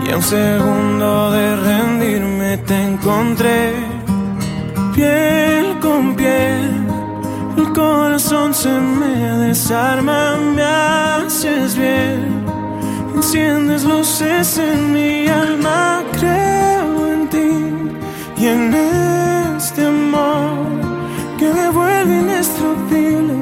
Y 0.00 0.12
a 0.12 0.16
un 0.16 0.22
segundo 0.22 1.32
de 1.32 1.56
rendirme 1.56 2.58
te 2.58 2.80
encontré, 2.80 3.72
piel 4.94 5.76
con 5.80 6.14
piel. 6.14 6.86
El 7.56 7.72
corazón 7.72 8.54
se 8.54 8.70
me 8.70 9.48
desarma, 9.48 10.36
me 10.54 10.62
haces 10.62 11.76
bien. 11.76 12.47
Enciendes 13.18 13.82
luces 13.82 14.58
en 14.58 14.92
mi 14.92 15.26
alma, 15.26 16.04
creo 16.20 17.12
en 17.14 17.28
ti 17.28 17.50
y 18.40 18.46
en 18.46 18.72
este 19.56 19.86
amor 19.86 20.68
que 21.36 21.52
me 21.52 21.68
vuelve 21.70 22.14
indestructible, 22.14 23.34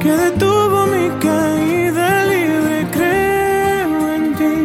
que 0.00 0.10
detuvo 0.10 0.86
mi 0.86 1.06
caída 1.20 2.24
libre. 2.32 2.76
Creo 2.96 4.14
en 4.14 4.24
ti 4.38 4.56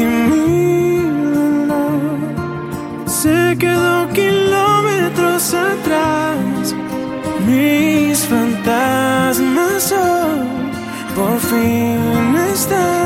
y 0.00 0.04
mi 0.28 0.98
dolor 1.34 2.18
se 3.06 3.56
quedó 3.58 4.06
kilómetros 4.12 5.54
atrás. 5.54 6.74
Mis 7.46 8.18
fantasmas 8.26 9.92
hoy 9.92 10.46
por 11.16 11.38
fin 11.40 12.36
están 12.52 13.05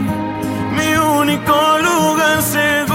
único 1.51 1.79
lugar 1.81 2.41
seguro. 2.41 2.90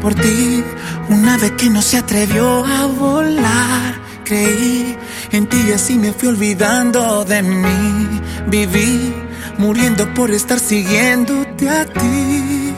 Por 0.00 0.14
ti 0.14 0.64
una 1.08 1.36
vez 1.36 1.52
que 1.52 1.70
no 1.70 1.82
se 1.82 1.98
atrevió 1.98 2.64
a 2.64 2.86
volar. 2.86 3.94
Creí 4.24 4.96
en 5.32 5.46
ti 5.46 5.58
y 5.68 5.72
así 5.72 5.94
me 5.96 6.12
fui 6.12 6.28
olvidando 6.28 7.24
de 7.24 7.42
mí. 7.42 8.20
Viví 8.48 9.14
muriendo 9.58 10.12
por 10.14 10.30
estar 10.30 10.58
siguiéndote 10.58 11.68
a 11.68 11.84
ti 11.84 12.74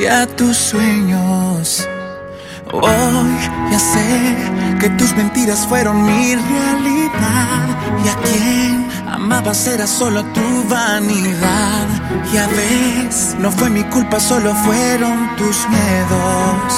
y 0.00 0.06
a 0.06 0.26
tus 0.26 0.56
sueños. 0.56 1.88
Hoy 2.72 3.26
ya 3.70 3.78
sé 3.78 4.78
que 4.80 4.88
tus 4.90 5.14
mentiras 5.16 5.66
fueron 5.66 6.04
mi 6.04 6.34
realidad 6.34 7.68
y 8.04 8.08
a 8.08 8.14
quien 8.22 8.61
amabas 9.22 9.66
era 9.68 9.86
solo 9.86 10.24
tu 10.36 10.64
vanidad. 10.68 11.86
Y 12.32 12.36
a 12.36 12.46
veces 12.48 13.36
no 13.38 13.50
fue 13.50 13.70
mi 13.70 13.84
culpa, 13.84 14.18
solo 14.18 14.54
fueron 14.54 15.36
tus 15.36 15.56
miedos. 15.68 16.72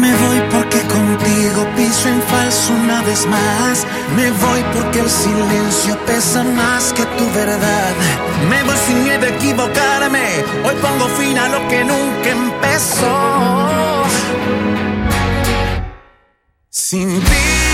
Me 0.00 0.12
voy 0.22 0.40
porque 0.52 0.80
contigo 0.96 1.60
piso 1.76 2.08
en 2.08 2.22
falso 2.22 2.72
una 2.84 3.02
vez 3.02 3.26
más. 3.26 3.86
Me 4.16 4.30
voy 4.30 4.60
porque 4.74 5.00
el 5.00 5.10
silencio 5.10 5.98
pesa 6.06 6.44
más 6.44 6.92
que 6.92 7.04
tu 7.16 7.24
verdad. 7.32 7.92
Me 8.50 8.62
voy 8.62 8.78
sin 8.86 9.02
miedo 9.02 9.24
a 9.26 9.30
equivocarme. 9.30 10.26
Hoy 10.64 10.76
pongo 10.80 11.06
fin 11.18 11.38
a 11.38 11.48
lo 11.48 11.60
que 11.68 11.84
nunca 11.84 12.28
empezó. 12.30 13.14
Sin 16.70 17.08
ti, 17.20 17.73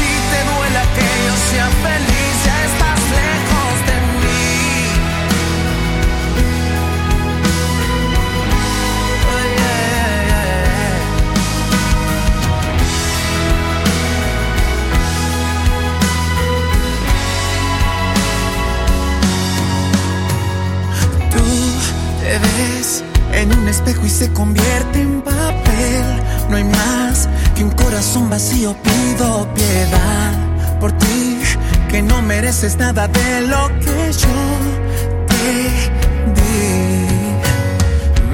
te 0.31 0.39
duela 0.51 0.83
que 0.95 1.07
yo 1.27 1.35
sea 1.49 1.69
feliz, 1.85 2.33
ya 2.47 2.57
estás 2.69 2.99
lejos 3.19 3.75
de 3.89 3.97
mí. 4.21 4.45
Tú 21.33 21.45
te 22.21 22.33
ves 22.43 23.03
en 23.33 23.47
un 23.57 23.67
espejo 23.67 24.05
y 24.05 24.09
se 24.09 24.31
convierte 24.33 25.01
en 25.01 25.21
papel. 25.21 26.05
No 26.49 26.57
hay 26.57 26.63
más 26.65 27.29
que 27.55 27.63
un 27.63 27.71
corazón 27.71 28.29
vacío, 28.29 28.75
pido 28.83 29.47
piedad 29.53 30.20
que 31.91 32.01
no 32.01 32.21
mereces 32.21 32.77
nada 32.77 33.07
de 33.09 33.41
lo 33.41 33.67
que 33.79 34.13
yo 34.13 34.37
te 35.27 35.91
di. 36.35 37.05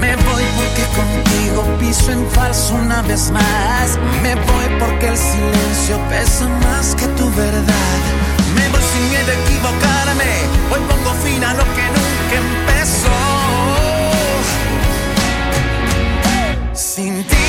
Me 0.00 0.14
voy 0.14 0.44
porque 0.56 0.84
contigo 0.94 1.64
piso 1.80 2.12
en 2.12 2.24
falso 2.30 2.74
una 2.74 3.02
vez 3.02 3.32
más. 3.32 3.98
Me 4.22 4.36
voy 4.36 4.66
porque 4.78 5.08
el 5.08 5.16
silencio 5.16 5.98
pesa 6.08 6.46
más 6.66 6.94
que 6.94 7.06
tu 7.18 7.28
verdad. 7.34 7.98
Me 8.54 8.68
voy 8.68 8.80
sin 8.92 9.08
miedo 9.10 9.30
a 9.32 9.34
equivocarme. 9.34 10.30
Hoy 10.70 10.80
pongo 10.88 11.12
fin 11.24 11.42
a 11.42 11.54
lo 11.54 11.64
que 11.74 11.84
nunca 11.96 12.34
empezó. 12.44 13.18
Sin 16.74 17.24
ti, 17.24 17.48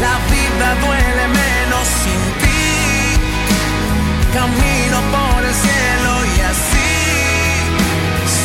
la 0.00 0.16
vida 0.32 0.74
duele 0.80 1.28
menos 1.28 1.86
sin 2.02 2.20
ti. 2.24 2.29
Camino 4.32 4.98
por 5.10 5.44
el 5.44 5.52
cielo 5.52 6.12
y 6.24 6.40
así 6.52 6.92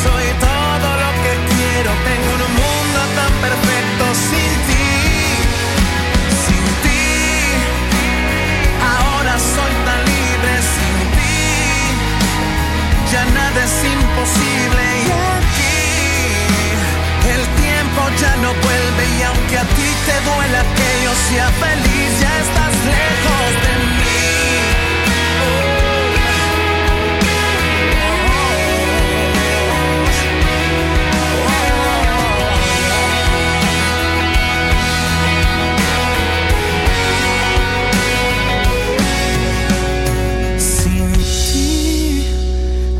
soy 0.02 0.26
todo 0.40 0.88
lo 1.02 1.10
que 1.22 1.32
quiero. 1.54 1.90
Tengo 2.10 2.30
un 2.34 2.54
mundo 2.58 2.98
tan 3.14 3.32
perfecto 3.46 4.04
sin 4.28 4.52
ti. 4.66 4.88
Sin 6.42 6.64
ti, 6.82 7.06
ahora 8.82 9.38
soy 9.38 9.72
tan 9.86 10.00
libre 10.10 10.52
sin 10.74 10.96
ti. 11.14 11.38
Ya 13.12 13.22
nada 13.38 13.60
es 13.62 13.76
imposible 13.94 14.82
y 15.04 15.08
aquí 15.38 15.78
el 17.30 17.42
tiempo 17.62 18.00
ya 18.20 18.32
no 18.42 18.50
vuelve 18.54 19.04
y 19.18 19.22
aunque 19.22 19.56
a 19.58 19.64
ti 19.76 19.88
te 20.06 20.16
duela 20.28 20.62
que 20.76 20.88
yo 21.04 21.12
sea 21.28 21.48
feliz, 21.62 22.10
ya 22.20 22.32
estás 22.42 22.74
lejos 22.90 23.25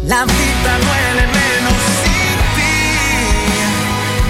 la 0.07 0.25
vida 0.25 0.73
duele 0.87 1.27
menos 1.27 1.79
sin 2.03 2.37
ti. 2.57 2.79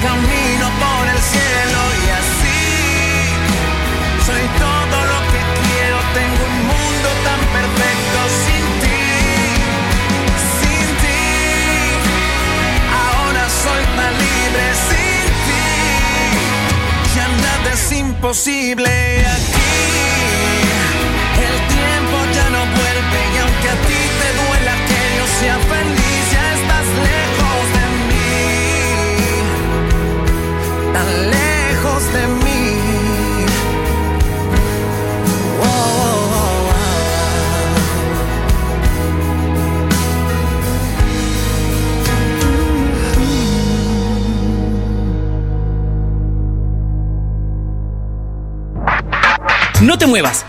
Camino 0.02 0.66
por 0.82 1.02
el 1.14 1.20
cielo 1.32 1.80
y 2.02 2.04
así 2.20 2.62
soy 4.26 4.44
todo 4.64 4.96
lo 5.12 5.18
que 5.32 5.40
quiero. 5.60 5.98
Tengo 6.18 6.42
un 6.50 6.56
mundo 6.70 7.08
tan 7.26 7.40
perfecto 7.56 8.18
sin 8.42 8.64
ti. 8.82 9.02
Sin 10.58 10.86
ti, 11.02 11.24
ahora 13.04 13.44
soy 13.62 13.82
tan 13.98 14.12
libre 14.24 14.66
sin 14.88 15.24
ti. 15.46 15.66
Ya 17.14 17.26
nada 17.28 17.68
es 17.74 17.92
imposible 17.92 19.16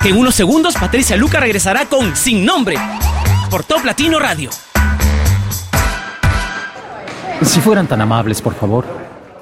que 0.01 0.09
en 0.09 0.17
unos 0.17 0.35
segundos 0.35 0.75
Patricia 0.75 1.17
Luca 1.17 1.39
regresará 1.39 1.85
con 1.85 2.15
Sin 2.15 2.45
Nombre 2.45 2.75
por 3.49 3.63
Top 3.63 3.83
Latino 3.85 4.19
Radio. 4.19 4.49
Si 7.41 7.59
fueran 7.59 7.87
tan 7.87 8.01
amables, 8.01 8.41
por 8.41 8.53
favor. 8.55 8.85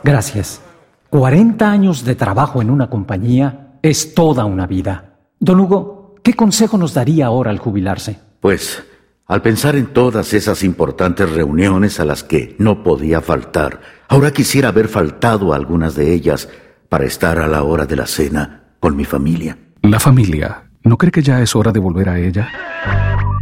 Gracias. 0.03 0.61
40 1.09 1.71
años 1.71 2.03
de 2.03 2.15
trabajo 2.15 2.61
en 2.61 2.69
una 2.69 2.89
compañía 2.89 3.77
es 3.81 4.13
toda 4.13 4.45
una 4.45 4.67
vida. 4.67 5.17
Don 5.39 5.59
Hugo, 5.59 6.15
¿qué 6.21 6.33
consejo 6.33 6.77
nos 6.77 6.93
daría 6.93 7.27
ahora 7.27 7.51
al 7.51 7.59
jubilarse? 7.59 8.19
Pues, 8.41 8.83
al 9.27 9.41
pensar 9.41 9.75
en 9.75 9.87
todas 9.87 10.33
esas 10.33 10.63
importantes 10.63 11.31
reuniones 11.31 11.99
a 11.99 12.05
las 12.05 12.23
que 12.23 12.55
no 12.59 12.83
podía 12.83 13.21
faltar, 13.21 13.81
ahora 14.07 14.31
quisiera 14.31 14.69
haber 14.69 14.87
faltado 14.87 15.53
a 15.53 15.55
algunas 15.55 15.95
de 15.95 16.13
ellas 16.13 16.49
para 16.89 17.05
estar 17.05 17.39
a 17.39 17.47
la 17.47 17.63
hora 17.63 17.85
de 17.85 17.95
la 17.95 18.07
cena 18.07 18.75
con 18.79 18.95
mi 18.95 19.05
familia. 19.05 19.57
La 19.89 19.99
familia, 19.99 20.63
¿no 20.83 20.97
cree 20.97 21.11
que 21.11 21.21
ya 21.21 21.41
es 21.41 21.55
hora 21.55 21.71
de 21.71 21.79
volver 21.79 22.09
a 22.09 22.17
ella? 22.17 22.49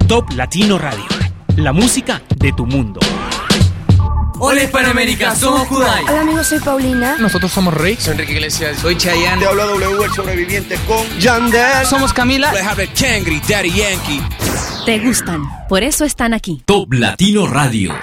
Top 0.08 0.30
Latino 0.34 0.78
Radio, 0.78 1.06
la 1.56 1.72
música 1.72 2.22
de 2.36 2.52
tu 2.52 2.66
mundo. 2.66 3.00
Hola 4.39 4.64
Hispanoamérica, 4.64 5.34
somos 5.36 5.66
Kudai. 5.70 6.04
Hola 6.04 6.20
amigos, 6.20 6.48
soy 6.48 6.60
Paulina. 6.60 7.16
Nosotros 7.18 7.50
somos 7.50 7.74
Rick. 7.74 8.00
Soy 8.00 8.12
Enrique 8.12 8.34
Iglesias. 8.34 8.78
Soy 8.78 8.98
Chayanne. 8.98 9.39
Te 9.39 9.48
habla 9.48 9.64
W, 9.64 10.04
el 10.04 10.12
sobreviviente 10.12 10.76
con 10.86 11.08
Yandel. 11.18 11.86
Somos 11.86 12.12
Camila. 12.12 12.52
Kangri, 12.52 13.41
Daddy 13.48 13.72
Yankee. 13.72 14.22
Te 14.86 15.00
gustan, 15.00 15.44
por 15.70 15.82
eso 15.82 16.04
están 16.04 16.34
aquí. 16.34 16.62
Top 16.66 16.91
Latino 16.91 17.48
Radio. 17.48 17.94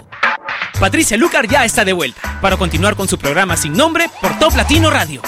Patricia 0.80 1.18
Lucar 1.18 1.47
ya 1.47 1.66
está 1.66 1.84
de 1.84 1.93
vuelta 1.93 2.38
para 2.41 2.57
continuar 2.57 2.97
con 2.97 3.07
su 3.07 3.18
programa 3.18 3.59
sin 3.59 3.74
nombre 3.74 4.09
por 4.22 4.38
Top 4.38 4.57
Latino 4.57 4.88
Radio. 4.88 5.20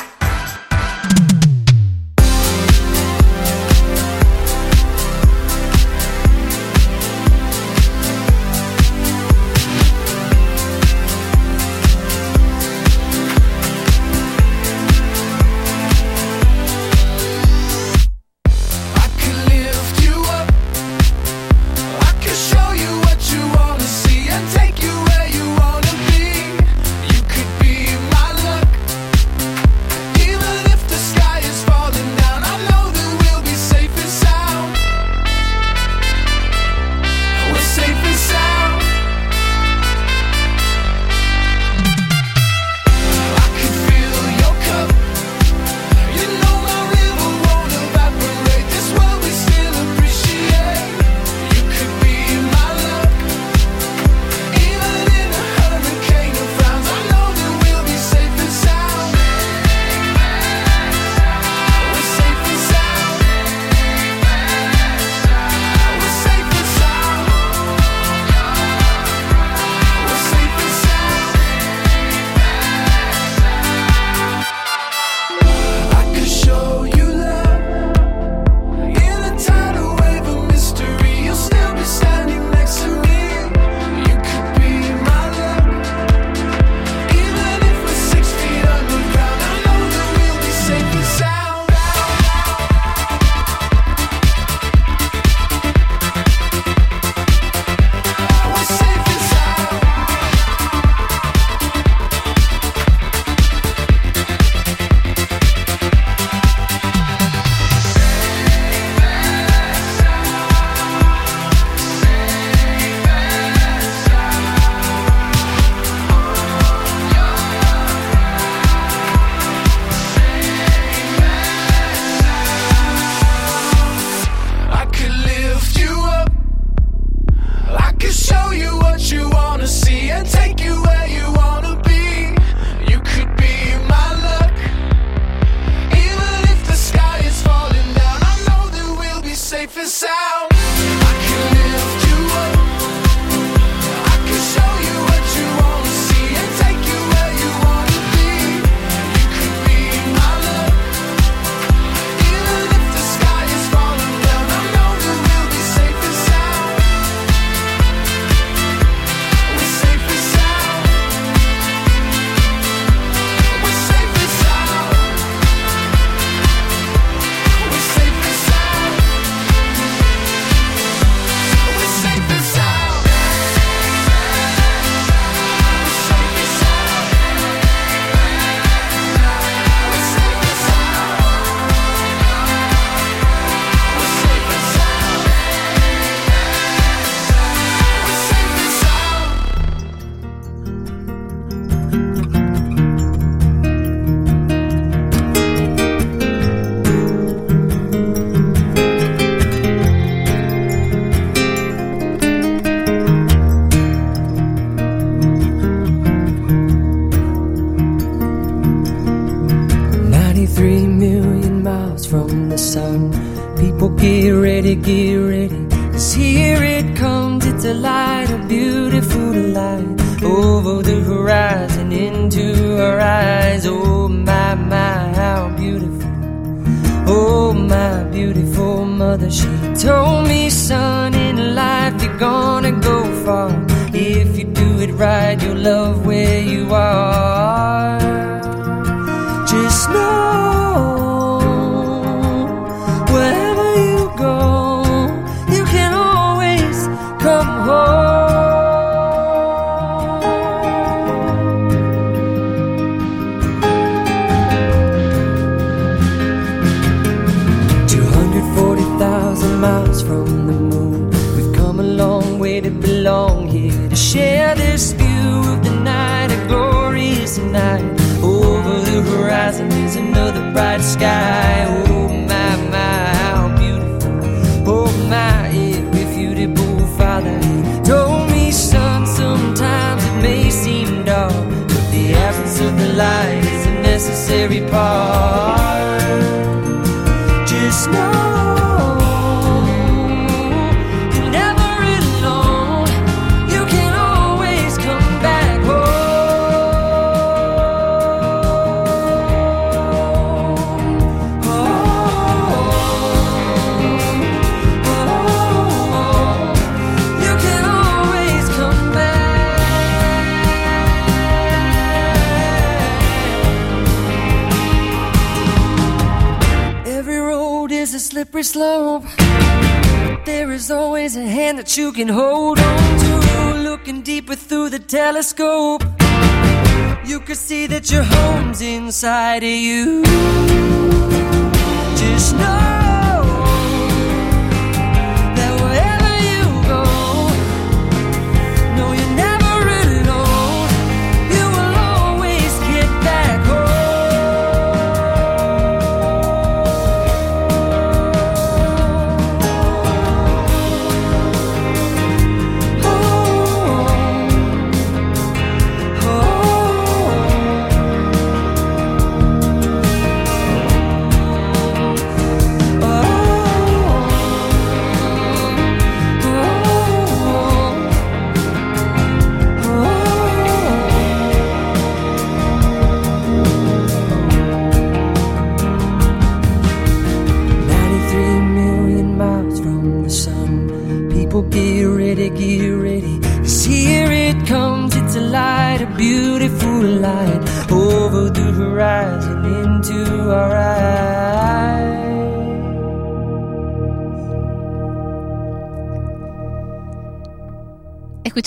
for 139.72 139.86
sound. 139.86 140.51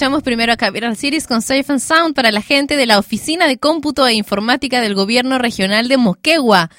Escuchamos 0.05 0.21
primero 0.21 0.53
a 0.53 0.55
Capital 0.55 0.95
Cities 0.95 1.25
con 1.25 1.41
Safe 1.41 1.65
and 1.67 1.79
Sound 1.79 2.13
para 2.13 2.31
la 2.31 2.43
gente 2.43 2.77
de 2.77 2.85
la 2.85 2.99
Oficina 2.99 3.47
de 3.47 3.57
Cómputo 3.57 4.05
e 4.05 4.13
Informática 4.13 4.79
del 4.79 4.93
Gobierno 4.93 5.39
Regional 5.39 5.87
de 5.87 5.97
Moquegua, 5.97 6.69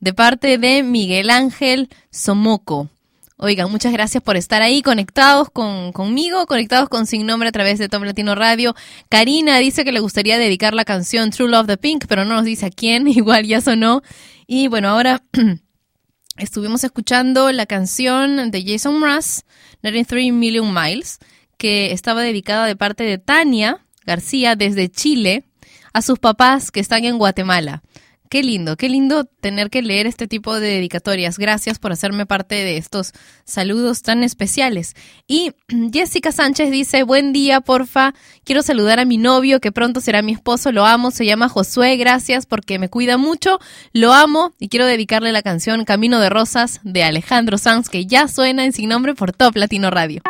de 0.00 0.12
parte 0.12 0.58
de 0.58 0.82
Miguel 0.82 1.30
Ángel 1.30 1.90
Somoco. 2.10 2.88
Oigan, 3.36 3.70
muchas 3.70 3.92
gracias 3.92 4.20
por 4.20 4.36
estar 4.36 4.62
ahí 4.62 4.82
conectados 4.82 5.48
con, 5.48 5.92
conmigo, 5.92 6.44
conectados 6.46 6.88
con 6.88 7.06
Sin 7.06 7.24
Nombre 7.24 7.50
a 7.50 7.52
través 7.52 7.78
de 7.78 7.88
Tom 7.88 8.02
Latino 8.02 8.34
Radio. 8.34 8.74
Karina 9.08 9.58
dice 9.58 9.84
que 9.84 9.92
le 9.92 10.00
gustaría 10.00 10.36
dedicar 10.36 10.74
la 10.74 10.84
canción 10.84 11.30
True 11.30 11.50
Love 11.50 11.68
the 11.68 11.76
Pink, 11.76 12.06
pero 12.08 12.24
no 12.24 12.34
nos 12.34 12.44
dice 12.44 12.66
a 12.66 12.70
quién, 12.70 13.06
igual 13.06 13.46
ya 13.46 13.60
sonó. 13.60 14.02
Y 14.48 14.66
bueno, 14.66 14.88
ahora 14.88 15.22
estuvimos 16.36 16.82
escuchando 16.82 17.52
la 17.52 17.66
canción 17.66 18.50
de 18.50 18.64
Jason 18.66 18.98
Mraz, 18.98 19.44
93 19.84 20.32
Million 20.32 20.74
Miles, 20.74 21.20
que 21.62 21.92
estaba 21.92 22.22
dedicada 22.22 22.66
de 22.66 22.74
parte 22.74 23.04
de 23.04 23.18
Tania 23.18 23.86
García 24.04 24.56
desde 24.56 24.90
Chile 24.90 25.44
a 25.92 26.02
sus 26.02 26.18
papás 26.18 26.72
que 26.72 26.80
están 26.80 27.04
en 27.04 27.18
Guatemala. 27.18 27.84
Qué 28.28 28.42
lindo, 28.42 28.76
qué 28.76 28.88
lindo 28.88 29.26
tener 29.26 29.70
que 29.70 29.80
leer 29.80 30.08
este 30.08 30.26
tipo 30.26 30.58
de 30.58 30.66
dedicatorias. 30.66 31.38
Gracias 31.38 31.78
por 31.78 31.92
hacerme 31.92 32.26
parte 32.26 32.56
de 32.56 32.78
estos 32.78 33.12
saludos 33.44 34.02
tan 34.02 34.24
especiales. 34.24 34.94
Y 35.28 35.52
Jessica 35.92 36.32
Sánchez 36.32 36.72
dice, 36.72 37.04
buen 37.04 37.32
día, 37.32 37.60
porfa. 37.60 38.12
Quiero 38.42 38.62
saludar 38.62 38.98
a 38.98 39.04
mi 39.04 39.16
novio, 39.16 39.60
que 39.60 39.70
pronto 39.70 40.00
será 40.00 40.20
mi 40.20 40.32
esposo. 40.32 40.72
Lo 40.72 40.84
amo, 40.84 41.12
se 41.12 41.26
llama 41.26 41.48
Josué. 41.48 41.96
Gracias 41.96 42.44
porque 42.44 42.80
me 42.80 42.88
cuida 42.88 43.18
mucho. 43.18 43.60
Lo 43.92 44.12
amo 44.12 44.52
y 44.58 44.68
quiero 44.68 44.86
dedicarle 44.86 45.30
la 45.30 45.42
canción 45.42 45.84
Camino 45.84 46.18
de 46.18 46.28
Rosas 46.28 46.80
de 46.82 47.04
Alejandro 47.04 47.56
Sanz, 47.56 47.88
que 47.88 48.06
ya 48.06 48.26
suena 48.26 48.64
en 48.64 48.72
sin 48.72 48.88
nombre 48.88 49.14
por 49.14 49.32
Top 49.32 49.54
Latino 49.54 49.90
Radio. 49.92 50.22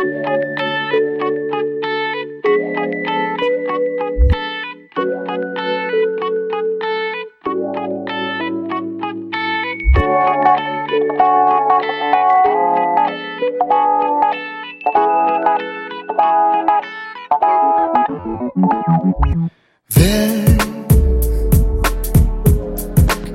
Ven, 19.94 20.56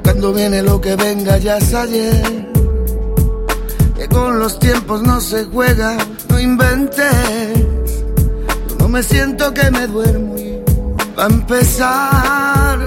cuando 0.04 0.34
viene 0.34 0.62
lo 0.62 0.82
que 0.82 0.96
venga 0.98 1.38
ya 1.38 1.58
es 1.58 1.74
ayer. 1.74 2.48
Que 3.96 4.10
con 4.10 4.40
los 4.40 4.60
tiempos 4.60 5.04
no 5.04 5.22
se 5.22 5.46
juega, 5.46 5.98
no 6.30 6.38
inventes. 6.40 7.56
Yo 8.70 8.76
no 8.80 8.90
me 8.90 9.02
siento 9.02 9.54
que 9.54 9.72
me 9.72 9.88
duermo 9.88 10.38
y 10.38 10.62
va 11.18 11.24
a 11.24 11.28
empezar 11.28 12.80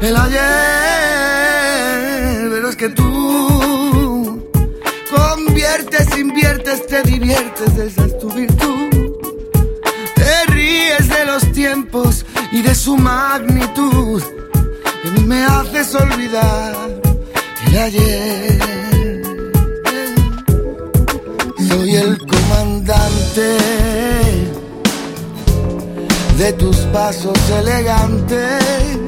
el 0.00 0.16
ayer. 0.16 0.40
Pero 2.50 2.68
es 2.70 2.76
que 2.76 2.88
tú 2.88 3.13
conviertes, 5.94 6.18
inviertes, 6.18 6.86
te 6.86 7.02
diviertes, 7.02 7.78
esa 7.78 8.06
es 8.06 8.18
tu 8.18 8.30
virtud. 8.32 8.90
Te 10.14 10.52
ríes 10.52 11.08
de 11.08 11.24
los 11.24 11.52
tiempos 11.52 12.24
y 12.50 12.62
de 12.62 12.74
su 12.74 12.96
magnitud. 12.96 14.22
Y 15.04 15.20
me 15.20 15.44
haces 15.44 15.94
olvidar 15.94 16.74
el 17.66 17.78
ayer. 17.78 18.58
Soy 21.68 21.96
el 21.96 22.18
comandante 22.18 23.56
de 26.38 26.52
tus 26.54 26.76
pasos 26.92 27.38
elegantes, 27.50 28.98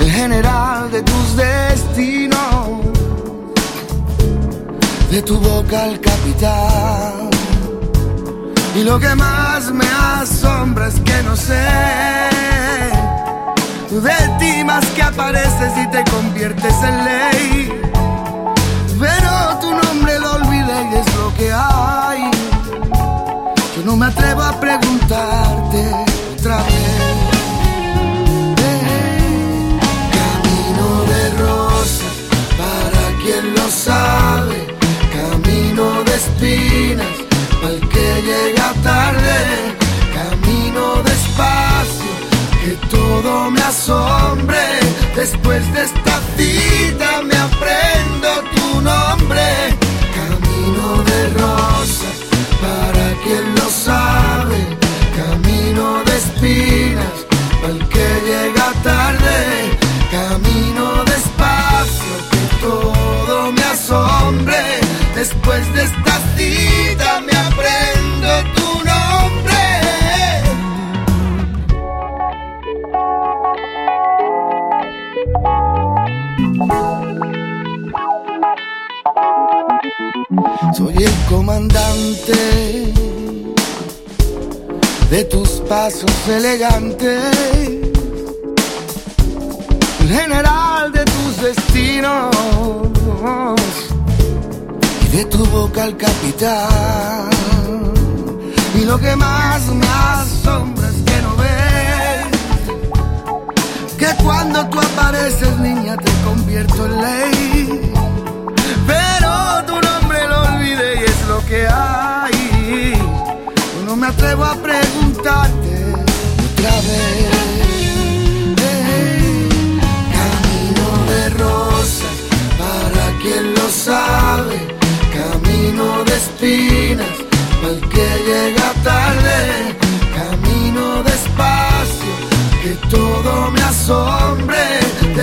el 0.00 0.10
general 0.10 0.90
de 0.90 1.02
tus 1.02 1.36
destinos, 1.36 2.95
de 5.10 5.22
tu 5.22 5.38
boca 5.38 5.86
el 5.86 6.00
capitán. 6.00 7.30
Y 8.74 8.84
lo 8.84 8.98
que 8.98 9.14
más 9.14 9.72
me 9.72 9.86
asombra 10.20 10.88
es 10.88 11.00
que 11.00 11.22
no 11.22 11.36
sé 11.36 12.36
de 14.00 14.28
ti 14.38 14.64
más 14.64 14.84
que 14.86 15.02
apareces 15.02 15.72
y 15.82 15.88
te 15.88 16.04
conviertes 16.10 16.74
en 16.82 17.04
ley. 17.04 17.82
Pero 18.98 19.58
tu 19.60 19.70
nombre 19.70 20.18
lo 20.18 20.34
olvidé 20.34 20.88
y 20.92 20.94
es 20.96 21.14
lo 21.16 21.34
que 21.34 21.52
hay. 21.52 22.30
Yo 23.76 23.82
no 23.84 23.96
me 23.96 24.06
atrevo 24.06 24.42
a 24.42 24.60
preguntarte 24.60 25.90
otra 26.38 26.56
vez. 26.56 27.06
Camino 30.18 31.04
de 31.04 31.30
rosas, 31.42 32.14
para 32.58 33.22
quien 33.22 33.54
lo 33.54 33.70
sabe. 33.70 34.25
Camino 35.76 36.04
de 36.04 36.14
espinas, 36.14 37.16
el 37.68 37.88
que 37.90 38.22
llega 38.22 38.72
tarde. 38.82 39.76
Camino 40.14 41.02
despacio, 41.02 42.12
que 42.62 42.86
todo 42.88 43.50
me 43.50 43.60
asombre. 43.60 44.56
Después 45.14 45.70
de 45.74 45.82
esta 45.82 46.20
cita 46.38 47.20
me 47.24 47.36
aprendo 47.36 48.28
tu 48.54 48.80
nombre. 48.80 49.76
Camino 50.14 51.02
de 51.10 51.28
rosas, 51.40 52.16
para 52.62 53.22
quien 53.22 53.54
lo 53.56 53.68
sabe. 53.68 54.15
Pasos 86.26 87.65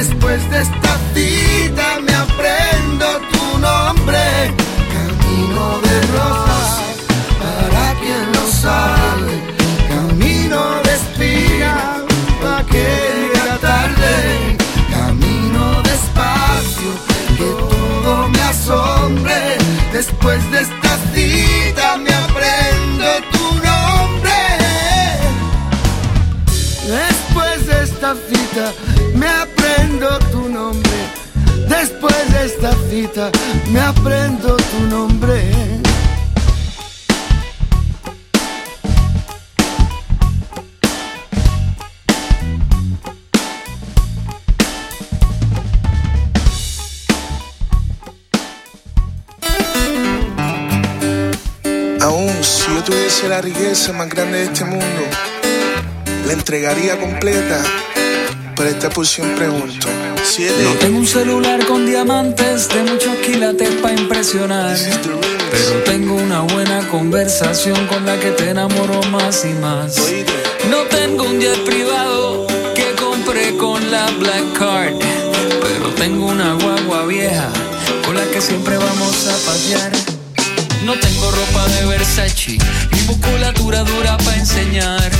Después 0.05 0.49
de 0.49 0.61
esta 0.61 0.99
cita 1.13 2.01
me 2.05 2.13
aprendo 2.13 3.05
tu 3.31 3.57
nombre. 3.57 4.53
Camino 4.95 5.79
de 5.79 5.95
rosas, 6.11 6.81
para 7.39 7.85
quien 8.01 8.25
lo 8.33 8.45
sabe. 8.51 9.31
Camino 9.87 10.59
de 10.83 10.93
espinas, 10.93 12.01
para 12.41 12.65
que 12.65 12.85
llega 13.33 13.57
tarde. 13.59 14.57
Camino 14.91 15.81
despacio, 15.83 16.91
que 17.37 17.47
todo 17.71 18.27
me 18.27 18.41
asombre. 18.41 19.57
Después 19.93 20.39
de 20.51 20.59
esta 20.63 20.97
cita 21.13 21.95
me 21.95 22.13
aprendo 22.13 23.07
tu 23.31 23.45
nombre. 23.69 24.41
Después 26.87 27.67
de 27.67 27.83
esta 27.83 28.15
cita 28.27 28.73
esta 32.43 32.73
cita 32.89 33.31
me 33.71 33.79
aprendo 33.79 34.57
tu 34.57 34.79
nombre. 34.89 35.41
Aún 52.01 52.29
si 52.43 52.67
yo 52.67 52.83
tuviese 52.83 53.29
la 53.29 53.39
riqueza 53.39 53.93
más 53.93 54.09
grande 54.09 54.39
de 54.39 54.43
este 54.45 54.65
mundo, 54.65 54.85
la 56.27 56.33
entregaría 56.33 56.99
completa. 56.99 57.63
Pero 58.55 58.69
esta 58.69 58.89
por 58.89 59.07
siempre 59.07 59.47
pregunto. 59.47 60.02
No 60.23 60.73
tengo 60.79 60.99
un 60.99 61.05
celular 61.05 61.65
con 61.65 61.85
diamantes 61.85 62.69
de 62.69 62.81
muchos 62.83 63.13
quilates 63.17 63.69
para 63.81 63.93
impresionar. 63.93 64.77
Pero 65.51 65.83
tengo 65.83 66.15
una 66.15 66.39
buena 66.39 66.87
conversación 66.87 67.85
con 67.87 68.05
la 68.05 68.17
que 68.17 68.31
te 68.31 68.51
enamoro 68.51 69.03
más 69.11 69.43
y 69.43 69.53
más. 69.59 69.97
No 70.69 70.83
tengo 70.83 71.25
un 71.25 71.41
jet 71.41 71.65
privado 71.65 72.47
que 72.73 72.95
compré 72.95 73.57
con 73.57 73.91
la 73.91 74.09
Black 74.11 74.53
Card. 74.57 74.93
Pero 75.61 75.89
tengo 75.97 76.27
una 76.27 76.53
guagua 76.53 77.05
vieja 77.05 77.49
con 78.05 78.15
la 78.15 78.23
que 78.31 78.39
siempre 78.39 78.77
vamos 78.77 79.27
a 79.27 79.35
pasear. 79.45 79.91
No 80.85 80.93
tengo 80.93 81.31
ropa 81.31 81.67
de 81.67 81.85
Versace, 81.85 82.57
ni 82.91 83.01
musculatura 83.01 83.83
dura 83.83 84.17
para 84.19 84.37
enseñar. 84.37 85.11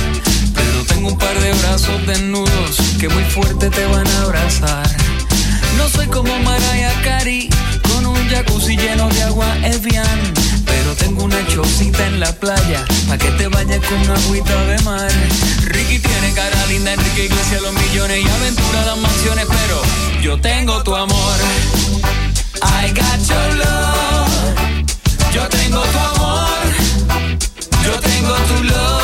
Pero 0.54 0.84
tengo 0.86 1.08
un 1.08 1.18
par 1.18 1.38
de 1.38 1.52
brazos 1.52 2.06
desnudos 2.06 2.78
que 2.98 3.08
muy 3.10 3.24
fuerte 3.24 3.68
te 3.68 3.84
van 3.84 4.06
a 4.06 4.22
abrazar. 4.22 4.93
No 5.76 5.88
soy 5.88 6.06
como 6.08 6.38
Mariah 6.40 7.02
Carey, 7.02 7.48
con 7.82 8.06
un 8.06 8.28
jacuzzi 8.28 8.76
lleno 8.76 9.08
de 9.08 9.22
agua 9.22 9.46
Evian. 9.64 10.34
Pero 10.66 10.94
tengo 10.96 11.24
una 11.24 11.46
chocita 11.48 12.06
en 12.06 12.20
la 12.20 12.32
playa, 12.32 12.84
pa' 13.08 13.18
que 13.18 13.30
te 13.32 13.48
vayas 13.48 13.84
con 13.86 13.98
una 14.00 14.14
agüita 14.14 14.56
de 14.66 14.78
mar. 14.82 15.10
Ricky 15.64 15.98
tiene 15.98 16.32
cara 16.34 16.66
linda, 16.66 16.92
Enrique 16.92 17.26
Iglesias 17.26 17.62
los 17.62 17.72
millones 17.72 18.24
y 18.24 18.28
aventura 18.28 18.86
las 18.86 18.98
mansiones, 18.98 19.46
pero 19.46 19.82
yo 20.22 20.40
tengo 20.40 20.82
tu 20.82 20.94
amor. 20.94 21.36
I 22.62 22.88
got 22.92 23.20
your 23.28 23.54
love. 23.56 24.64
Yo 25.34 25.42
tengo 25.48 25.82
tu 25.82 25.98
amor, 25.98 26.48
yo 27.84 27.98
tengo 27.98 28.34
tu 28.34 28.62
love, 28.62 29.03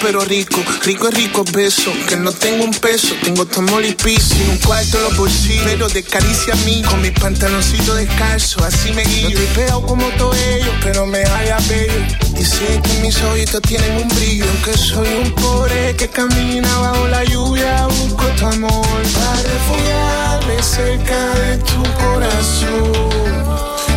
pero 0.00 0.20
rico, 0.24 0.62
rico 0.84 1.08
es 1.08 1.14
rico 1.14 1.44
beso. 1.52 1.92
Que 2.08 2.16
no 2.16 2.32
tengo 2.32 2.64
un 2.64 2.70
peso, 2.70 3.14
tengo 3.22 3.46
tu 3.46 3.60
amor 3.60 3.84
y 3.84 3.96
un 4.50 4.58
cuarto 4.58 4.98
en 4.98 5.04
los 5.04 5.16
bolsillos, 5.16 5.64
pero 5.64 5.88
de 5.88 6.02
caricia 6.02 6.54
a 6.54 6.56
mí. 6.64 6.82
Con 6.82 7.00
mis 7.00 7.12
pantaloncitos 7.12 7.96
descalzos, 7.96 8.62
así 8.62 8.92
me 8.92 9.04
guío. 9.04 9.38
No 9.38 9.56
veo 9.56 9.82
como 9.82 10.06
todo 10.18 10.34
ello, 10.34 10.72
pero 10.82 11.06
me 11.06 11.20
haya 11.20 11.58
bello. 11.68 12.20
Sé 12.44 12.80
que 12.82 13.00
mis 13.00 13.20
ojitos 13.22 13.60
tienen 13.62 14.02
un 14.02 14.08
brillo. 14.08 14.46
Que 14.64 14.76
soy 14.76 15.08
un 15.22 15.30
pobre 15.34 15.94
que 15.96 16.08
camina 16.08 16.78
bajo 16.78 17.06
la 17.08 17.24
lluvia. 17.24 17.86
Busco 17.86 18.26
tu 18.38 18.46
amor 18.46 19.02
para 19.14 19.42
refugiarme 19.42 20.62
cerca 20.62 21.34
de 21.34 21.58
tu 21.58 21.82
corazón. 22.02 23.10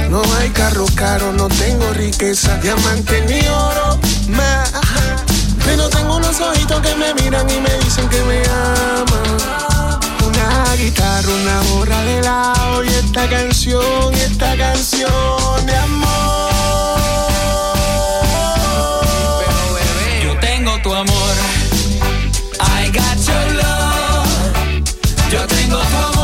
No 0.09 0.21
hay 0.35 0.49
carro 0.49 0.85
caro, 0.95 1.33
no 1.33 1.47
tengo 1.47 1.91
riqueza, 1.93 2.57
diamante 2.57 3.25
ni 3.27 3.47
oro 3.47 3.99
más. 4.27 4.71
Pero 5.75 5.89
tengo 5.89 6.17
unos 6.17 6.39
ojitos 6.39 6.79
que 6.81 6.93
me 6.93 7.15
miran 7.15 7.49
y 7.49 7.59
me 7.59 7.73
dicen 7.79 8.07
que 8.07 8.21
me 8.25 8.43
aman. 8.45 9.97
Una 10.23 10.75
guitarra, 10.75 11.27
una 11.27 11.61
borra 11.71 11.99
de 12.03 12.21
lado 12.21 12.83
y 12.83 12.89
esta 12.89 13.27
canción, 13.27 14.13
esta 14.13 14.55
canción 14.55 15.65
de 15.65 15.75
amor. 15.75 16.09
Yo 20.23 20.37
tengo 20.39 20.79
tu 20.83 20.93
amor. 20.93 21.33
I 22.59 22.91
got 22.91 23.17
your 23.25 23.53
love. 23.55 24.83
Yo 25.31 25.47
tengo 25.47 25.79
tu 25.79 25.97
amor. 25.97 26.22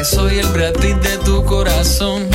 Que 0.00 0.04
soy 0.06 0.38
el 0.38 0.46
Brad 0.48 0.72
Pitt 0.80 0.96
de 1.02 1.18
tu 1.18 1.44
corazón. 1.44 2.26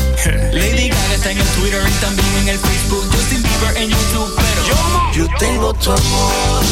Lady 0.51 0.89
Gaga 0.89 1.13
está 1.15 1.31
en 1.31 1.39
el 1.39 1.47
Twitter 1.47 1.81
y 1.87 1.91
también 1.99 2.27
en 2.41 2.49
el 2.49 2.59
Facebook, 2.59 3.03
Justin 3.11 3.41
Bieber 3.41 3.77
en 3.77 3.89
YouTube, 3.89 4.35
pero 4.35 4.61
Yo 5.15 5.27
tengo 5.39 5.73
tu 5.73 5.91
amor. 5.91 6.63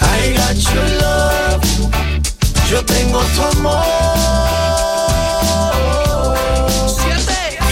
I 0.00 0.36
got 0.36 0.56
your 0.72 0.88
love. 1.02 1.62
Yo 2.70 2.84
tengo 2.84 3.20
tu 3.34 3.42
amor. 3.58 3.84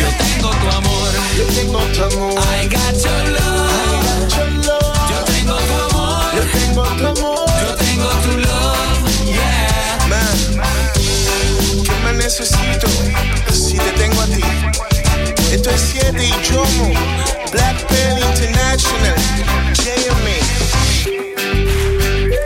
yo 0.00 0.08
tengo 0.18 0.50
tu 0.50 0.68
amor. 0.78 1.10
Yo 1.38 1.44
tengo 1.54 1.78
tu 1.94 2.02
amor. 2.02 2.42
I 2.42 2.66
got 2.66 3.04
your 3.04 3.30
love. 3.30 3.31
Esto 15.62 15.74
es 15.76 15.80
7 15.92 16.24
y 16.24 16.32
Jomo, 16.52 16.92
Black 17.52 17.86
Pearl 17.86 18.18
International, 18.18 19.14
JMA. 19.74 20.38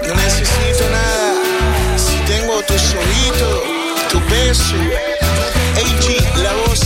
No 0.06 0.14
necesito 0.16 0.84
nada 0.90 1.32
si 1.96 2.14
tengo 2.30 2.60
tus 2.64 2.94
ojitos, 2.94 3.62
tu 4.10 4.20
beso, 4.28 4.76
AG, 5.78 6.42
la 6.42 6.52
voz. 6.66 6.80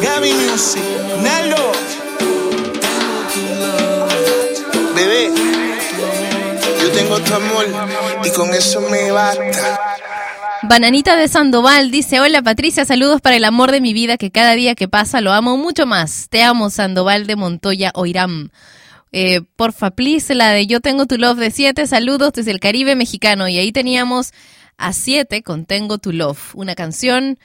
Gaby 0.00 0.32
Music, 0.32 0.84
Nalo. 1.20 1.72
Bebé, 4.94 5.32
yo 6.80 6.90
tengo 6.92 7.18
tu 7.18 7.34
amor 7.34 7.66
y 8.22 8.30
con 8.30 8.54
eso 8.54 8.80
me 8.80 9.10
basta. 9.10 9.83
Bananita 10.66 11.14
de 11.16 11.28
Sandoval 11.28 11.90
dice, 11.90 12.20
hola 12.20 12.40
Patricia, 12.40 12.86
saludos 12.86 13.20
para 13.20 13.36
el 13.36 13.44
amor 13.44 13.70
de 13.70 13.82
mi 13.82 13.92
vida 13.92 14.16
que 14.16 14.30
cada 14.30 14.54
día 14.54 14.74
que 14.74 14.88
pasa 14.88 15.20
lo 15.20 15.32
amo 15.32 15.58
mucho 15.58 15.84
más. 15.84 16.28
Te 16.30 16.42
amo, 16.42 16.70
Sandoval 16.70 17.26
de 17.26 17.36
Montoya 17.36 17.92
Oiram. 17.94 18.48
Eh, 19.12 19.42
porfa, 19.56 19.90
please, 19.90 20.34
la 20.34 20.50
de 20.50 20.66
Yo 20.66 20.80
tengo 20.80 21.04
tu 21.04 21.18
love 21.18 21.38
de 21.38 21.50
7, 21.50 21.86
saludos 21.86 22.32
desde 22.32 22.50
el 22.50 22.60
Caribe 22.60 22.96
mexicano. 22.96 23.46
Y 23.46 23.58
ahí 23.58 23.72
teníamos 23.72 24.32
a 24.78 24.94
7 24.94 25.42
con 25.42 25.66
Tengo 25.66 25.98
tu 25.98 26.12
love, 26.12 26.54
una 26.54 26.74
canción 26.74 27.38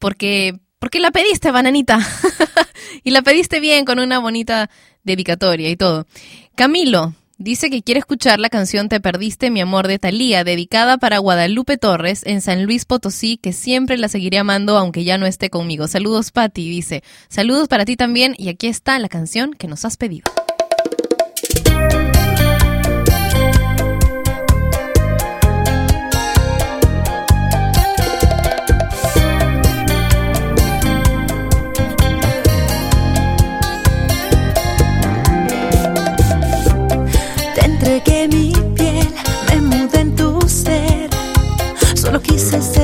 porque, 0.00 0.58
porque 0.80 0.98
la 0.98 1.12
pediste, 1.12 1.52
Bananita. 1.52 2.00
y 3.04 3.12
la 3.12 3.22
pediste 3.22 3.60
bien 3.60 3.84
con 3.84 4.00
una 4.00 4.18
bonita 4.18 4.70
dedicatoria 5.04 5.70
y 5.70 5.76
todo. 5.76 6.06
Camilo 6.56 7.14
dice 7.44 7.68
que 7.68 7.82
quiere 7.82 8.00
escuchar 8.00 8.40
la 8.40 8.48
canción 8.48 8.88
Te 8.88 9.00
perdiste 9.00 9.50
mi 9.50 9.60
amor 9.60 9.86
de 9.86 9.98
Thalía, 9.98 10.44
dedicada 10.44 10.96
para 10.96 11.18
Guadalupe 11.18 11.76
Torres 11.76 12.22
en 12.24 12.40
San 12.40 12.64
Luis 12.64 12.86
Potosí, 12.86 13.36
que 13.36 13.52
siempre 13.52 13.98
la 13.98 14.08
seguiré 14.08 14.38
amando 14.38 14.78
aunque 14.78 15.04
ya 15.04 15.18
no 15.18 15.26
esté 15.26 15.50
conmigo. 15.50 15.86
Saludos, 15.86 16.32
Patti, 16.32 16.68
dice. 16.68 17.04
Saludos 17.28 17.68
para 17.68 17.84
ti 17.84 17.96
también 17.96 18.34
y 18.38 18.48
aquí 18.48 18.66
está 18.66 18.98
la 18.98 19.08
canción 19.08 19.52
que 19.52 19.68
nos 19.68 19.84
has 19.84 19.98
pedido. 19.98 20.24
Solo 42.60 42.83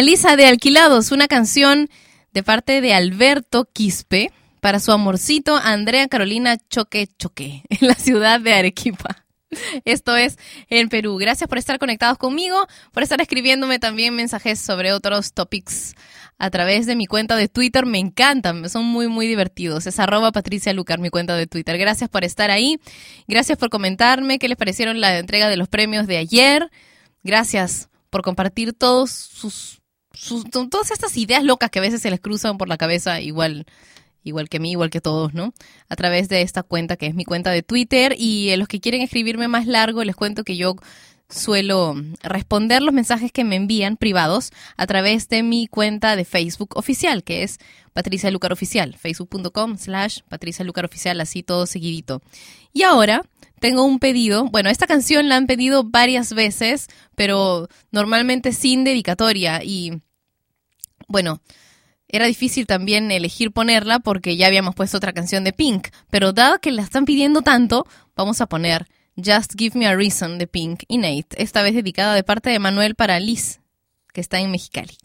Mona 0.00 0.12
Lisa 0.12 0.36
de 0.36 0.46
Alquilados, 0.46 1.12
una 1.12 1.28
canción 1.28 1.90
de 2.32 2.42
parte 2.42 2.80
de 2.80 2.94
Alberto 2.94 3.68
Quispe 3.70 4.32
para 4.62 4.80
su 4.80 4.92
amorcito 4.92 5.56
Andrea 5.56 6.08
Carolina 6.08 6.56
Choque 6.70 7.06
Choque 7.18 7.64
en 7.68 7.86
la 7.86 7.92
ciudad 7.92 8.40
de 8.40 8.54
Arequipa. 8.54 9.26
Esto 9.84 10.16
es 10.16 10.38
en 10.70 10.88
Perú. 10.88 11.18
Gracias 11.18 11.50
por 11.50 11.58
estar 11.58 11.78
conectados 11.78 12.16
conmigo, 12.16 12.66
por 12.92 13.02
estar 13.02 13.20
escribiéndome 13.20 13.78
también 13.78 14.14
mensajes 14.16 14.58
sobre 14.58 14.94
otros 14.94 15.34
topics 15.34 15.94
a 16.38 16.48
través 16.48 16.86
de 16.86 16.96
mi 16.96 17.04
cuenta 17.04 17.36
de 17.36 17.48
Twitter. 17.48 17.84
Me 17.84 17.98
encantan, 17.98 18.70
son 18.70 18.86
muy, 18.86 19.06
muy 19.06 19.26
divertidos. 19.26 19.86
Es 19.86 19.98
arroba 19.98 20.32
Patricia 20.32 20.72
Lucar, 20.72 20.98
mi 20.98 21.10
cuenta 21.10 21.36
de 21.36 21.46
Twitter. 21.46 21.76
Gracias 21.76 22.08
por 22.08 22.24
estar 22.24 22.50
ahí. 22.50 22.80
Gracias 23.28 23.58
por 23.58 23.68
comentarme 23.68 24.38
qué 24.38 24.48
les 24.48 24.56
parecieron 24.56 24.98
la 24.98 25.18
entrega 25.18 25.50
de 25.50 25.58
los 25.58 25.68
premios 25.68 26.06
de 26.06 26.16
ayer. 26.16 26.70
Gracias 27.22 27.90
por 28.08 28.22
compartir 28.22 28.72
todos 28.72 29.10
sus, 29.10 29.79
sus 30.20 30.44
todas 30.50 30.90
estas 30.90 31.16
ideas 31.16 31.42
locas 31.42 31.70
que 31.70 31.78
a 31.78 31.82
veces 31.82 32.02
se 32.02 32.10
les 32.10 32.20
cruzan 32.20 32.58
por 32.58 32.68
la 32.68 32.76
cabeza 32.76 33.20
igual 33.22 33.64
igual 34.22 34.50
que 34.50 34.60
mí, 34.60 34.72
igual 34.72 34.90
que 34.90 35.00
todos, 35.00 35.32
¿no? 35.32 35.54
A 35.88 35.96
través 35.96 36.28
de 36.28 36.42
esta 36.42 36.62
cuenta 36.62 36.96
que 36.96 37.06
es 37.06 37.14
mi 37.14 37.24
cuenta 37.24 37.50
de 37.50 37.62
Twitter 37.62 38.14
y 38.18 38.50
eh, 38.50 38.58
los 38.58 38.68
que 38.68 38.80
quieren 38.80 39.00
escribirme 39.00 39.48
más 39.48 39.66
largo 39.66 40.04
les 40.04 40.14
cuento 40.14 40.44
que 40.44 40.58
yo 40.58 40.76
suelo 41.30 41.94
responder 42.22 42.82
los 42.82 42.92
mensajes 42.92 43.32
que 43.32 43.44
me 43.44 43.56
envían 43.56 43.96
privados 43.96 44.50
a 44.76 44.86
través 44.86 45.28
de 45.30 45.42
mi 45.42 45.68
cuenta 45.68 46.16
de 46.16 46.26
Facebook 46.26 46.76
oficial, 46.76 47.24
que 47.24 47.42
es 47.42 47.58
Patricia 47.94 48.30
Lucar 48.30 48.52
Oficial, 48.52 48.96
facebook.com 48.96 49.78
slash 49.78 50.18
Patricia 50.28 50.66
Lucar 50.66 50.84
Oficial, 50.84 51.18
así 51.18 51.42
todo 51.42 51.66
seguidito. 51.66 52.20
Y 52.74 52.82
ahora 52.82 53.22
tengo 53.58 53.84
un 53.84 54.00
pedido, 54.00 54.46
bueno, 54.46 54.68
esta 54.68 54.86
canción 54.86 55.30
la 55.30 55.36
han 55.36 55.46
pedido 55.46 55.84
varias 55.84 56.34
veces, 56.34 56.88
pero 57.14 57.68
normalmente 57.90 58.52
sin 58.52 58.84
dedicatoria 58.84 59.62
y 59.62 60.02
bueno, 61.10 61.42
era 62.06 62.26
difícil 62.26 62.66
también 62.66 63.10
elegir 63.10 63.50
ponerla 63.50 63.98
porque 63.98 64.36
ya 64.36 64.46
habíamos 64.46 64.74
puesto 64.76 64.96
otra 64.96 65.12
canción 65.12 65.42
de 65.42 65.52
Pink, 65.52 65.88
pero 66.08 66.32
dado 66.32 66.60
que 66.60 66.70
la 66.70 66.82
están 66.82 67.04
pidiendo 67.04 67.42
tanto, 67.42 67.84
vamos 68.14 68.40
a 68.40 68.46
poner 68.46 68.86
Just 69.16 69.54
Give 69.58 69.76
Me 69.76 69.86
a 69.86 69.94
Reason 69.94 70.38
de 70.38 70.46
Pink 70.46 70.84
y 70.86 70.98
Nate, 70.98 71.28
esta 71.36 71.62
vez 71.62 71.74
dedicada 71.74 72.14
de 72.14 72.22
parte 72.22 72.48
de 72.50 72.60
Manuel 72.60 72.94
para 72.94 73.18
Liz, 73.18 73.60
que 74.12 74.20
está 74.20 74.38
en 74.38 74.52
Mexicali. 74.52 74.96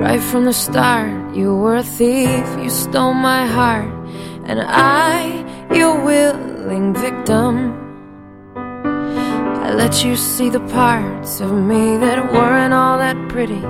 Right 0.00 0.20
from 0.20 0.44
the 0.44 0.52
start, 0.52 1.34
you 1.34 1.56
were 1.56 1.78
a 1.78 1.82
thief, 1.82 2.44
you 2.62 2.70
stole 2.70 3.14
my 3.14 3.46
heart, 3.46 4.01
and 4.44 4.60
I, 4.60 5.44
your 5.74 6.04
willing 6.04 6.94
victim. 6.94 7.78
I 8.56 9.72
let 9.72 10.04
you 10.04 10.16
see 10.16 10.50
the 10.50 10.60
parts 10.60 11.40
of 11.40 11.52
me 11.52 11.96
that 11.98 12.32
weren't 12.32 12.74
all 12.74 12.98
that 12.98 13.16
pretty, 13.28 13.62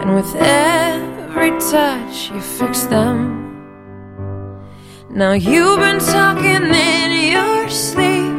and 0.00 0.14
with 0.14 0.34
every 0.36 1.50
touch, 1.58 2.30
you 2.30 2.40
fixed 2.40 2.90
them. 2.90 3.46
Now 5.10 5.32
you've 5.32 5.78
been 5.78 5.98
talking 5.98 6.64
in 6.90 7.32
your 7.32 7.68
sleep. 7.70 8.34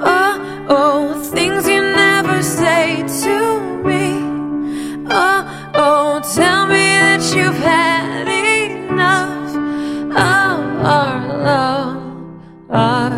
Oh, 0.00 0.66
oh, 0.68 1.20
things 1.34 1.66
you 1.68 1.80
never 1.80 2.40
say 2.42 3.02
to 3.22 3.60
me. 3.82 4.22
Oh, 5.10 5.70
oh, 5.74 6.20
tell 6.34 6.66
me 6.68 6.86
that 7.04 7.34
you've 7.34 7.56
had 7.56 8.28
of 8.28 8.37
our 10.88 11.38
love, 11.44 12.02
our 12.70 13.17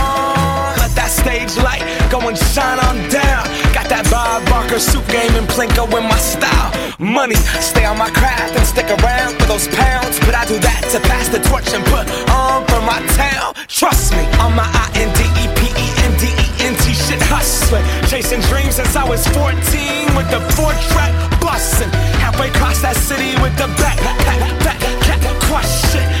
stage 1.21 1.55
light 1.61 1.85
go 2.09 2.19
and 2.27 2.37
shine 2.37 2.79
on 2.89 2.97
down. 3.13 3.45
Got 3.77 3.87
that 3.93 4.05
Bob 4.09 4.41
Barker 4.49 4.81
suit 4.81 5.05
game 5.07 5.33
and 5.37 5.47
Plinko 5.47 5.85
in 5.93 6.05
my 6.09 6.17
style. 6.17 6.69
Money, 6.97 7.37
stay 7.61 7.85
on 7.85 7.97
my 7.97 8.09
craft 8.09 8.57
and 8.57 8.65
stick 8.65 8.89
around 8.89 9.37
for 9.37 9.45
those 9.45 9.67
pounds. 9.69 10.17
But 10.25 10.33
I 10.33 10.43
do 10.49 10.57
that 10.59 10.81
to 10.93 10.99
pass 11.05 11.29
the 11.29 11.39
torch 11.45 11.69
and 11.77 11.85
put 11.93 12.05
on 12.33 12.65
for 12.65 12.81
my 12.81 12.99
town. 13.13 13.53
Trust 13.69 14.13
me, 14.17 14.25
on 14.41 14.57
my 14.57 14.65
I 14.65 14.85
N 14.97 15.09
D 15.13 15.21
E 15.41 15.45
P 15.57 15.61
E 15.69 15.87
N 16.09 16.13
D 16.17 16.25
E 16.33 16.47
N 16.65 16.73
T 16.81 16.93
shit 16.93 17.21
hustling. 17.29 17.85
Chasing 18.09 18.41
dreams 18.49 18.75
since 18.81 18.95
I 18.97 19.05
was 19.05 19.21
14 19.29 19.53
with 20.17 20.29
the 20.33 20.41
four 20.57 20.73
track 20.89 21.13
busting. 21.39 21.91
Halfway 22.17 22.49
across 22.49 22.81
that 22.81 22.97
city 22.97 23.37
with 23.41 23.53
the 23.61 23.69
back, 23.77 23.97
back, 24.01 24.19
back, 24.25 24.41
back, 24.65 24.79
crush 25.45 25.69
shit. 25.91 26.20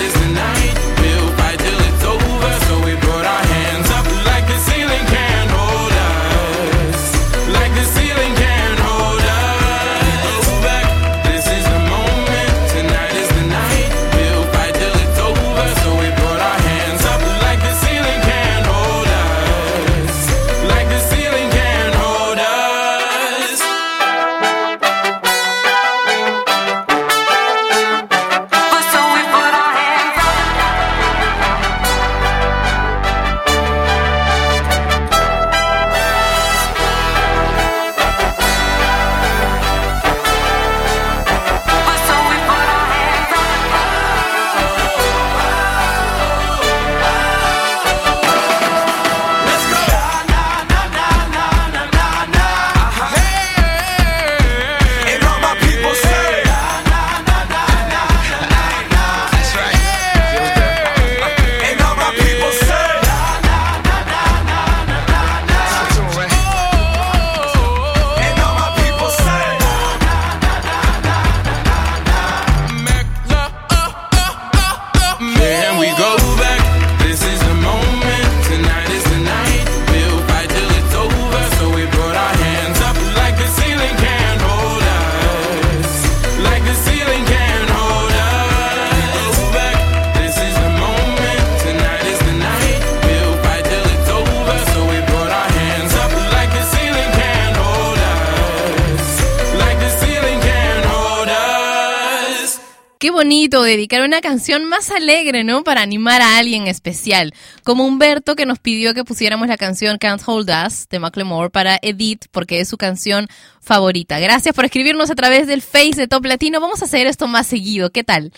Dedicar 103.51 104.01
una 104.03 104.21
canción 104.21 104.63
más 104.65 104.91
alegre, 104.91 105.43
¿no? 105.43 105.65
Para 105.65 105.81
animar 105.81 106.21
a 106.21 106.37
alguien 106.37 106.67
especial. 106.67 107.33
Como 107.65 107.85
Humberto 107.85 108.37
que 108.37 108.45
nos 108.45 108.59
pidió 108.59 108.93
que 108.93 109.03
pusiéramos 109.03 109.49
la 109.49 109.57
canción 109.57 109.97
Can't 109.97 110.21
Hold 110.25 110.49
Us 110.65 110.87
de 110.89 110.99
Macklemore 110.99 111.49
para 111.49 111.77
Edith 111.81 112.25
porque 112.31 112.61
es 112.61 112.69
su 112.69 112.77
canción 112.77 113.27
favorita. 113.59 114.19
Gracias 114.19 114.55
por 114.55 114.63
escribirnos 114.63 115.11
a 115.11 115.15
través 115.15 115.47
del 115.47 115.61
Face 115.61 115.95
de 115.95 116.07
Top 116.07 116.25
Latino. 116.25 116.61
Vamos 116.61 116.81
a 116.81 116.85
hacer 116.85 117.07
esto 117.07 117.27
más 117.27 117.45
seguido. 117.45 117.91
¿Qué 117.91 118.05
tal? 118.05 118.31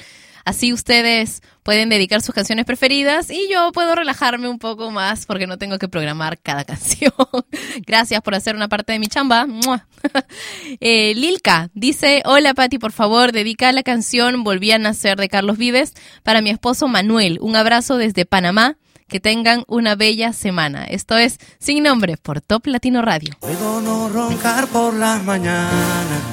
Así 0.46 0.74
ustedes 0.74 1.42
pueden 1.64 1.90
dedicar 1.90 2.22
sus 2.22 2.36
canciones 2.36 2.66
preferidas 2.66 3.30
y 3.30 3.50
yo 3.50 3.72
puedo 3.72 3.96
relajarme 3.96 4.50
un 4.50 4.60
poco 4.60 4.92
más 4.92 5.26
porque 5.26 5.48
no 5.48 5.58
tengo 5.58 5.80
que 5.80 5.88
programar 5.88 6.38
cada 6.40 6.64
canción. 6.66 7.14
Gracias 7.86 8.22
por 8.22 8.36
hacer 8.36 8.56
una 8.56 8.68
parte 8.68 8.94
de 8.94 9.00
mi 9.00 9.08
chamba. 9.08 9.48
Eh, 10.82 11.14
Lilka 11.16 11.70
dice, 11.74 12.22
hola 12.26 12.54
Patti, 12.54 12.78
por 12.78 12.92
favor, 12.92 13.32
dedica 13.32 13.72
la 13.72 13.84
canción 13.84 14.44
Volví 14.44 14.72
a 14.72 14.78
nacer 14.78 15.18
de 15.18 15.30
Carlos 15.30 15.58
Vives 15.58 15.94
para 16.24 16.42
mi 16.42 16.50
esposo 16.50 16.88
Manuel. 16.90 17.38
Un 17.42 17.56
abrazo 17.56 17.98
desde 17.98 18.26
Panamá. 18.26 18.76
Que 19.08 19.20
tengan 19.20 19.64
una 19.68 19.96
bella 19.96 20.34
semana. 20.34 20.86
Esto 20.86 21.18
es 21.18 21.38
Sin 21.60 21.84
Nombre 21.84 22.18
por 22.18 22.42
Top 22.42 22.66
Latino 22.66 23.04
Radio. 23.04 23.36
Puedo 23.42 23.80
no 23.82 24.10
roncar 24.10 24.68
por 24.68 24.96
las 24.96 25.24
mañanas. 25.24 26.33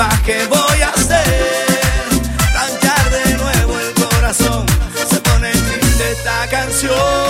salvaje 0.00 0.46
voy 0.46 0.82
a 0.82 0.88
hacer. 0.88 1.24
Planchar 2.52 3.10
de 3.10 3.36
nuevo 3.36 3.78
el 3.78 3.94
corazón, 3.94 4.66
se 5.08 5.20
pone 5.20 5.50
triste 5.50 6.12
esta 6.12 6.46
canción. 6.48 7.29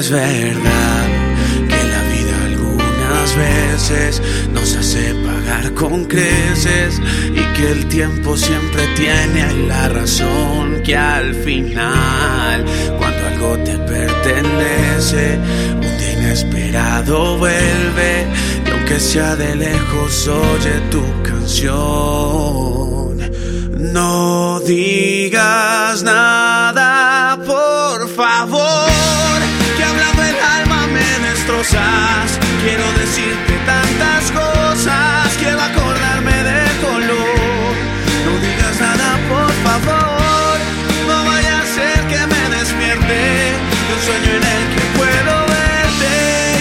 es 0.00 0.10
verdad 0.10 1.06
que 1.68 1.76
la 1.76 2.02
vida 2.14 2.44
algunas 2.46 3.36
veces 3.36 4.22
nos 4.54 4.74
hace 4.74 5.14
pagar 5.26 5.74
con 5.74 6.06
creces 6.06 6.98
y 7.30 7.42
que 7.54 7.72
el 7.72 7.86
tiempo 7.88 8.34
siempre 8.34 8.86
tiene 8.96 9.66
la 9.68 9.90
razón 9.90 10.82
que 10.84 10.96
al 10.96 11.34
final 11.34 12.64
cuando 12.98 13.26
algo 13.26 13.58
te 13.58 13.76
pertenece 13.76 15.38
un 15.74 15.98
día 15.98 16.12
inesperado 16.14 17.36
vuelve 17.36 18.24
y 18.66 18.70
aunque 18.70 18.98
sea 18.98 19.36
de 19.36 19.54
lejos 19.54 20.28
oye 20.28 20.80
tu 20.90 21.02
canción. 21.22 23.20
No 23.92 24.60
digas 24.60 26.02
nada. 26.02 26.69
destrozas. 31.50 32.38
Quiero 32.62 32.84
decirte 32.92 33.58
tantas 33.66 34.30
cosas, 34.30 35.36
quiero 35.38 35.60
acordarme 35.60 36.32
de 36.32 36.62
color. 36.80 37.74
No 38.26 38.32
digas 38.46 38.80
nada, 38.80 39.18
por 39.28 39.52
favor, 39.64 40.58
no 41.08 41.24
vaya 41.24 41.58
a 41.60 41.66
ser 41.66 41.98
que 42.08 42.20
me 42.26 42.42
despierte 42.56 43.20
de 43.86 43.92
un 43.94 44.02
sueño 44.06 44.30
en 44.38 44.44
el 44.54 44.62
que 44.74 44.84
puedo 44.98 45.34
verte. 45.56 46.12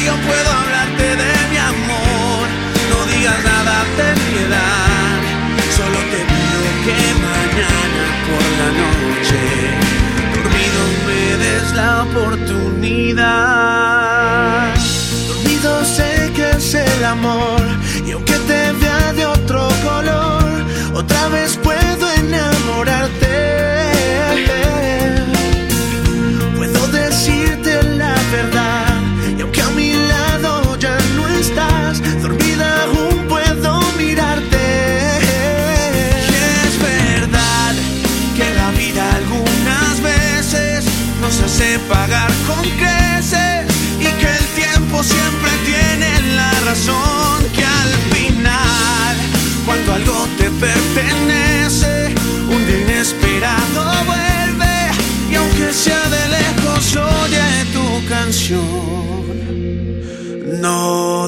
Yo 0.05 0.13
puedo 0.27 0.49
hablarte 0.59 1.07
de 1.23 1.33
mi 1.51 1.57
amor, 1.57 2.47
no 2.89 2.97
digas 3.13 3.41
nada, 3.43 3.75
ten 3.97 4.17
piedad. 4.31 5.17
Solo 5.77 5.99
te 6.11 6.19
pido 6.31 6.61
que 6.85 6.99
mañana 7.29 8.03
por 8.27 8.45
la 8.59 8.69
noche, 8.81 9.41
dormido 10.33 10.81
me 11.05 11.23
des 11.43 11.67
la 11.73 11.89
oportunidad. 12.03 13.98
y 18.05 18.11
aunque 18.11 18.33
te 18.33 18.71
vea 18.73 19.13
de 19.13 19.25
otro 19.25 19.67
color, 19.83 20.43
otra 20.93 21.27
vez 21.29 21.57
puedo 21.57 22.11
enamorarte. 22.11 23.18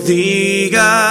Digas 0.05 1.10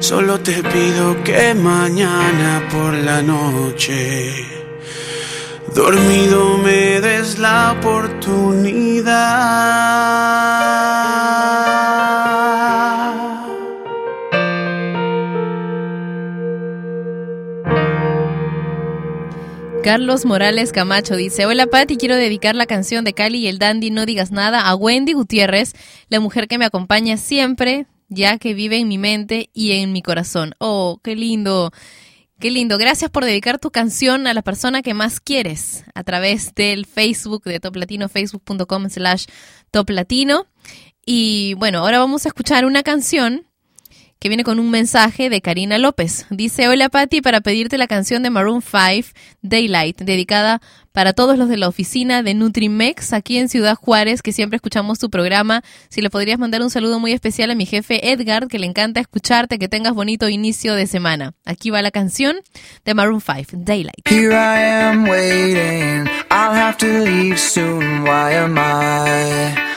Solo 0.00 0.38
te 0.40 0.62
pido 0.62 1.22
que 1.24 1.54
mañana 1.54 2.68
por 2.70 2.92
la 2.92 3.22
noche, 3.22 4.44
dormido 5.74 6.58
me 6.58 7.00
des 7.00 7.38
la 7.38 7.72
oportunidad. 7.72 9.20
Carlos 19.82 20.26
Morales 20.26 20.72
Camacho 20.72 21.16
dice, 21.16 21.46
hola 21.46 21.66
Patti, 21.66 21.96
quiero 21.96 22.16
dedicar 22.16 22.54
la 22.54 22.66
canción 22.66 23.04
de 23.04 23.14
Cali 23.14 23.38
y 23.38 23.46
el 23.46 23.58
Dandy 23.58 23.90
No 23.90 24.04
Digas 24.04 24.30
Nada 24.30 24.68
a 24.68 24.74
Wendy 24.74 25.14
Gutiérrez, 25.14 25.72
la 26.10 26.20
mujer 26.20 26.46
que 26.46 26.58
me 26.58 26.66
acompaña 26.66 27.16
siempre, 27.16 27.86
ya 28.10 28.36
que 28.36 28.52
vive 28.52 28.76
en 28.76 28.88
mi 28.88 28.98
mente 28.98 29.48
y 29.54 29.72
en 29.72 29.92
mi 29.92 30.02
corazón. 30.02 30.54
Oh, 30.58 31.00
qué 31.02 31.16
lindo, 31.16 31.72
qué 32.38 32.50
lindo. 32.50 32.76
Gracias 32.76 33.10
por 33.10 33.24
dedicar 33.24 33.58
tu 33.58 33.70
canción 33.70 34.26
a 34.26 34.34
la 34.34 34.42
persona 34.42 34.82
que 34.82 34.92
más 34.92 35.20
quieres 35.20 35.84
a 35.94 36.04
través 36.04 36.54
del 36.54 36.84
Facebook 36.84 37.44
de 37.44 37.60
Top 37.60 37.76
Latino, 37.76 38.08
facebook.com 38.08 38.90
slash 38.90 39.26
Top 39.70 39.88
Latino. 39.88 40.46
Y 41.06 41.54
bueno, 41.54 41.78
ahora 41.78 41.98
vamos 41.98 42.26
a 42.26 42.28
escuchar 42.28 42.66
una 42.66 42.82
canción 42.82 43.46
que 44.20 44.28
viene 44.28 44.44
con 44.44 44.60
un 44.60 44.70
mensaje 44.70 45.30
de 45.30 45.40
Karina 45.40 45.78
López. 45.78 46.26
Dice, 46.28 46.68
hola 46.68 46.90
Patti, 46.90 47.22
para 47.22 47.40
pedirte 47.40 47.78
la 47.78 47.86
canción 47.86 48.22
de 48.22 48.28
Maroon 48.28 48.60
5, 48.60 49.08
Daylight, 49.40 50.02
dedicada 50.02 50.60
para 50.92 51.14
todos 51.14 51.38
los 51.38 51.48
de 51.48 51.56
la 51.56 51.68
oficina 51.68 52.22
de 52.22 52.34
Nutrimex 52.34 53.14
aquí 53.14 53.38
en 53.38 53.48
Ciudad 53.48 53.76
Juárez, 53.76 54.20
que 54.20 54.32
siempre 54.32 54.56
escuchamos 54.56 54.98
tu 54.98 55.08
programa. 55.08 55.62
Si 55.88 56.02
le 56.02 56.10
podrías 56.10 56.38
mandar 56.38 56.60
un 56.60 56.68
saludo 56.68 57.00
muy 57.00 57.12
especial 57.12 57.50
a 57.50 57.54
mi 57.54 57.64
jefe 57.64 58.12
Edgar, 58.12 58.46
que 58.48 58.58
le 58.58 58.66
encanta 58.66 59.00
escucharte, 59.00 59.58
que 59.58 59.68
tengas 59.68 59.94
bonito 59.94 60.28
inicio 60.28 60.74
de 60.74 60.86
semana. 60.86 61.32
Aquí 61.46 61.70
va 61.70 61.80
la 61.80 61.90
canción 61.90 62.36
de 62.84 62.94
Maroon 62.94 63.22
5, 63.22 63.64
Daylight. 63.64 64.06
Here 64.06 64.34
I 64.34 64.84
am 64.84 65.08
waiting. 65.08 66.10
I'll 66.30 66.54
have 66.54 66.76
to 66.78 66.86
leave 66.86 67.38
soon. 67.38 68.02
Why 68.02 68.34
am 68.34 68.58
I? 68.58 69.70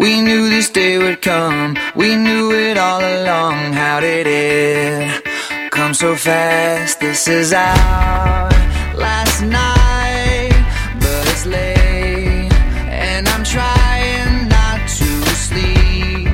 We 0.00 0.22
knew 0.22 0.48
this 0.48 0.70
day 0.70 0.96
would 0.96 1.20
come. 1.20 1.76
We 1.94 2.16
knew 2.16 2.52
it 2.52 2.78
all 2.78 3.02
along. 3.02 3.74
How 3.74 4.00
did 4.00 4.26
it 4.26 5.22
come 5.70 5.92
so 5.92 6.16
fast? 6.16 7.00
This 7.00 7.28
is 7.28 7.52
our 7.52 8.48
last 8.96 9.42
night, 9.42 10.56
but 11.02 11.22
it's 11.32 11.44
late, 11.44 12.50
and 12.88 13.28
I'm 13.28 13.44
trying 13.44 14.48
not 14.48 14.80
to 15.00 15.10
sleep. 15.46 16.32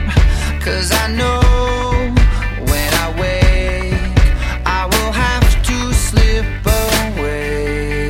Cause 0.63 0.93
I 0.93 1.09
know 1.21 1.41
when 2.71 2.91
I 3.05 3.07
wake, 3.19 4.17
I 4.65 4.87
will 4.93 5.13
have 5.27 5.49
to 5.71 5.93
slip 5.93 6.47
away. 6.87 8.07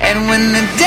And 0.00 0.18
when 0.30 0.52
the 0.56 0.77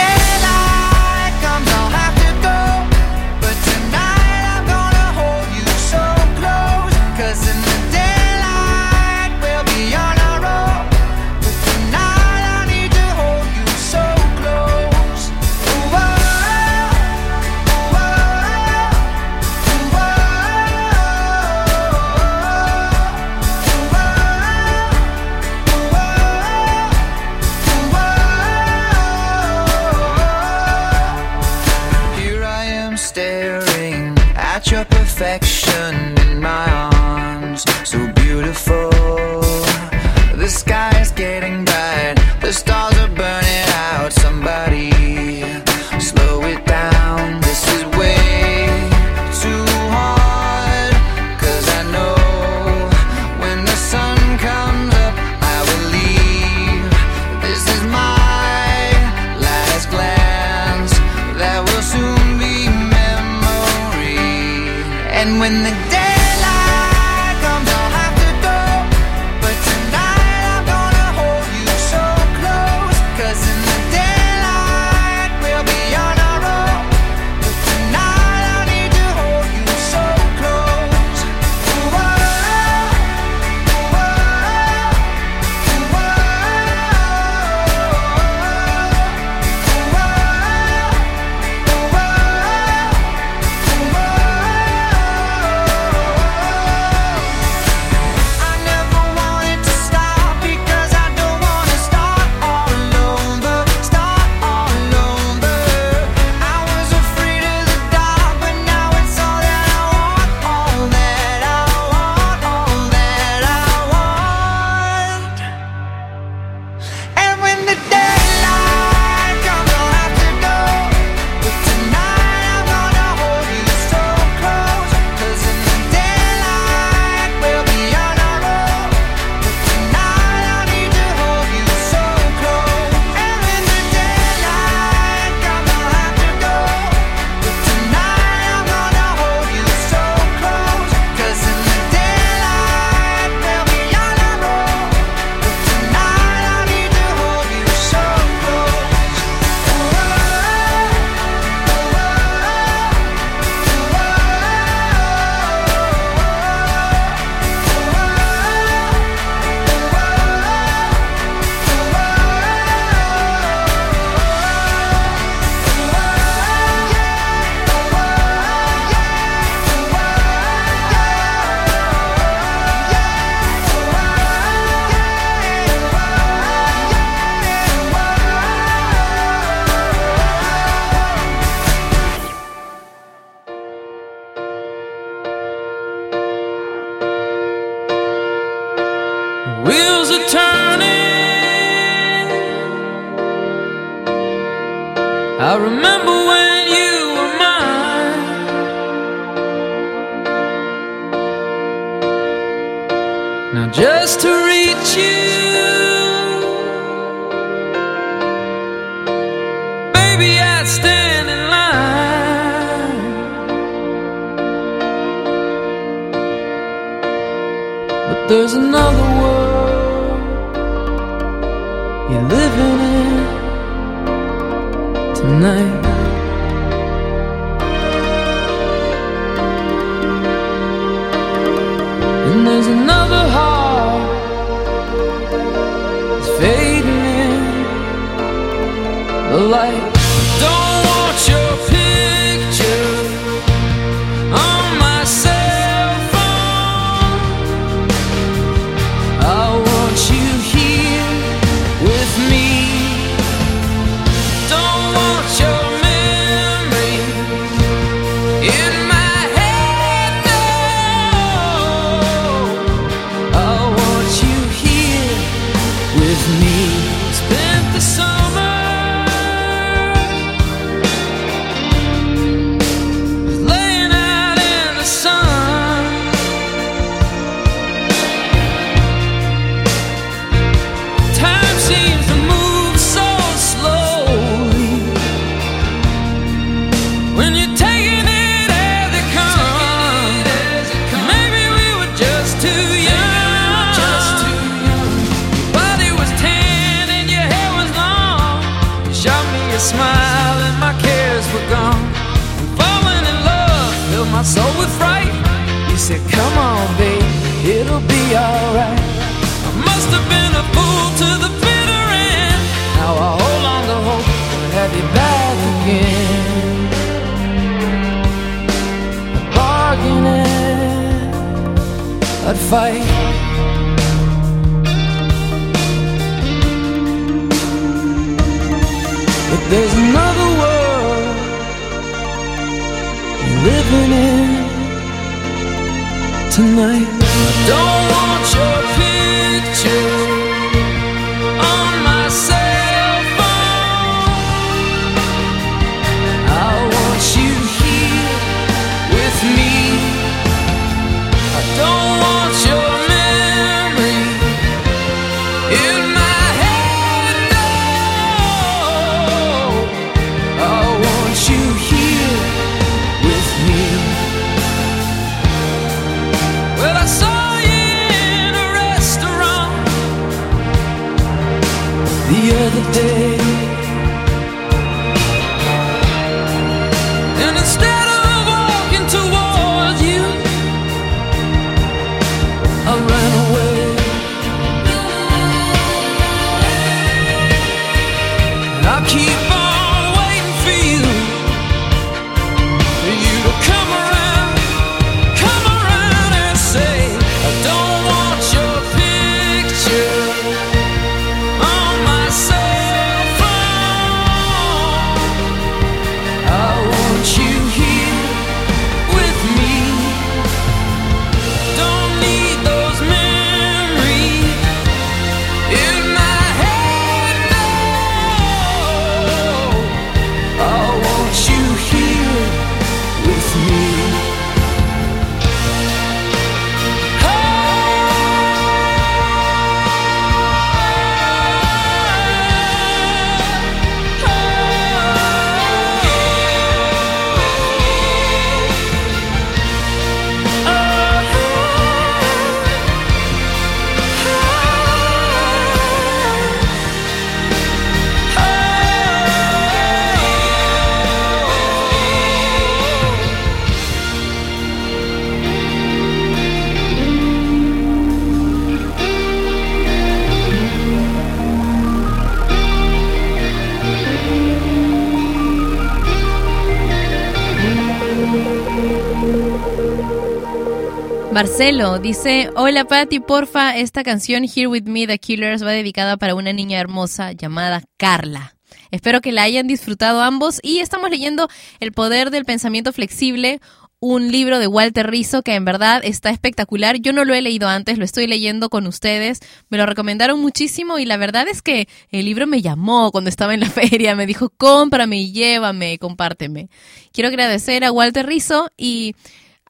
Marcelo 471.21 471.77
dice, 471.77 472.31
hola 472.35 472.65
Patty, 472.65 472.99
porfa, 472.99 473.55
esta 473.55 473.83
canción 473.83 474.23
Here 474.23 474.47
With 474.47 474.63
Me 474.63 474.87
The 474.87 474.97
Killers 474.97 475.43
va 475.43 475.51
dedicada 475.51 475.95
para 475.95 476.15
una 476.15 476.33
niña 476.33 476.59
hermosa 476.59 477.11
llamada 477.11 477.61
Carla. 477.77 478.33
Espero 478.71 479.01
que 479.01 479.11
la 479.11 479.21
hayan 479.21 479.45
disfrutado 479.45 480.01
ambos 480.01 480.39
y 480.41 480.61
estamos 480.61 480.89
leyendo 480.89 481.27
El 481.59 481.73
poder 481.73 482.09
del 482.09 482.25
pensamiento 482.25 482.73
flexible, 482.73 483.39
un 483.79 484.11
libro 484.11 484.39
de 484.39 484.47
Walter 484.47 484.89
Rizzo 484.89 485.21
que 485.21 485.35
en 485.35 485.45
verdad 485.45 485.81
está 485.83 486.09
espectacular. 486.09 486.77
Yo 486.79 486.91
no 486.91 487.05
lo 487.05 487.13
he 487.13 487.21
leído 487.21 487.47
antes, 487.47 487.77
lo 487.77 487.85
estoy 487.85 488.07
leyendo 488.07 488.49
con 488.49 488.65
ustedes. 488.65 489.19
Me 489.51 489.59
lo 489.59 489.67
recomendaron 489.67 490.19
muchísimo 490.19 490.79
y 490.79 490.85
la 490.85 490.97
verdad 490.97 491.27
es 491.27 491.43
que 491.43 491.67
el 491.91 492.05
libro 492.05 492.25
me 492.25 492.41
llamó 492.41 492.91
cuando 492.91 493.11
estaba 493.11 493.35
en 493.35 493.41
la 493.41 493.49
feria. 493.51 493.93
Me 493.93 494.07
dijo, 494.07 494.31
cómprame 494.37 494.99
y 494.99 495.11
llévame, 495.11 495.77
compárteme. 495.77 496.49
Quiero 496.91 497.09
agradecer 497.09 497.63
a 497.63 497.71
Walter 497.71 498.07
Rizzo 498.07 498.49
y 498.57 498.95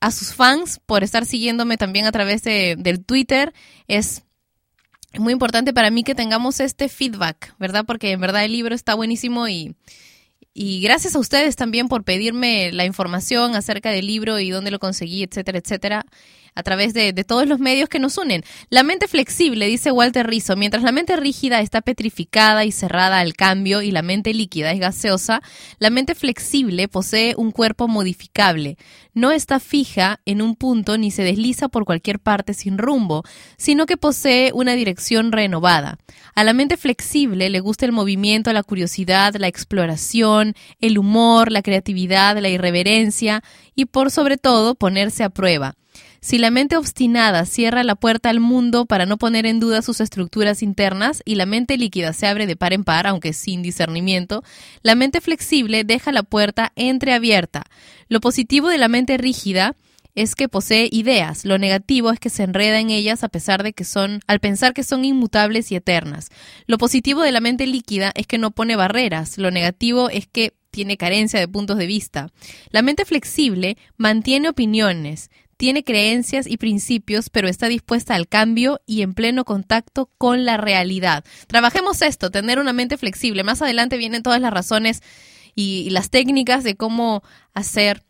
a 0.01 0.11
sus 0.11 0.33
fans 0.33 0.81
por 0.85 1.03
estar 1.03 1.25
siguiéndome 1.25 1.77
también 1.77 2.05
a 2.05 2.11
través 2.11 2.43
de, 2.43 2.75
del 2.77 3.05
Twitter. 3.05 3.53
Es 3.87 4.23
muy 5.17 5.31
importante 5.31 5.73
para 5.73 5.91
mí 5.91 6.03
que 6.03 6.15
tengamos 6.15 6.59
este 6.59 6.89
feedback, 6.89 7.55
¿verdad? 7.59 7.85
Porque 7.85 8.11
en 8.11 8.19
verdad 8.19 8.43
el 8.43 8.51
libro 8.51 8.75
está 8.75 8.95
buenísimo 8.95 9.47
y, 9.47 9.75
y 10.53 10.81
gracias 10.81 11.15
a 11.15 11.19
ustedes 11.19 11.55
también 11.55 11.87
por 11.87 12.03
pedirme 12.03 12.71
la 12.71 12.85
información 12.85 13.55
acerca 13.55 13.91
del 13.91 14.07
libro 14.07 14.39
y 14.39 14.49
dónde 14.49 14.71
lo 14.71 14.79
conseguí, 14.79 15.23
etcétera, 15.23 15.59
etcétera, 15.59 16.05
a 16.55 16.63
través 16.63 16.93
de, 16.93 17.13
todos 17.23 17.47
los 17.47 17.59
medios 17.59 17.87
que 17.87 17.99
nos 17.99 18.17
unen. 18.17 18.43
La 18.69 18.83
mente 18.83 19.07
flexible, 19.07 19.67
dice 19.67 19.91
Walter 19.91 20.27
Rizzo, 20.27 20.55
mientras 20.55 20.83
la 20.83 20.91
mente 20.91 21.15
rígida 21.15 21.61
está 21.61 21.81
petrificada 21.81 22.65
y 22.65 22.71
cerrada 22.71 23.19
al 23.19 23.35
cambio 23.35 23.81
y 23.81 23.91
la 23.91 24.01
mente 24.01 24.33
líquida 24.33 24.71
es 24.71 24.79
gaseosa, 24.79 25.41
la 25.79 25.89
mente 25.89 26.15
flexible 26.15 26.87
posee 26.87 27.35
un 27.37 27.51
cuerpo 27.51 27.87
modificable. 27.87 28.77
No 29.13 29.31
está 29.31 29.59
fija 29.59 30.19
en 30.25 30.41
un 30.41 30.55
punto 30.55 30.97
ni 30.97 31.11
se 31.11 31.23
desliza 31.23 31.69
por 31.69 31.85
cualquier 31.85 32.19
parte 32.19 32.53
sin 32.53 32.77
rumbo, 32.77 33.23
sino 33.57 33.85
que 33.85 33.97
posee 33.97 34.51
una 34.53 34.73
dirección 34.73 35.31
renovada. 35.31 35.97
A 36.33 36.43
la 36.43 36.53
mente 36.53 36.77
flexible 36.77 37.49
le 37.49 37.59
gusta 37.59 37.85
el 37.85 37.91
movimiento, 37.91 38.51
la 38.53 38.63
curiosidad, 38.63 39.35
la 39.35 39.47
exploración, 39.47 40.55
el 40.79 40.97
humor, 40.97 41.51
la 41.51 41.61
creatividad, 41.61 42.37
la 42.37 42.49
irreverencia 42.49 43.43
y 43.75 43.85
por 43.85 44.11
sobre 44.11 44.37
todo 44.37 44.75
ponerse 44.75 45.23
a 45.23 45.29
prueba. 45.29 45.75
Si 46.23 46.37
la 46.37 46.51
mente 46.51 46.77
obstinada 46.77 47.47
cierra 47.47 47.83
la 47.83 47.95
puerta 47.95 48.29
al 48.29 48.39
mundo 48.39 48.85
para 48.85 49.07
no 49.07 49.17
poner 49.17 49.47
en 49.47 49.59
duda 49.59 49.81
sus 49.81 49.99
estructuras 49.99 50.61
internas 50.61 51.23
y 51.25 51.33
la 51.33 51.47
mente 51.47 51.79
líquida 51.79 52.13
se 52.13 52.27
abre 52.27 52.45
de 52.45 52.55
par 52.55 52.73
en 52.73 52.83
par, 52.83 53.07
aunque 53.07 53.33
sin 53.33 53.63
discernimiento, 53.63 54.43
la 54.83 54.93
mente 54.93 55.19
flexible 55.19 55.83
deja 55.83 56.11
la 56.11 56.21
puerta 56.21 56.73
entreabierta. 56.75 57.63
Lo 58.07 58.21
positivo 58.21 58.69
de 58.69 58.77
la 58.77 58.87
mente 58.87 59.17
rígida 59.17 59.75
es 60.13 60.35
que 60.35 60.47
posee 60.47 60.89
ideas, 60.91 61.43
lo 61.43 61.57
negativo 61.57 62.11
es 62.11 62.19
que 62.19 62.29
se 62.29 62.43
enreda 62.43 62.79
en 62.79 62.91
ellas 62.91 63.23
a 63.23 63.29
pesar 63.29 63.63
de 63.63 63.73
que 63.73 63.83
son, 63.83 64.19
al 64.27 64.39
pensar 64.39 64.75
que 64.75 64.83
son 64.83 65.03
inmutables 65.03 65.71
y 65.71 65.75
eternas. 65.75 66.29
Lo 66.67 66.77
positivo 66.77 67.23
de 67.23 67.31
la 67.31 67.39
mente 67.39 67.65
líquida 67.65 68.11
es 68.13 68.27
que 68.27 68.37
no 68.37 68.51
pone 68.51 68.75
barreras, 68.75 69.39
lo 69.39 69.49
negativo 69.49 70.11
es 70.11 70.27
que 70.27 70.53
tiene 70.71 70.97
carencia 70.97 71.39
de 71.39 71.47
puntos 71.47 71.77
de 71.77 71.85
vista. 71.85 72.31
La 72.69 72.81
mente 72.81 73.05
flexible 73.05 73.77
mantiene 73.97 74.49
opiniones, 74.49 75.29
tiene 75.61 75.83
creencias 75.83 76.47
y 76.47 76.57
principios, 76.57 77.29
pero 77.29 77.47
está 77.47 77.67
dispuesta 77.67 78.15
al 78.15 78.27
cambio 78.27 78.81
y 78.87 79.03
en 79.03 79.13
pleno 79.13 79.45
contacto 79.45 80.09
con 80.17 80.43
la 80.43 80.57
realidad. 80.57 81.23
Trabajemos 81.45 82.01
esto, 82.01 82.31
tener 82.31 82.57
una 82.57 82.73
mente 82.73 82.97
flexible. 82.97 83.43
Más 83.43 83.61
adelante 83.61 83.97
vienen 83.97 84.23
todas 84.23 84.41
las 84.41 84.51
razones 84.51 85.03
y, 85.53 85.87
las 85.91 86.09
técnicas 86.09 86.63
de 86.63 86.75
cómo 86.75 87.21
hacer 87.53 88.03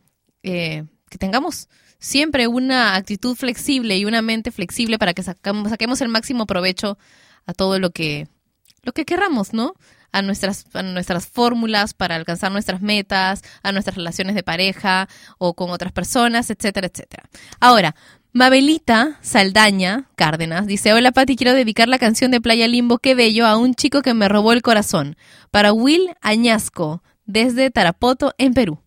eh, 0.43 0.85
que 1.09 1.17
tengamos 1.17 1.67
siempre 1.99 2.47
una 2.47 2.95
actitud 2.95 3.35
flexible 3.35 3.97
y 3.97 4.05
una 4.05 4.21
mente 4.21 4.51
flexible 4.51 4.97
para 4.97 5.13
que 5.13 5.21
saquemos 5.21 5.99
el 5.99 6.07
máximo 6.07 6.45
provecho 6.45 6.97
a 7.45 7.53
todo 7.53 7.79
lo 7.79 7.89
que, 7.89 8.29
lo 8.81 8.93
que 8.93 9.03
querramos, 9.03 9.51
¿no? 9.51 9.73
A 10.11 10.21
nuestras, 10.21 10.65
a 10.73 10.83
nuestras 10.83 11.27
fórmulas 11.27 11.93
para 11.93 12.15
alcanzar 12.15 12.51
nuestras 12.51 12.81
metas, 12.81 13.43
a 13.63 13.71
nuestras 13.71 13.95
relaciones 13.95 14.35
de 14.35 14.43
pareja 14.43 15.07
o 15.37 15.53
con 15.53 15.69
otras 15.71 15.91
personas, 15.91 16.49
etcétera, 16.49 16.87
etcétera. 16.87 17.23
Ahora, 17.59 17.95
Mabelita 18.33 19.17
Saldaña 19.21 20.09
Cárdenas 20.15 20.65
dice, 20.65 20.93
hola 20.93 21.11
Pati, 21.11 21.35
quiero 21.35 21.53
dedicar 21.53 21.87
la 21.89 21.99
canción 21.99 22.31
de 22.31 22.39
Playa 22.39 22.67
Limbo, 22.67 22.97
qué 22.97 23.13
bello, 23.13 23.45
a 23.45 23.57
un 23.57 23.73
chico 23.75 24.01
que 24.01 24.13
me 24.13 24.29
robó 24.29 24.53
el 24.53 24.61
corazón. 24.61 25.17
Para 25.49 25.73
Will 25.73 26.09
Añasco, 26.21 27.03
desde 27.25 27.71
Tarapoto, 27.71 28.33
en 28.37 28.53
Perú. 28.53 28.80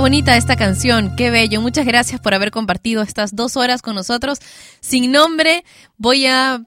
Bonita 0.00 0.36
esta 0.36 0.56
canción, 0.56 1.16
qué 1.16 1.30
bello. 1.30 1.60
Muchas 1.60 1.84
gracias 1.84 2.20
por 2.20 2.32
haber 2.32 2.50
compartido 2.50 3.02
estas 3.02 3.34
dos 3.34 3.56
horas 3.56 3.82
con 3.82 3.94
nosotros. 3.94 4.38
Sin 4.80 5.10
nombre, 5.10 5.64
voy 5.96 6.26
a 6.26 6.62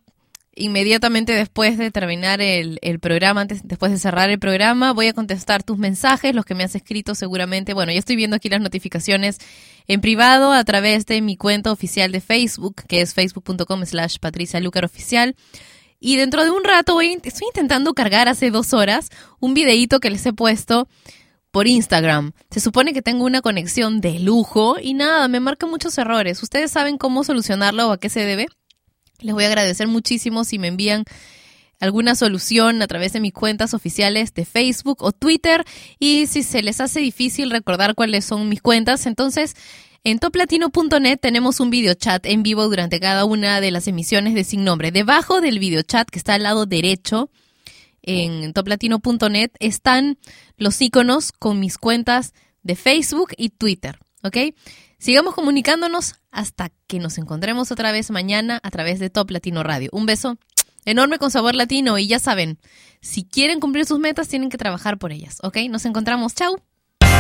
inmediatamente 0.53 1.32
después 1.32 1.78
de 1.78 1.91
terminar 1.91 2.41
el, 2.41 2.78
el 2.82 2.99
programa, 2.99 3.41
antes, 3.41 3.62
después 3.64 3.91
de 3.91 3.99
cerrar 3.99 4.30
el 4.30 4.38
programa, 4.38 4.91
voy 4.91 5.08
a 5.08 5.14
contestar 5.14 5.64
tus 5.64 5.78
mensajes, 5.78 6.36
los 6.36 6.44
que 6.44 6.56
me 6.56 6.64
has 6.64 6.76
escrito 6.76 7.16
seguramente. 7.16 7.74
Bueno, 7.74 7.94
ya 7.94 7.99
estoy 7.99 8.18
viendo 8.18 8.36
aquí 8.36 8.49
las 8.49 8.62
notificaciones 8.62 9.38
en 9.88 10.02
privado 10.02 10.52
a 10.52 10.64
través 10.66 11.06
de 11.06 11.22
mi 11.22 11.38
cuenta 11.38 11.72
oficial 11.72 12.12
de 12.12 12.20
Facebook, 12.20 12.84
que 12.88 13.02
es 13.02 13.14
facebook.com 13.14 13.86
slash 13.86 14.18
patricialucaroficial. 14.20 15.36
Y 16.02 16.18
dentro 16.18 16.44
de 16.44 16.49
un 16.49 16.64
rato 16.64 16.95
voy, 16.95 17.18
estoy 17.24 17.48
intentando 17.48 17.94
cargar 17.94 18.28
hace 18.28 18.52
dos 18.52 18.74
horas 18.74 19.10
un 19.40 19.53
videíto 19.53 19.99
que 19.99 20.10
les 20.10 20.26
he 20.26 20.34
puesto 20.34 20.90
por 21.52 21.68
Instagram. 21.68 22.32
Se 22.49 22.60
supone 22.60 22.94
que 22.94 23.02
tengo 23.02 23.26
una 23.26 23.41
conexión 23.41 24.02
de 24.02 24.19
lujo 24.19 24.78
y 24.82 24.94
nada, 24.94 25.28
me 25.28 25.40
marca 25.40 25.68
muchos 25.68 25.98
errores. 25.98 26.41
¿Ustedes 26.41 26.72
saben 26.72 26.98
cómo 26.98 27.23
solucionarlo 27.23 27.90
o 27.90 27.91
a 27.91 27.99
qué 27.99 28.10
se 28.10 28.26
debe? 28.26 28.48
Les 29.19 29.36
voy 29.36 29.44
a 29.44 29.48
agradecer 29.48 29.88
muchísimo 29.88 30.44
si 30.45 30.57
me 30.57 30.68
envían 30.68 31.03
alguna 31.80 32.15
solución 32.15 32.82
a 32.82 32.88
través 32.88 33.11
de 33.14 33.19
mis 33.19 33.34
cuentas 33.34 33.73
oficiales 33.73 34.34
de 34.34 34.45
Facebook 34.45 35.02
o 35.02 35.11
Twitter 35.11 35.65
y 35.99 36.28
si 36.28 36.44
se 36.44 36.61
les 36.61 36.80
hace 36.80 36.99
difícil 36.99 37.52
recordar 37.52 37.95
cuáles 37.95 38.23
son 38.23 38.48
mis 38.49 38.61
cuentas, 38.61 39.06
entonces 39.06 39.56
en 40.03 40.19
toplatino.net 40.19 41.19
tenemos 41.19 41.60
un 41.60 41.69
videochat 41.69 42.26
en 42.26 42.44
vivo 42.44 42.68
durante 42.68 42.99
cada 42.99 43.26
una 43.26 43.61
de 43.61 43.72
las 43.72 43.88
emisiones 43.88 44.34
de 44.34 44.44
Sin 44.44 44.64
Nombre. 44.64 44.91
Debajo 44.91 45.41
del 45.41 45.60
videochat 45.60 46.10
que 46.10 46.18
está 46.18 46.36
al 46.36 46.44
lado 46.44 46.65
derecho 46.65 47.30
en 48.02 48.53
toplatino.net 48.53 49.52
están 49.60 50.18
los 50.57 50.82
iconos 50.82 51.32
con 51.32 51.60
mis 51.60 51.78
cuentas 51.78 52.34
de 52.64 52.76
Facebook 52.76 53.34
y 53.38 53.49
Twitter, 53.49 53.99
¿ok? 54.23 54.38
Sigamos 54.98 55.34
comunicándonos 55.34 56.15
hasta 56.30 56.72
que 56.88 56.99
nos 56.99 57.18
encontremos 57.18 57.72
otra 57.72 57.91
vez 57.91 58.11
mañana 58.11 58.60
a 58.64 58.69
través 58.69 58.99
de 58.99 59.10
Top 59.10 59.32
Latino 59.32 59.64
Radio. 59.64 59.90
Un 59.94 60.06
beso 60.06 60.38
enorme 60.86 61.18
con 61.18 61.32
sabor 61.32 61.56
latino 61.56 61.98
y 61.98 62.07
ya 62.07 62.19
saben, 62.19 62.60
si 63.02 63.23
quieren 63.23 63.60
cumplir 63.60 63.86
sus 63.86 63.99
metas 63.99 64.28
tienen 64.28 64.49
que 64.49 64.57
trabajar 64.57 64.98
por 64.98 65.11
ellas, 65.11 65.38
¿ok? 65.44 65.57
Nos 65.69 65.86
encontramos, 65.86 66.36
chao. 66.36 66.61